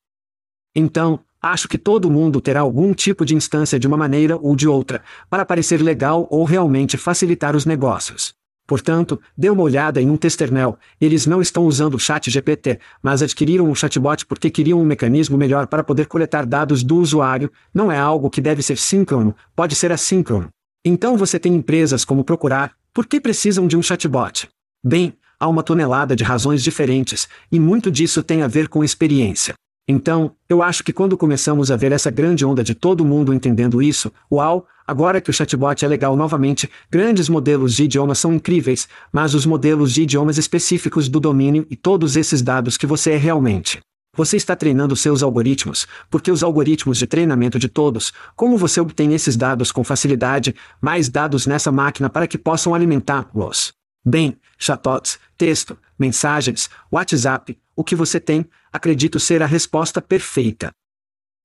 Então, 0.75 1.21
acho 1.41 1.69
que 1.69 1.77
todo 1.77 2.11
mundo 2.11 2.41
terá 2.41 2.59
algum 2.59 2.93
tipo 2.93 3.23
de 3.23 3.33
instância 3.33 3.79
de 3.79 3.87
uma 3.87 3.95
maneira 3.95 4.35
ou 4.35 4.57
de 4.57 4.67
outra, 4.67 5.01
para 5.29 5.45
parecer 5.45 5.81
legal 5.81 6.27
ou 6.29 6.43
realmente 6.43 6.97
facilitar 6.97 7.55
os 7.55 7.65
negócios. 7.65 8.33
Portanto, 8.65 9.19
dê 9.37 9.49
uma 9.49 9.61
olhada 9.61 10.01
em 10.01 10.09
um 10.09 10.15
testernel. 10.15 10.77
Eles 10.99 11.25
não 11.25 11.41
estão 11.41 11.65
usando 11.65 11.95
o 11.95 11.99
chat 11.99 12.31
GPT, 12.31 12.79
mas 13.01 13.21
adquiriram 13.21 13.69
um 13.69 13.75
chatbot 13.75 14.25
porque 14.25 14.49
queriam 14.49 14.81
um 14.81 14.85
mecanismo 14.85 15.37
melhor 15.37 15.67
para 15.67 15.83
poder 15.83 16.07
coletar 16.07 16.45
dados 16.45 16.83
do 16.83 16.97
usuário. 16.97 17.51
Não 17.73 17.91
é 17.91 17.97
algo 17.97 18.29
que 18.29 18.41
deve 18.41 18.63
ser 18.63 18.77
síncrono, 18.77 19.35
pode 19.55 19.75
ser 19.75 19.91
assíncrono. 19.91 20.47
Então 20.85 21.17
você 21.17 21.37
tem 21.37 21.53
empresas 21.53 22.05
como 22.05 22.23
procurar, 22.23 22.73
por 22.93 23.05
que 23.05 23.19
precisam 23.19 23.67
de 23.67 23.75
um 23.75 23.81
chatbot? 23.81 24.49
Bem, 24.83 25.13
há 25.39 25.47
uma 25.47 25.63
tonelada 25.63 26.15
de 26.15 26.23
razões 26.23 26.63
diferentes, 26.63 27.27
e 27.51 27.59
muito 27.59 27.91
disso 27.91 28.23
tem 28.23 28.43
a 28.43 28.47
ver 28.47 28.69
com 28.69 28.83
experiência. 28.83 29.53
Então, 29.87 30.33
eu 30.47 30.63
acho 30.63 30.83
que 30.83 30.93
quando 30.93 31.17
começamos 31.17 31.69
a 31.69 31.75
ver 31.75 31.91
essa 31.91 32.09
grande 32.09 32.45
onda 32.45 32.63
de 32.63 32.73
todo 32.73 33.03
mundo 33.03 33.33
entendendo 33.33 33.81
isso, 33.81 34.11
uau, 34.31 34.65
agora 34.85 35.21
que 35.21 35.29
o 35.29 35.33
chatbot 35.33 35.83
é 35.83 35.87
legal 35.87 36.15
novamente, 36.15 36.69
grandes 36.89 37.29
modelos 37.29 37.73
de 37.75 37.83
idioma 37.83 38.15
são 38.15 38.33
incríveis, 38.33 38.87
mas 39.11 39.33
os 39.33 39.45
modelos 39.45 39.93
de 39.93 40.03
idiomas 40.03 40.37
específicos 40.37 41.09
do 41.09 41.19
domínio 41.19 41.65
e 41.69 41.75
todos 41.75 42.15
esses 42.15 42.41
dados 42.41 42.77
que 42.77 42.85
você 42.85 43.11
é 43.11 43.17
realmente. 43.17 43.79
Você 44.15 44.37
está 44.37 44.55
treinando 44.55 44.95
seus 44.95 45.23
algoritmos, 45.23 45.87
porque 46.07 46.31
os 46.31 46.43
algoritmos 46.43 46.99
de 46.99 47.07
treinamento 47.07 47.57
de 47.57 47.67
todos, 47.67 48.13
como 48.35 48.59
você 48.59 48.79
obtém 48.79 49.13
esses 49.13 49.35
dados 49.35 49.71
com 49.71 49.83
facilidade, 49.83 50.55
mais 50.79 51.09
dados 51.09 51.47
nessa 51.47 51.71
máquina 51.71 52.11
para 52.11 52.27
que 52.27 52.37
possam 52.37 52.75
alimentá-los. 52.75 53.73
Bem, 54.05 54.37
chatots, 54.59 55.17
texto, 55.35 55.77
mensagens, 55.97 56.69
WhatsApp, 56.91 57.57
o 57.75 57.83
que 57.83 57.95
você 57.95 58.19
tem, 58.19 58.45
acredito 58.71 59.19
ser 59.19 59.41
a 59.41 59.47
resposta 59.47 59.99
perfeita. 59.99 60.71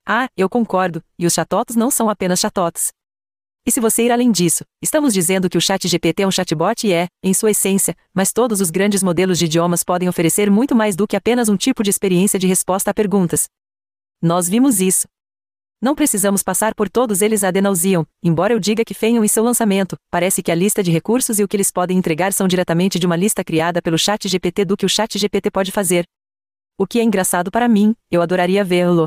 Ah, 0.06 0.28
eu 0.36 0.48
concordo, 0.48 1.02
e 1.18 1.24
os 1.24 1.32
chatots 1.32 1.76
não 1.76 1.90
são 1.90 2.10
apenas 2.10 2.40
chatots. 2.40 2.92
E 3.66 3.70
se 3.70 3.80
você 3.80 4.04
ir 4.04 4.10
além 4.10 4.32
disso, 4.32 4.64
estamos 4.82 5.12
dizendo 5.12 5.48
que 5.50 5.58
o 5.58 5.60
chat 5.60 5.86
GPT 5.86 6.22
é 6.22 6.26
um 6.26 6.30
chatbot 6.30 6.86
e 6.86 6.92
é, 6.92 7.06
em 7.22 7.34
sua 7.34 7.50
essência, 7.50 7.94
mas 8.14 8.32
todos 8.32 8.60
os 8.60 8.70
grandes 8.70 9.02
modelos 9.02 9.38
de 9.38 9.44
idiomas 9.44 9.84
podem 9.84 10.08
oferecer 10.08 10.50
muito 10.50 10.74
mais 10.74 10.96
do 10.96 11.06
que 11.06 11.16
apenas 11.16 11.48
um 11.48 11.56
tipo 11.56 11.82
de 11.82 11.90
experiência 11.90 12.38
de 12.38 12.46
resposta 12.46 12.90
a 12.90 12.94
perguntas. 12.94 13.46
Nós 14.22 14.48
vimos 14.48 14.80
isso. 14.80 15.06
Não 15.80 15.94
precisamos 15.94 16.42
passar 16.42 16.74
por 16.74 16.88
todos 16.88 17.22
eles 17.22 17.44
ad 17.44 17.60
nauseam, 17.60 18.04
embora 18.20 18.52
eu 18.52 18.58
diga 18.58 18.84
que 18.84 18.94
feiam 18.94 19.24
em 19.24 19.28
seu 19.28 19.44
lançamento, 19.44 19.96
parece 20.10 20.42
que 20.42 20.50
a 20.50 20.54
lista 20.54 20.82
de 20.82 20.90
recursos 20.90 21.38
e 21.38 21.44
o 21.44 21.46
que 21.46 21.56
eles 21.56 21.70
podem 21.70 21.96
entregar 21.96 22.32
são 22.32 22.48
diretamente 22.48 22.98
de 22.98 23.06
uma 23.06 23.14
lista 23.14 23.44
criada 23.44 23.80
pelo 23.80 23.96
chat 23.96 24.28
GPT 24.28 24.64
do 24.64 24.76
que 24.76 24.84
o 24.84 24.88
chat 24.88 25.16
GPT 25.16 25.52
pode 25.52 25.70
fazer. 25.70 26.04
O 26.76 26.86
que 26.86 26.98
é 26.98 27.02
engraçado 27.04 27.50
para 27.50 27.68
mim, 27.68 27.94
eu 28.10 28.20
adoraria 28.20 28.64
vê-lo. 28.64 29.06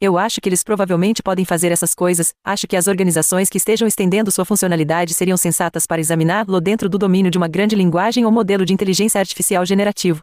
Eu 0.00 0.16
acho 0.16 0.40
que 0.40 0.48
eles 0.48 0.62
provavelmente 0.62 1.24
podem 1.24 1.44
fazer 1.44 1.72
essas 1.72 1.92
coisas, 1.92 2.32
acho 2.44 2.68
que 2.68 2.76
as 2.76 2.86
organizações 2.86 3.48
que 3.48 3.58
estejam 3.58 3.88
estendendo 3.88 4.30
sua 4.30 4.44
funcionalidade 4.44 5.12
seriam 5.12 5.36
sensatas 5.36 5.88
para 5.88 6.00
examiná-lo 6.00 6.60
dentro 6.60 6.88
do 6.88 6.96
domínio 6.96 7.32
de 7.32 7.36
uma 7.36 7.48
grande 7.48 7.74
linguagem 7.74 8.24
ou 8.24 8.30
modelo 8.30 8.64
de 8.64 8.72
inteligência 8.72 9.18
artificial 9.18 9.66
generativo. 9.66 10.20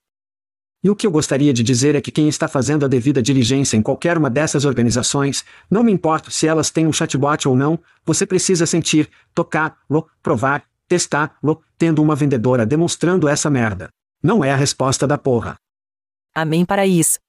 E 0.81 0.89
o 0.89 0.95
que 0.95 1.05
eu 1.05 1.11
gostaria 1.11 1.51
de 1.51 1.61
dizer 1.61 1.93
é 1.93 1.99
que 1.99 2.11
quem 2.11 2.29
está 2.29 2.47
fazendo 2.47 2.85
a 2.85 2.87
devida 2.87 3.21
diligência 3.21 3.75
em 3.75 3.81
qualquer 3.81 4.17
uma 4.17 4.29
dessas 4.29 4.63
organizações, 4.63 5.43
não 5.69 5.83
me 5.83 5.91
importa 5.91 6.31
se 6.31 6.47
elas 6.47 6.69
têm 6.69 6.87
um 6.87 6.93
chatbot 6.93 7.45
ou 7.45 7.55
não, 7.55 7.77
você 8.05 8.25
precisa 8.25 8.65
sentir, 8.65 9.09
tocar-lo, 9.33 10.07
provar, 10.23 10.63
testar-lo, 10.87 11.61
tendo 11.77 12.01
uma 12.01 12.15
vendedora 12.15 12.65
demonstrando 12.65 13.27
essa 13.27 13.49
merda. 13.49 13.89
Não 14.23 14.41
é 14.41 14.53
a 14.53 14.55
resposta 14.55 15.05
da 15.05 15.17
porra. 15.17 15.57
Amém 16.33 16.63
para 16.63 16.85
isso. 16.85 17.19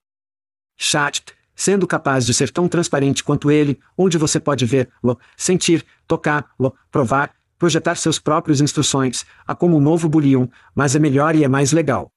Chat, 0.79 1.25
sendo 1.57 1.87
capaz 1.87 2.27
de 2.27 2.35
ser 2.35 2.51
tão 2.51 2.69
transparente 2.69 3.25
quanto 3.25 3.51
ele, 3.51 3.81
onde 3.97 4.19
você 4.19 4.39
pode 4.39 4.67
ver-lo, 4.67 5.19
sentir, 5.37 5.85
tocar-lo, 6.07 6.77
provar, 6.91 7.35
projetar 7.59 7.97
seus 7.97 8.19
próprios 8.19 8.61
instruções, 8.61 9.25
a 9.47 9.55
como 9.55 9.77
um 9.77 9.81
novo 9.81 10.09
Boolean, 10.09 10.49
mas 10.75 10.95
é 10.95 10.99
melhor 10.99 11.35
e 11.35 11.43
é 11.43 11.49
mais 11.49 11.73
legal. 11.73 12.11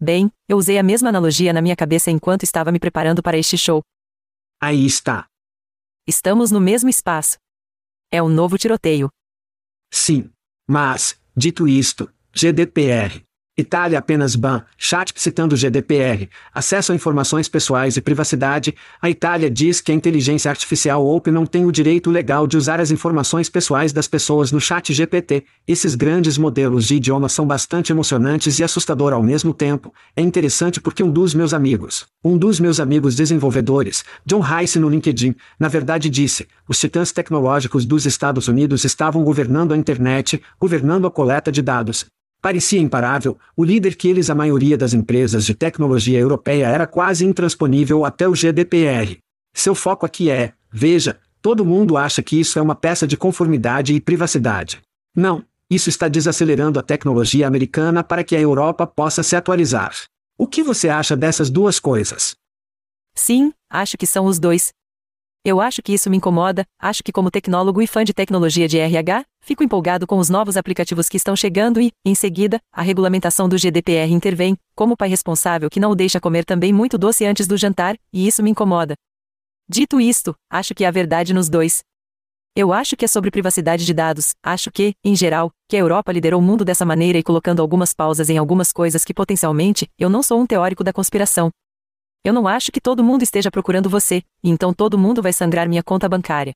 Bem, 0.00 0.30
eu 0.46 0.56
usei 0.56 0.78
a 0.78 0.82
mesma 0.82 1.08
analogia 1.08 1.52
na 1.52 1.62
minha 1.62 1.74
cabeça 1.74 2.10
enquanto 2.10 2.44
estava 2.44 2.70
me 2.70 2.78
preparando 2.78 3.22
para 3.22 3.38
este 3.38 3.56
show. 3.58 3.82
Aí 4.60 4.84
está. 4.84 5.26
Estamos 6.06 6.50
no 6.50 6.60
mesmo 6.60 6.88
espaço. 6.88 7.38
É 8.10 8.22
um 8.22 8.28
novo 8.28 8.56
tiroteio. 8.56 9.08
Sim. 9.92 10.30
Mas, 10.68 11.20
dito 11.36 11.66
isto, 11.66 12.12
GDPR. 12.32 13.27
Itália 13.60 13.98
apenas 13.98 14.36
ban, 14.36 14.62
chat 14.76 15.12
citando 15.16 15.56
GDPR, 15.56 16.28
acesso 16.54 16.92
a 16.92 16.94
informações 16.94 17.48
pessoais 17.48 17.96
e 17.96 18.00
privacidade. 18.00 18.72
A 19.02 19.10
Itália 19.10 19.50
diz 19.50 19.80
que 19.80 19.90
a 19.90 19.94
inteligência 19.94 20.48
artificial 20.48 21.04
OP 21.04 21.28
não 21.32 21.44
tem 21.44 21.66
o 21.66 21.72
direito 21.72 22.08
legal 22.08 22.46
de 22.46 22.56
usar 22.56 22.80
as 22.80 22.92
informações 22.92 23.48
pessoais 23.48 23.92
das 23.92 24.06
pessoas 24.06 24.52
no 24.52 24.60
chat 24.60 24.94
GPT. 24.94 25.42
Esses 25.66 25.96
grandes 25.96 26.38
modelos 26.38 26.86
de 26.86 26.94
idioma 26.94 27.28
são 27.28 27.44
bastante 27.44 27.90
emocionantes 27.90 28.60
e 28.60 28.62
assustador 28.62 29.12
ao 29.12 29.24
mesmo 29.24 29.52
tempo. 29.52 29.92
É 30.14 30.22
interessante 30.22 30.80
porque 30.80 31.02
um 31.02 31.10
dos 31.10 31.34
meus 31.34 31.52
amigos, 31.52 32.06
um 32.24 32.38
dos 32.38 32.60
meus 32.60 32.78
amigos 32.78 33.16
desenvolvedores, 33.16 34.04
John 34.24 34.40
Rice 34.40 34.78
no 34.78 34.88
LinkedIn, 34.88 35.34
na 35.58 35.66
verdade 35.66 36.08
disse: 36.08 36.46
os 36.68 36.78
titãs 36.78 37.10
tecnológicos 37.10 37.84
dos 37.84 38.06
Estados 38.06 38.46
Unidos 38.46 38.84
estavam 38.84 39.24
governando 39.24 39.72
a 39.72 39.76
internet, 39.76 40.40
governando 40.60 41.08
a 41.08 41.10
coleta 41.10 41.50
de 41.50 41.60
dados. 41.60 42.06
Parecia 42.40 42.80
imparável, 42.80 43.36
o 43.56 43.64
líder 43.64 43.96
que 43.96 44.08
eles 44.08 44.30
a 44.30 44.34
maioria 44.34 44.78
das 44.78 44.94
empresas 44.94 45.44
de 45.44 45.54
tecnologia 45.54 46.18
europeia 46.18 46.66
era 46.66 46.86
quase 46.86 47.26
intransponível 47.26 48.04
até 48.04 48.28
o 48.28 48.34
GDPR. 48.34 49.18
Seu 49.52 49.74
foco 49.74 50.06
aqui 50.06 50.30
é, 50.30 50.52
veja, 50.70 51.18
todo 51.42 51.64
mundo 51.64 51.96
acha 51.96 52.22
que 52.22 52.38
isso 52.38 52.58
é 52.58 52.62
uma 52.62 52.76
peça 52.76 53.06
de 53.08 53.16
conformidade 53.16 53.92
e 53.92 54.00
privacidade. 54.00 54.80
Não, 55.14 55.44
isso 55.68 55.88
está 55.88 56.06
desacelerando 56.06 56.78
a 56.78 56.82
tecnologia 56.82 57.46
americana 57.46 58.04
para 58.04 58.22
que 58.22 58.36
a 58.36 58.40
Europa 58.40 58.86
possa 58.86 59.22
se 59.24 59.34
atualizar. 59.34 59.92
O 60.38 60.46
que 60.46 60.62
você 60.62 60.88
acha 60.88 61.16
dessas 61.16 61.50
duas 61.50 61.80
coisas? 61.80 62.36
Sim, 63.16 63.52
acho 63.68 63.98
que 63.98 64.06
são 64.06 64.26
os 64.26 64.38
dois. 64.38 64.72
Eu 65.44 65.60
acho 65.60 65.80
que 65.82 65.92
isso 65.92 66.10
me 66.10 66.16
incomoda, 66.16 66.64
acho 66.78 67.02
que 67.02 67.12
como 67.12 67.30
tecnólogo 67.30 67.80
e 67.80 67.86
fã 67.86 68.04
de 68.04 68.12
tecnologia 68.12 68.66
de 68.68 68.78
RH, 68.78 69.24
fico 69.40 69.62
empolgado 69.62 70.06
com 70.06 70.18
os 70.18 70.28
novos 70.28 70.56
aplicativos 70.56 71.08
que 71.08 71.16
estão 71.16 71.36
chegando 71.36 71.80
e, 71.80 71.90
em 72.04 72.14
seguida, 72.14 72.58
a 72.72 72.82
regulamentação 72.82 73.48
do 73.48 73.56
GDPR 73.56 74.12
intervém, 74.12 74.56
como 74.74 74.96
pai 74.96 75.08
responsável 75.08 75.70
que 75.70 75.80
não 75.80 75.92
o 75.92 75.94
deixa 75.94 76.20
comer 76.20 76.44
também 76.44 76.72
muito 76.72 76.98
doce 76.98 77.24
antes 77.24 77.46
do 77.46 77.56
jantar, 77.56 77.96
e 78.12 78.26
isso 78.26 78.42
me 78.42 78.50
incomoda. 78.50 78.94
Dito 79.68 80.00
isto, 80.00 80.34
acho 80.50 80.74
que 80.74 80.84
há 80.84 80.90
verdade 80.90 81.32
nos 81.32 81.48
dois. 81.48 81.82
Eu 82.56 82.72
acho 82.72 82.96
que 82.96 83.04
é 83.04 83.08
sobre 83.08 83.30
privacidade 83.30 83.86
de 83.86 83.94
dados, 83.94 84.34
acho 84.42 84.70
que, 84.72 84.94
em 85.04 85.14
geral, 85.14 85.50
que 85.68 85.76
a 85.76 85.80
Europa 85.80 86.10
liderou 86.10 86.40
o 86.40 86.44
mundo 86.44 86.64
dessa 86.64 86.84
maneira 86.84 87.16
e 87.16 87.22
colocando 87.22 87.62
algumas 87.62 87.94
pausas 87.94 88.28
em 88.28 88.36
algumas 88.36 88.72
coisas 88.72 89.04
que 89.04 89.14
potencialmente, 89.14 89.88
eu 89.96 90.10
não 90.10 90.22
sou 90.22 90.40
um 90.40 90.46
teórico 90.46 90.82
da 90.82 90.92
conspiração, 90.92 91.50
eu 92.24 92.32
não 92.32 92.46
acho 92.46 92.70
que 92.72 92.80
todo 92.80 93.04
mundo 93.04 93.22
esteja 93.22 93.50
procurando 93.50 93.88
você, 93.88 94.22
e 94.42 94.50
então 94.50 94.72
todo 94.72 94.98
mundo 94.98 95.22
vai 95.22 95.32
sangrar 95.32 95.68
minha 95.68 95.82
conta 95.82 96.08
bancária. 96.08 96.52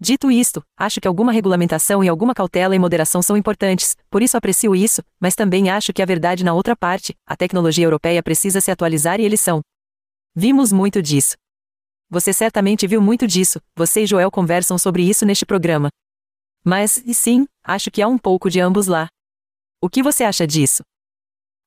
Dito 0.00 0.30
isto, 0.30 0.64
acho 0.76 1.00
que 1.00 1.06
alguma 1.06 1.30
regulamentação 1.30 2.02
e 2.02 2.08
alguma 2.08 2.34
cautela 2.34 2.74
e 2.74 2.78
moderação 2.78 3.22
são 3.22 3.36
importantes, 3.36 3.96
por 4.10 4.20
isso 4.20 4.36
aprecio 4.36 4.74
isso, 4.74 5.00
mas 5.20 5.34
também 5.34 5.70
acho 5.70 5.92
que 5.92 6.02
a 6.02 6.04
verdade 6.04 6.44
na 6.44 6.52
outra 6.52 6.74
parte, 6.74 7.14
a 7.24 7.36
tecnologia 7.36 7.84
europeia 7.86 8.22
precisa 8.22 8.60
se 8.60 8.70
atualizar 8.70 9.20
e 9.20 9.24
eles 9.24 9.40
são. 9.40 9.60
Vimos 10.34 10.72
muito 10.72 11.00
disso. 11.00 11.36
Você 12.10 12.32
certamente 12.32 12.86
viu 12.86 13.00
muito 13.00 13.26
disso, 13.26 13.60
você 13.76 14.02
e 14.02 14.06
Joel 14.06 14.30
conversam 14.30 14.76
sobre 14.76 15.02
isso 15.08 15.24
neste 15.24 15.46
programa. 15.46 15.88
Mas, 16.64 17.02
e 17.06 17.14
sim, 17.14 17.46
acho 17.64 17.90
que 17.90 18.02
há 18.02 18.08
um 18.08 18.18
pouco 18.18 18.50
de 18.50 18.60
ambos 18.60 18.86
lá. 18.86 19.06
O 19.80 19.88
que 19.88 20.02
você 20.02 20.24
acha 20.24 20.46
disso? 20.46 20.82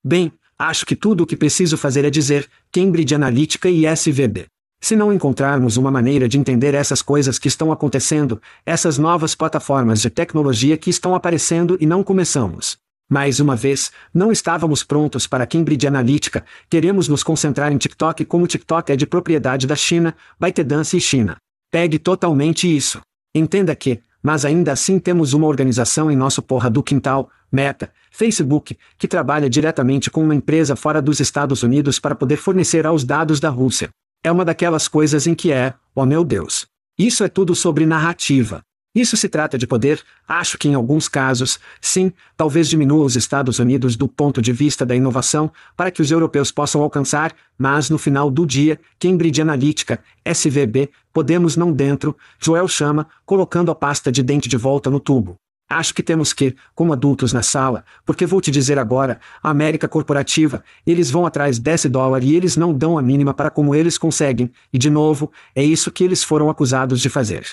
Bem, 0.03 0.31
Acho 0.57 0.85
que 0.85 0.95
tudo 0.95 1.23
o 1.23 1.27
que 1.27 1.35
preciso 1.35 1.77
fazer 1.77 2.05
é 2.05 2.09
dizer 2.09 2.49
Cambridge 2.71 3.13
Analytica 3.13 3.69
e 3.69 3.85
SVB. 3.85 4.45
Se 4.81 4.95
não 4.95 5.11
encontrarmos 5.11 5.75
uma 5.75 5.91
maneira 5.91 6.29
de 6.29 6.37
entender 6.37 6.73
essas 6.73 7.01
coisas 7.01 7.37
que 7.37 7.49
estão 7.49 7.73
acontecendo, 7.73 8.41
essas 8.65 8.97
novas 8.97 9.35
plataformas 9.35 10.01
de 10.01 10.09
tecnologia 10.09 10.77
que 10.77 10.89
estão 10.89 11.13
aparecendo 11.13 11.77
e 11.81 11.85
não 11.85 12.03
começamos. 12.03 12.77
Mais 13.09 13.41
uma 13.41 13.55
vez, 13.55 13.91
não 14.13 14.31
estávamos 14.31 14.81
prontos 14.81 15.27
para 15.27 15.45
Cambridge 15.45 15.85
Analytica, 15.87 16.45
queremos 16.69 17.09
nos 17.09 17.21
concentrar 17.21 17.71
em 17.71 17.77
TikTok 17.77 18.23
como 18.23 18.47
TikTok 18.47 18.93
é 18.93 18.95
de 18.95 19.05
propriedade 19.05 19.67
da 19.67 19.75
China, 19.75 20.15
ByteDance 20.39 20.95
e 20.95 21.01
China. 21.01 21.35
Pegue 21.69 21.99
totalmente 21.99 22.73
isso. 22.73 23.01
Entenda 23.33 23.75
que, 23.75 23.99
mas 24.25 24.43
ainda 24.43 24.71
assim 24.71 24.97
temos 24.97 25.33
uma 25.33 25.45
organização 25.45 26.09
em 26.09 26.15
nosso 26.15 26.41
porra 26.41 26.67
do 26.67 26.81
quintal, 26.81 27.29
Meta, 27.51 27.91
Facebook, 28.09 28.75
que 28.97 29.07
trabalha 29.07 29.47
diretamente 29.47 30.09
com 30.09 30.23
uma 30.23 30.33
empresa 30.33 30.75
fora 30.75 30.99
dos 30.99 31.19
Estados 31.19 31.61
Unidos 31.61 31.99
para 31.99 32.15
poder 32.15 32.37
fornecer 32.37 32.87
aos 32.87 33.03
dados 33.03 33.39
da 33.39 33.49
Rússia. 33.49 33.91
É 34.23 34.31
uma 34.31 34.43
daquelas 34.43 34.87
coisas 34.87 35.27
em 35.27 35.35
que 35.35 35.51
é, 35.51 35.75
oh 35.93 36.07
meu 36.07 36.23
Deus. 36.23 36.65
Isso 36.97 37.23
é 37.23 37.27
tudo 37.29 37.53
sobre 37.53 37.85
narrativa. 37.85 38.63
Isso 38.95 39.17
se 39.17 39.27
trata 39.27 39.57
de 39.57 39.67
poder, 39.67 40.01
acho 40.25 40.57
que 40.57 40.69
em 40.69 40.73
alguns 40.73 41.09
casos, 41.09 41.59
sim, 41.81 42.13
talvez 42.37 42.69
diminua 42.69 43.03
os 43.03 43.17
Estados 43.17 43.59
Unidos 43.59 43.97
do 43.97 44.07
ponto 44.07 44.41
de 44.41 44.53
vista 44.53 44.85
da 44.85 44.95
inovação, 44.95 45.51
para 45.75 45.91
que 45.91 46.01
os 46.01 46.11
europeus 46.11 46.49
possam 46.49 46.81
alcançar, 46.81 47.35
mas 47.57 47.89
no 47.89 47.97
final 47.97 48.31
do 48.31 48.45
dia, 48.45 48.79
Cambridge 48.97 49.41
Analytica, 49.41 49.99
SVB, 50.23 50.89
podemos 51.11 51.57
não 51.57 51.73
dentro, 51.73 52.15
Joel 52.39 52.69
chama, 52.69 53.05
colocando 53.25 53.69
a 53.69 53.75
pasta 53.75 54.09
de 54.09 54.23
dente 54.23 54.47
de 54.47 54.55
volta 54.55 54.89
no 54.89 55.01
tubo. 55.01 55.35
Acho 55.67 55.93
que 55.93 56.03
temos 56.03 56.31
que, 56.31 56.55
como 56.73 56.93
adultos 56.93 57.33
na 57.33 57.41
sala, 57.41 57.83
porque 58.05 58.25
vou 58.25 58.39
te 58.39 58.49
dizer 58.49 58.79
agora, 58.79 59.19
a 59.43 59.49
América 59.49 59.89
corporativa, 59.89 60.63
eles 60.87 61.11
vão 61.11 61.25
atrás 61.25 61.59
desse 61.59 61.89
dólar 61.89 62.23
e 62.23 62.33
eles 62.33 62.55
não 62.55 62.73
dão 62.73 62.97
a 62.97 63.01
mínima 63.01 63.33
para 63.33 63.49
como 63.49 63.75
eles 63.75 63.97
conseguem, 63.97 64.49
e 64.71 64.77
de 64.77 64.89
novo, 64.89 65.31
é 65.53 65.63
isso 65.63 65.91
que 65.91 66.03
eles 66.03 66.23
foram 66.23 66.49
acusados 66.49 67.01
de 67.01 67.09
fazer. 67.09 67.45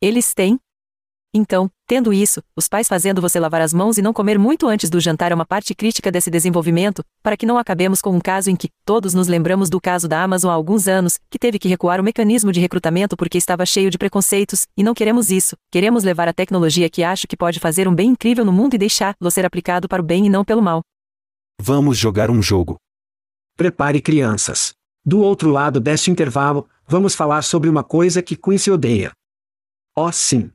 Eles 0.00 0.32
têm? 0.32 0.60
Então, 1.34 1.68
tendo 1.88 2.12
isso, 2.12 2.40
os 2.56 2.68
pais 2.68 2.86
fazendo 2.86 3.20
você 3.20 3.40
lavar 3.40 3.60
as 3.60 3.74
mãos 3.74 3.98
e 3.98 4.02
não 4.02 4.12
comer 4.12 4.38
muito 4.38 4.68
antes 4.68 4.88
do 4.88 5.00
jantar 5.00 5.32
é 5.32 5.34
uma 5.34 5.44
parte 5.44 5.74
crítica 5.74 6.10
desse 6.10 6.30
desenvolvimento, 6.30 7.04
para 7.20 7.36
que 7.36 7.44
não 7.44 7.58
acabemos 7.58 8.00
com 8.00 8.10
um 8.10 8.20
caso 8.20 8.48
em 8.48 8.54
que, 8.54 8.70
todos 8.84 9.12
nos 9.12 9.26
lembramos 9.26 9.68
do 9.68 9.80
caso 9.80 10.06
da 10.06 10.22
Amazon 10.22 10.52
há 10.52 10.54
alguns 10.54 10.86
anos, 10.86 11.18
que 11.28 11.38
teve 11.38 11.58
que 11.58 11.68
recuar 11.68 12.00
o 12.00 12.04
mecanismo 12.04 12.52
de 12.52 12.60
recrutamento 12.60 13.16
porque 13.16 13.36
estava 13.36 13.66
cheio 13.66 13.90
de 13.90 13.98
preconceitos, 13.98 14.68
e 14.76 14.84
não 14.84 14.94
queremos 14.94 15.32
isso, 15.32 15.56
queremos 15.68 16.04
levar 16.04 16.28
a 16.28 16.32
tecnologia 16.32 16.88
que 16.88 17.02
acho 17.02 17.26
que 17.26 17.36
pode 17.36 17.58
fazer 17.58 17.88
um 17.88 17.94
bem 17.94 18.10
incrível 18.10 18.44
no 18.44 18.52
mundo 18.52 18.74
e 18.74 18.78
deixá-lo 18.78 19.30
ser 19.32 19.44
aplicado 19.44 19.88
para 19.88 20.00
o 20.00 20.06
bem 20.06 20.26
e 20.26 20.30
não 20.30 20.44
pelo 20.44 20.62
mal. 20.62 20.80
Vamos 21.60 21.98
jogar 21.98 22.30
um 22.30 22.40
jogo. 22.40 22.76
Prepare 23.56 24.00
crianças. 24.00 24.72
Do 25.04 25.18
outro 25.20 25.50
lado 25.50 25.80
deste 25.80 26.08
intervalo, 26.08 26.68
vamos 26.86 27.16
falar 27.16 27.42
sobre 27.42 27.68
uma 27.68 27.82
coisa 27.82 28.22
que 28.22 28.36
Quincy 28.36 28.70
odeia. 28.70 29.12
Oh 30.00 30.12
sim. 30.12 30.52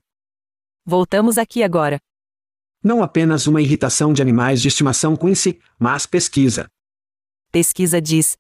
Voltamos 0.85 1.37
aqui 1.37 1.63
agora. 1.63 1.99
Não 2.81 3.03
apenas 3.03 3.45
uma 3.45 3.61
irritação 3.61 4.13
de 4.13 4.21
animais 4.21 4.61
de 4.61 4.69
estimação 4.69 5.17
Quincy, 5.17 5.59
mas 5.77 6.05
pesquisa. 6.05 6.67
Pesquisa 7.51 8.01
diz: 8.01 8.37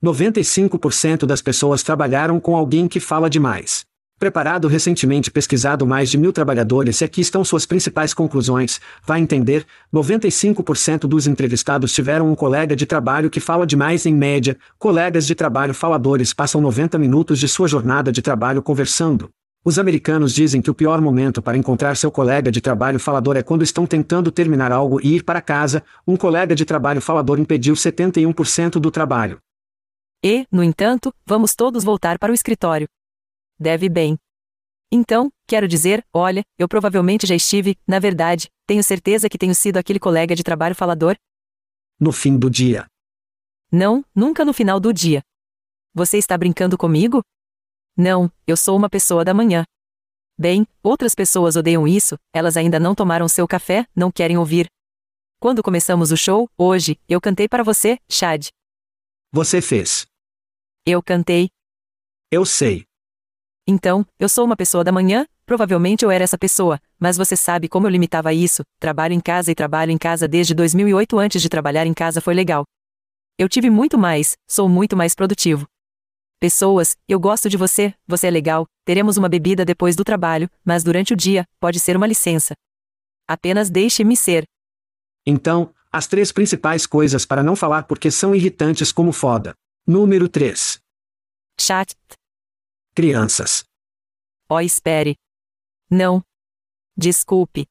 95% 0.00 1.26
das 1.26 1.42
pessoas 1.42 1.82
trabalharam 1.82 2.38
com 2.38 2.54
alguém 2.54 2.86
que 2.86 3.00
fala 3.00 3.28
demais. 3.28 3.84
Preparado 4.16 4.68
recentemente 4.68 5.28
pesquisado 5.28 5.84
mais 5.84 6.08
de 6.08 6.16
mil 6.16 6.32
trabalhadores 6.32 7.00
e 7.00 7.04
aqui 7.04 7.20
estão 7.20 7.44
suas 7.44 7.66
principais 7.66 8.14
conclusões. 8.14 8.80
Vai 9.04 9.18
entender, 9.18 9.66
95% 9.92 11.00
dos 11.08 11.26
entrevistados 11.26 11.92
tiveram 11.92 12.30
um 12.30 12.36
colega 12.36 12.76
de 12.76 12.86
trabalho 12.86 13.28
que 13.28 13.40
fala 13.40 13.66
demais 13.66 14.06
em 14.06 14.14
média. 14.14 14.56
Colegas 14.78 15.26
de 15.26 15.34
trabalho 15.34 15.74
faladores 15.74 16.32
passam 16.32 16.60
90 16.60 16.96
minutos 16.96 17.40
de 17.40 17.48
sua 17.48 17.66
jornada 17.66 18.12
de 18.12 18.22
trabalho 18.22 18.62
conversando. 18.62 19.28
Os 19.64 19.78
americanos 19.78 20.34
dizem 20.34 20.60
que 20.60 20.70
o 20.70 20.74
pior 20.74 21.00
momento 21.00 21.40
para 21.40 21.56
encontrar 21.56 21.96
seu 21.96 22.10
colega 22.10 22.50
de 22.50 22.60
trabalho 22.60 22.98
falador 22.98 23.36
é 23.36 23.44
quando 23.44 23.62
estão 23.62 23.86
tentando 23.86 24.32
terminar 24.32 24.72
algo 24.72 25.00
e 25.00 25.14
ir 25.14 25.22
para 25.22 25.40
casa. 25.40 25.84
Um 26.04 26.16
colega 26.16 26.52
de 26.52 26.64
trabalho 26.64 27.00
falador 27.00 27.38
impediu 27.38 27.74
71% 27.74 28.80
do 28.80 28.90
trabalho. 28.90 29.40
E, 30.24 30.46
no 30.50 30.64
entanto, 30.64 31.14
vamos 31.24 31.54
todos 31.54 31.84
voltar 31.84 32.18
para 32.18 32.32
o 32.32 32.34
escritório. 32.34 32.88
Deve 33.56 33.88
bem. 33.88 34.18
Então, 34.90 35.30
quero 35.46 35.68
dizer, 35.68 36.04
olha, 36.12 36.42
eu 36.58 36.66
provavelmente 36.66 37.24
já 37.24 37.34
estive, 37.36 37.78
na 37.86 38.00
verdade, 38.00 38.48
tenho 38.66 38.82
certeza 38.82 39.28
que 39.28 39.38
tenho 39.38 39.54
sido 39.54 39.76
aquele 39.76 40.00
colega 40.00 40.34
de 40.34 40.42
trabalho 40.42 40.74
falador? 40.74 41.16
No 42.00 42.10
fim 42.10 42.36
do 42.36 42.50
dia. 42.50 42.86
Não, 43.70 44.04
nunca 44.12 44.44
no 44.44 44.52
final 44.52 44.80
do 44.80 44.92
dia. 44.92 45.22
Você 45.94 46.18
está 46.18 46.36
brincando 46.36 46.76
comigo? 46.76 47.22
Não, 47.96 48.32
eu 48.46 48.56
sou 48.56 48.76
uma 48.76 48.88
pessoa 48.88 49.24
da 49.24 49.34
manhã. 49.34 49.64
Bem, 50.38 50.66
outras 50.82 51.14
pessoas 51.14 51.56
odeiam 51.56 51.86
isso, 51.86 52.16
elas 52.32 52.56
ainda 52.56 52.80
não 52.80 52.94
tomaram 52.94 53.28
seu 53.28 53.46
café, 53.46 53.86
não 53.94 54.10
querem 54.10 54.38
ouvir. 54.38 54.66
Quando 55.38 55.62
começamos 55.62 56.10
o 56.10 56.16
show, 56.16 56.48
hoje, 56.56 56.98
eu 57.08 57.20
cantei 57.20 57.48
para 57.48 57.62
você, 57.62 57.98
Chad. 58.08 58.48
Você 59.32 59.60
fez. 59.60 60.06
Eu 60.86 61.02
cantei. 61.02 61.50
Eu 62.30 62.46
sei. 62.46 62.84
Então, 63.66 64.06
eu 64.18 64.28
sou 64.28 64.44
uma 64.44 64.56
pessoa 64.56 64.82
da 64.82 64.90
manhã, 64.90 65.26
provavelmente 65.44 66.04
eu 66.04 66.10
era 66.10 66.24
essa 66.24 66.38
pessoa, 66.38 66.80
mas 66.98 67.16
você 67.16 67.36
sabe 67.36 67.68
como 67.68 67.86
eu 67.86 67.90
limitava 67.90 68.32
isso, 68.32 68.62
trabalho 68.80 69.12
em 69.12 69.20
casa 69.20 69.52
e 69.52 69.54
trabalho 69.54 69.92
em 69.92 69.98
casa 69.98 70.26
desde 70.26 70.54
2008 70.54 71.18
antes 71.18 71.42
de 71.42 71.48
trabalhar 71.48 71.86
em 71.86 71.94
casa 71.94 72.20
foi 72.20 72.34
legal. 72.34 72.64
Eu 73.38 73.48
tive 73.48 73.68
muito 73.68 73.98
mais, 73.98 74.36
sou 74.48 74.68
muito 74.68 74.96
mais 74.96 75.14
produtivo. 75.14 75.66
Pessoas, 76.42 76.96
eu 77.08 77.20
gosto 77.20 77.48
de 77.48 77.56
você, 77.56 77.94
você 78.04 78.26
é 78.26 78.30
legal, 78.30 78.66
teremos 78.84 79.16
uma 79.16 79.28
bebida 79.28 79.64
depois 79.64 79.94
do 79.94 80.02
trabalho, 80.02 80.50
mas 80.64 80.82
durante 80.82 81.12
o 81.12 81.16
dia, 81.16 81.46
pode 81.60 81.78
ser 81.78 81.96
uma 81.96 82.04
licença. 82.04 82.54
Apenas 83.28 83.70
deixe-me 83.70 84.16
ser. 84.16 84.42
Então, 85.24 85.72
as 85.92 86.08
três 86.08 86.32
principais 86.32 86.84
coisas 86.84 87.24
para 87.24 87.44
não 87.44 87.54
falar 87.54 87.84
porque 87.84 88.10
são 88.10 88.34
irritantes 88.34 88.90
como 88.90 89.12
foda. 89.12 89.54
Número 89.86 90.28
3. 90.28 90.80
Chat. 91.60 91.94
Crianças. 92.92 93.62
Oh, 94.48 94.58
espere. 94.58 95.14
Não. 95.88 96.24
Desculpe. 96.96 97.68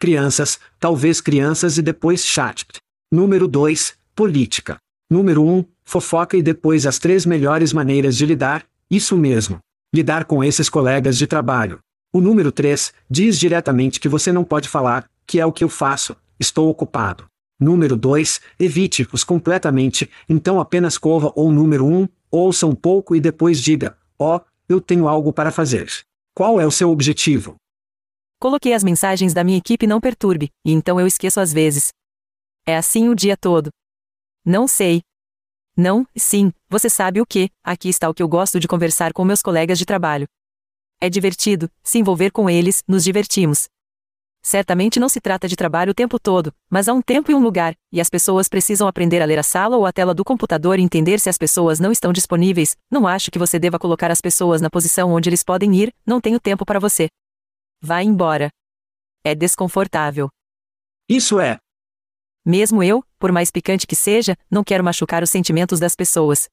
Crianças, 0.00 0.58
talvez 0.80 1.20
crianças 1.20 1.76
e 1.76 1.82
depois 1.82 2.24
chat. 2.24 2.64
Número 3.12 3.46
2. 3.46 3.98
Política. 4.14 4.78
Número 5.12 5.44
1 5.44 5.66
fofoca 5.84 6.38
e 6.38 6.42
depois 6.42 6.86
as 6.86 6.98
três 6.98 7.26
melhores 7.26 7.70
maneiras 7.70 8.16
de 8.16 8.24
lidar, 8.24 8.64
isso 8.90 9.14
mesmo. 9.14 9.58
Lidar 9.94 10.24
com 10.24 10.42
esses 10.42 10.70
colegas 10.70 11.18
de 11.18 11.26
trabalho. 11.26 11.80
O 12.10 12.18
número 12.18 12.50
3 12.50 12.94
diz 13.10 13.38
diretamente 13.38 14.00
que 14.00 14.08
você 14.08 14.32
não 14.32 14.42
pode 14.42 14.70
falar, 14.70 15.06
que 15.26 15.38
é 15.38 15.44
o 15.44 15.52
que 15.52 15.62
eu 15.62 15.68
faço, 15.68 16.16
estou 16.40 16.70
ocupado. 16.70 17.26
Número 17.60 17.94
2, 17.94 18.40
evite-os 18.58 19.22
completamente, 19.22 20.08
então 20.26 20.58
apenas 20.58 20.96
cova 20.96 21.30
ou 21.36 21.52
número 21.52 21.84
1, 21.84 21.94
um, 21.94 22.08
ouça 22.30 22.66
um 22.66 22.74
pouco 22.74 23.14
e 23.14 23.20
depois 23.20 23.60
diga, 23.60 23.94
ó, 24.18 24.38
oh, 24.38 24.40
eu 24.66 24.80
tenho 24.80 25.06
algo 25.06 25.30
para 25.30 25.50
fazer. 25.50 25.90
Qual 26.34 26.58
é 26.58 26.66
o 26.66 26.70
seu 26.70 26.88
objetivo? 26.88 27.56
Coloquei 28.40 28.72
as 28.72 28.82
mensagens 28.82 29.34
da 29.34 29.44
minha 29.44 29.58
equipe 29.58 29.86
não 29.86 30.00
perturbe, 30.00 30.48
e 30.64 30.72
então 30.72 30.98
eu 30.98 31.06
esqueço 31.06 31.38
às 31.38 31.52
vezes. 31.52 31.90
É 32.66 32.78
assim 32.78 33.10
o 33.10 33.14
dia 33.14 33.36
todo. 33.36 33.68
Não 34.44 34.66
sei, 34.66 35.02
não, 35.76 36.06
sim, 36.14 36.52
você 36.68 36.90
sabe 36.90 37.20
o 37.20 37.26
que, 37.26 37.50
aqui 37.64 37.88
está 37.88 38.08
o 38.08 38.12
que 38.12 38.22
eu 38.22 38.28
gosto 38.28 38.60
de 38.60 38.68
conversar 38.68 39.12
com 39.12 39.24
meus 39.24 39.40
colegas 39.40 39.78
de 39.78 39.86
trabalho. 39.86 40.26
É 41.00 41.08
divertido, 41.08 41.70
se 41.82 41.98
envolver 41.98 42.30
com 42.30 42.48
eles, 42.48 42.82
nos 42.86 43.02
divertimos. 43.02 43.68
Certamente 44.42 45.00
não 45.00 45.08
se 45.08 45.20
trata 45.20 45.48
de 45.48 45.56
trabalho 45.56 45.92
o 45.92 45.94
tempo 45.94 46.18
todo, 46.18 46.52
mas 46.68 46.88
há 46.88 46.92
um 46.92 47.00
tempo 47.00 47.30
e 47.30 47.34
um 47.34 47.42
lugar, 47.42 47.74
e 47.90 48.00
as 48.00 48.10
pessoas 48.10 48.48
precisam 48.48 48.86
aprender 48.86 49.22
a 49.22 49.24
ler 49.24 49.38
a 49.38 49.42
sala 49.42 49.76
ou 49.76 49.86
a 49.86 49.92
tela 49.92 50.12
do 50.12 50.24
computador 50.24 50.78
e 50.78 50.82
entender 50.82 51.18
se 51.20 51.30
as 51.30 51.38
pessoas 51.38 51.80
não 51.80 51.90
estão 51.90 52.12
disponíveis. 52.12 52.76
Não 52.90 53.06
acho 53.06 53.30
que 53.30 53.38
você 53.38 53.58
deva 53.58 53.78
colocar 53.78 54.10
as 54.10 54.20
pessoas 54.20 54.60
na 54.60 54.68
posição 54.68 55.12
onde 55.12 55.30
eles 55.30 55.42
podem 55.42 55.74
ir, 55.74 55.94
não 56.04 56.20
tenho 56.20 56.40
tempo 56.40 56.66
para 56.66 56.80
você. 56.80 57.08
Vá 57.80 58.02
embora. 58.02 58.50
É 59.24 59.34
desconfortável. 59.34 60.28
Isso 61.08 61.38
é, 61.40 61.58
mesmo 62.44 62.82
eu, 62.82 63.04
por 63.18 63.32
mais 63.32 63.50
picante 63.50 63.86
que 63.86 63.96
seja, 63.96 64.36
não 64.50 64.64
quero 64.64 64.84
machucar 64.84 65.22
os 65.22 65.30
sentimentos 65.30 65.78
das 65.78 65.94
pessoas. 65.94 66.48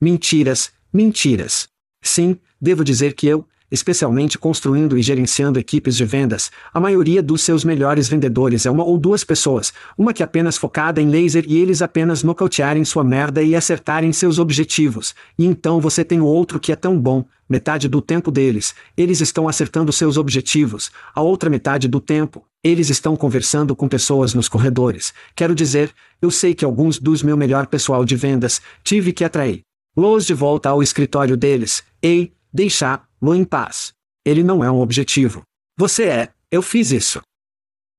Mentiras, 0.00 0.72
mentiras. 0.92 1.68
Sim, 2.02 2.38
devo 2.60 2.82
dizer 2.84 3.14
que 3.14 3.26
eu, 3.26 3.46
especialmente 3.70 4.38
construindo 4.38 4.98
e 4.98 5.02
gerenciando 5.02 5.58
equipes 5.58 5.96
de 5.96 6.04
vendas, 6.04 6.50
a 6.74 6.80
maioria 6.80 7.22
dos 7.22 7.42
seus 7.42 7.64
melhores 7.64 8.08
vendedores 8.08 8.66
é 8.66 8.70
uma 8.70 8.84
ou 8.84 8.98
duas 8.98 9.22
pessoas, 9.22 9.72
uma 9.96 10.12
que 10.12 10.22
apenas 10.22 10.56
focada 10.56 11.00
em 11.00 11.08
laser 11.08 11.44
e 11.46 11.58
eles 11.58 11.80
apenas 11.80 12.22
nocautearem 12.22 12.84
sua 12.84 13.04
merda 13.04 13.42
e 13.42 13.54
acertarem 13.54 14.12
seus 14.12 14.38
objetivos, 14.38 15.14
e 15.38 15.44
então 15.44 15.80
você 15.80 16.04
tem 16.04 16.20
o 16.20 16.26
outro 16.26 16.58
que 16.58 16.72
é 16.72 16.76
tão 16.76 16.98
bom, 16.98 17.24
metade 17.48 17.88
do 17.88 18.02
tempo 18.02 18.30
deles, 18.30 18.74
eles 18.96 19.20
estão 19.20 19.48
acertando 19.48 19.92
seus 19.92 20.16
objetivos, 20.16 20.90
a 21.14 21.20
outra 21.20 21.48
metade 21.48 21.86
do 21.86 22.00
tempo, 22.00 22.44
eles 22.62 22.90
estão 22.90 23.16
conversando 23.16 23.74
com 23.74 23.88
pessoas 23.88 24.34
nos 24.34 24.48
corredores. 24.48 25.12
Quero 25.34 25.54
dizer, 25.54 25.94
eu 26.20 26.30
sei 26.30 26.54
que 26.54 26.64
alguns 26.64 26.98
dos 26.98 27.22
meu 27.22 27.36
melhor 27.36 27.66
pessoal 27.66 28.04
de 28.04 28.16
vendas 28.16 28.60
tive 28.84 29.12
que 29.12 29.24
atrair. 29.24 29.62
Los 29.96 30.26
de 30.26 30.34
volta 30.34 30.68
ao 30.68 30.82
escritório 30.82 31.36
deles. 31.36 31.82
Ei, 32.02 32.32
deixá-lo 32.52 33.34
em 33.34 33.44
paz. 33.44 33.92
Ele 34.24 34.42
não 34.42 34.62
é 34.62 34.70
um 34.70 34.80
objetivo. 34.80 35.42
Você 35.78 36.04
é, 36.04 36.28
eu 36.50 36.62
fiz 36.62 36.90
isso. 36.90 37.20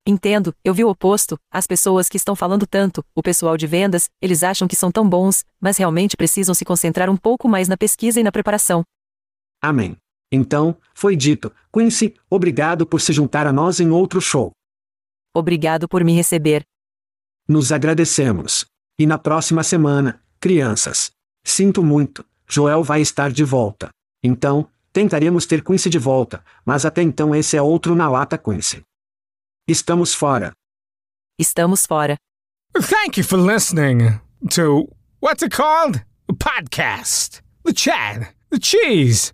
Entendo, 0.07 0.53
eu 0.63 0.73
vi 0.73 0.83
o 0.83 0.89
oposto, 0.89 1.37
as 1.51 1.67
pessoas 1.67 2.09
que 2.09 2.17
estão 2.17 2.35
falando 2.35 2.65
tanto, 2.65 3.03
o 3.13 3.21
pessoal 3.21 3.55
de 3.55 3.67
vendas, 3.67 4.09
eles 4.19 4.41
acham 4.41 4.67
que 4.67 4.75
são 4.75 4.91
tão 4.91 5.07
bons, 5.07 5.45
mas 5.59 5.77
realmente 5.77 6.17
precisam 6.17 6.55
se 6.55 6.65
concentrar 6.65 7.09
um 7.09 7.17
pouco 7.17 7.47
mais 7.47 7.67
na 7.67 7.77
pesquisa 7.77 8.19
e 8.19 8.23
na 8.23 8.31
preparação. 8.31 8.83
Amém. 9.61 9.95
Então, 10.31 10.77
foi 10.93 11.15
dito, 11.15 11.53
Quincy, 11.73 12.15
obrigado 12.29 12.85
por 12.85 13.01
se 13.01 13.11
juntar 13.11 13.45
a 13.45 13.51
nós 13.51 13.79
em 13.79 13.89
outro 13.89 14.21
show. 14.21 14.51
Obrigado 15.35 15.87
por 15.87 16.03
me 16.03 16.13
receber. 16.13 16.63
Nos 17.47 17.71
agradecemos. 17.71 18.65
E 18.99 19.05
na 19.05 19.17
próxima 19.17 19.63
semana, 19.63 20.21
crianças. 20.39 21.11
Sinto 21.43 21.83
muito, 21.83 22.23
Joel 22.47 22.83
vai 22.83 23.01
estar 23.01 23.31
de 23.31 23.43
volta. 23.43 23.89
Então, 24.23 24.69
tentaremos 24.93 25.45
ter 25.45 25.63
Quincy 25.63 25.89
de 25.89 25.97
volta, 25.97 26.43
mas 26.65 26.85
até 26.85 27.01
então 27.01 27.33
esse 27.35 27.57
é 27.57 27.61
outro 27.61 27.95
na 27.95 28.09
lata 28.09 28.37
Quincy. 28.37 28.81
Estamos 29.67 30.13
fora. 30.13 30.51
Estamos 31.39 31.85
fora. 31.85 32.15
Thank 32.73 33.19
you 33.19 33.23
for 33.23 33.39
listening 33.39 34.19
to 34.51 34.87
what's 35.19 35.43
it 35.43 35.55
called? 35.55 36.03
A 36.29 36.33
podcast. 36.33 37.41
The 37.65 37.73
chat. 37.73 38.33
The 38.49 38.59
cheese. 38.59 39.33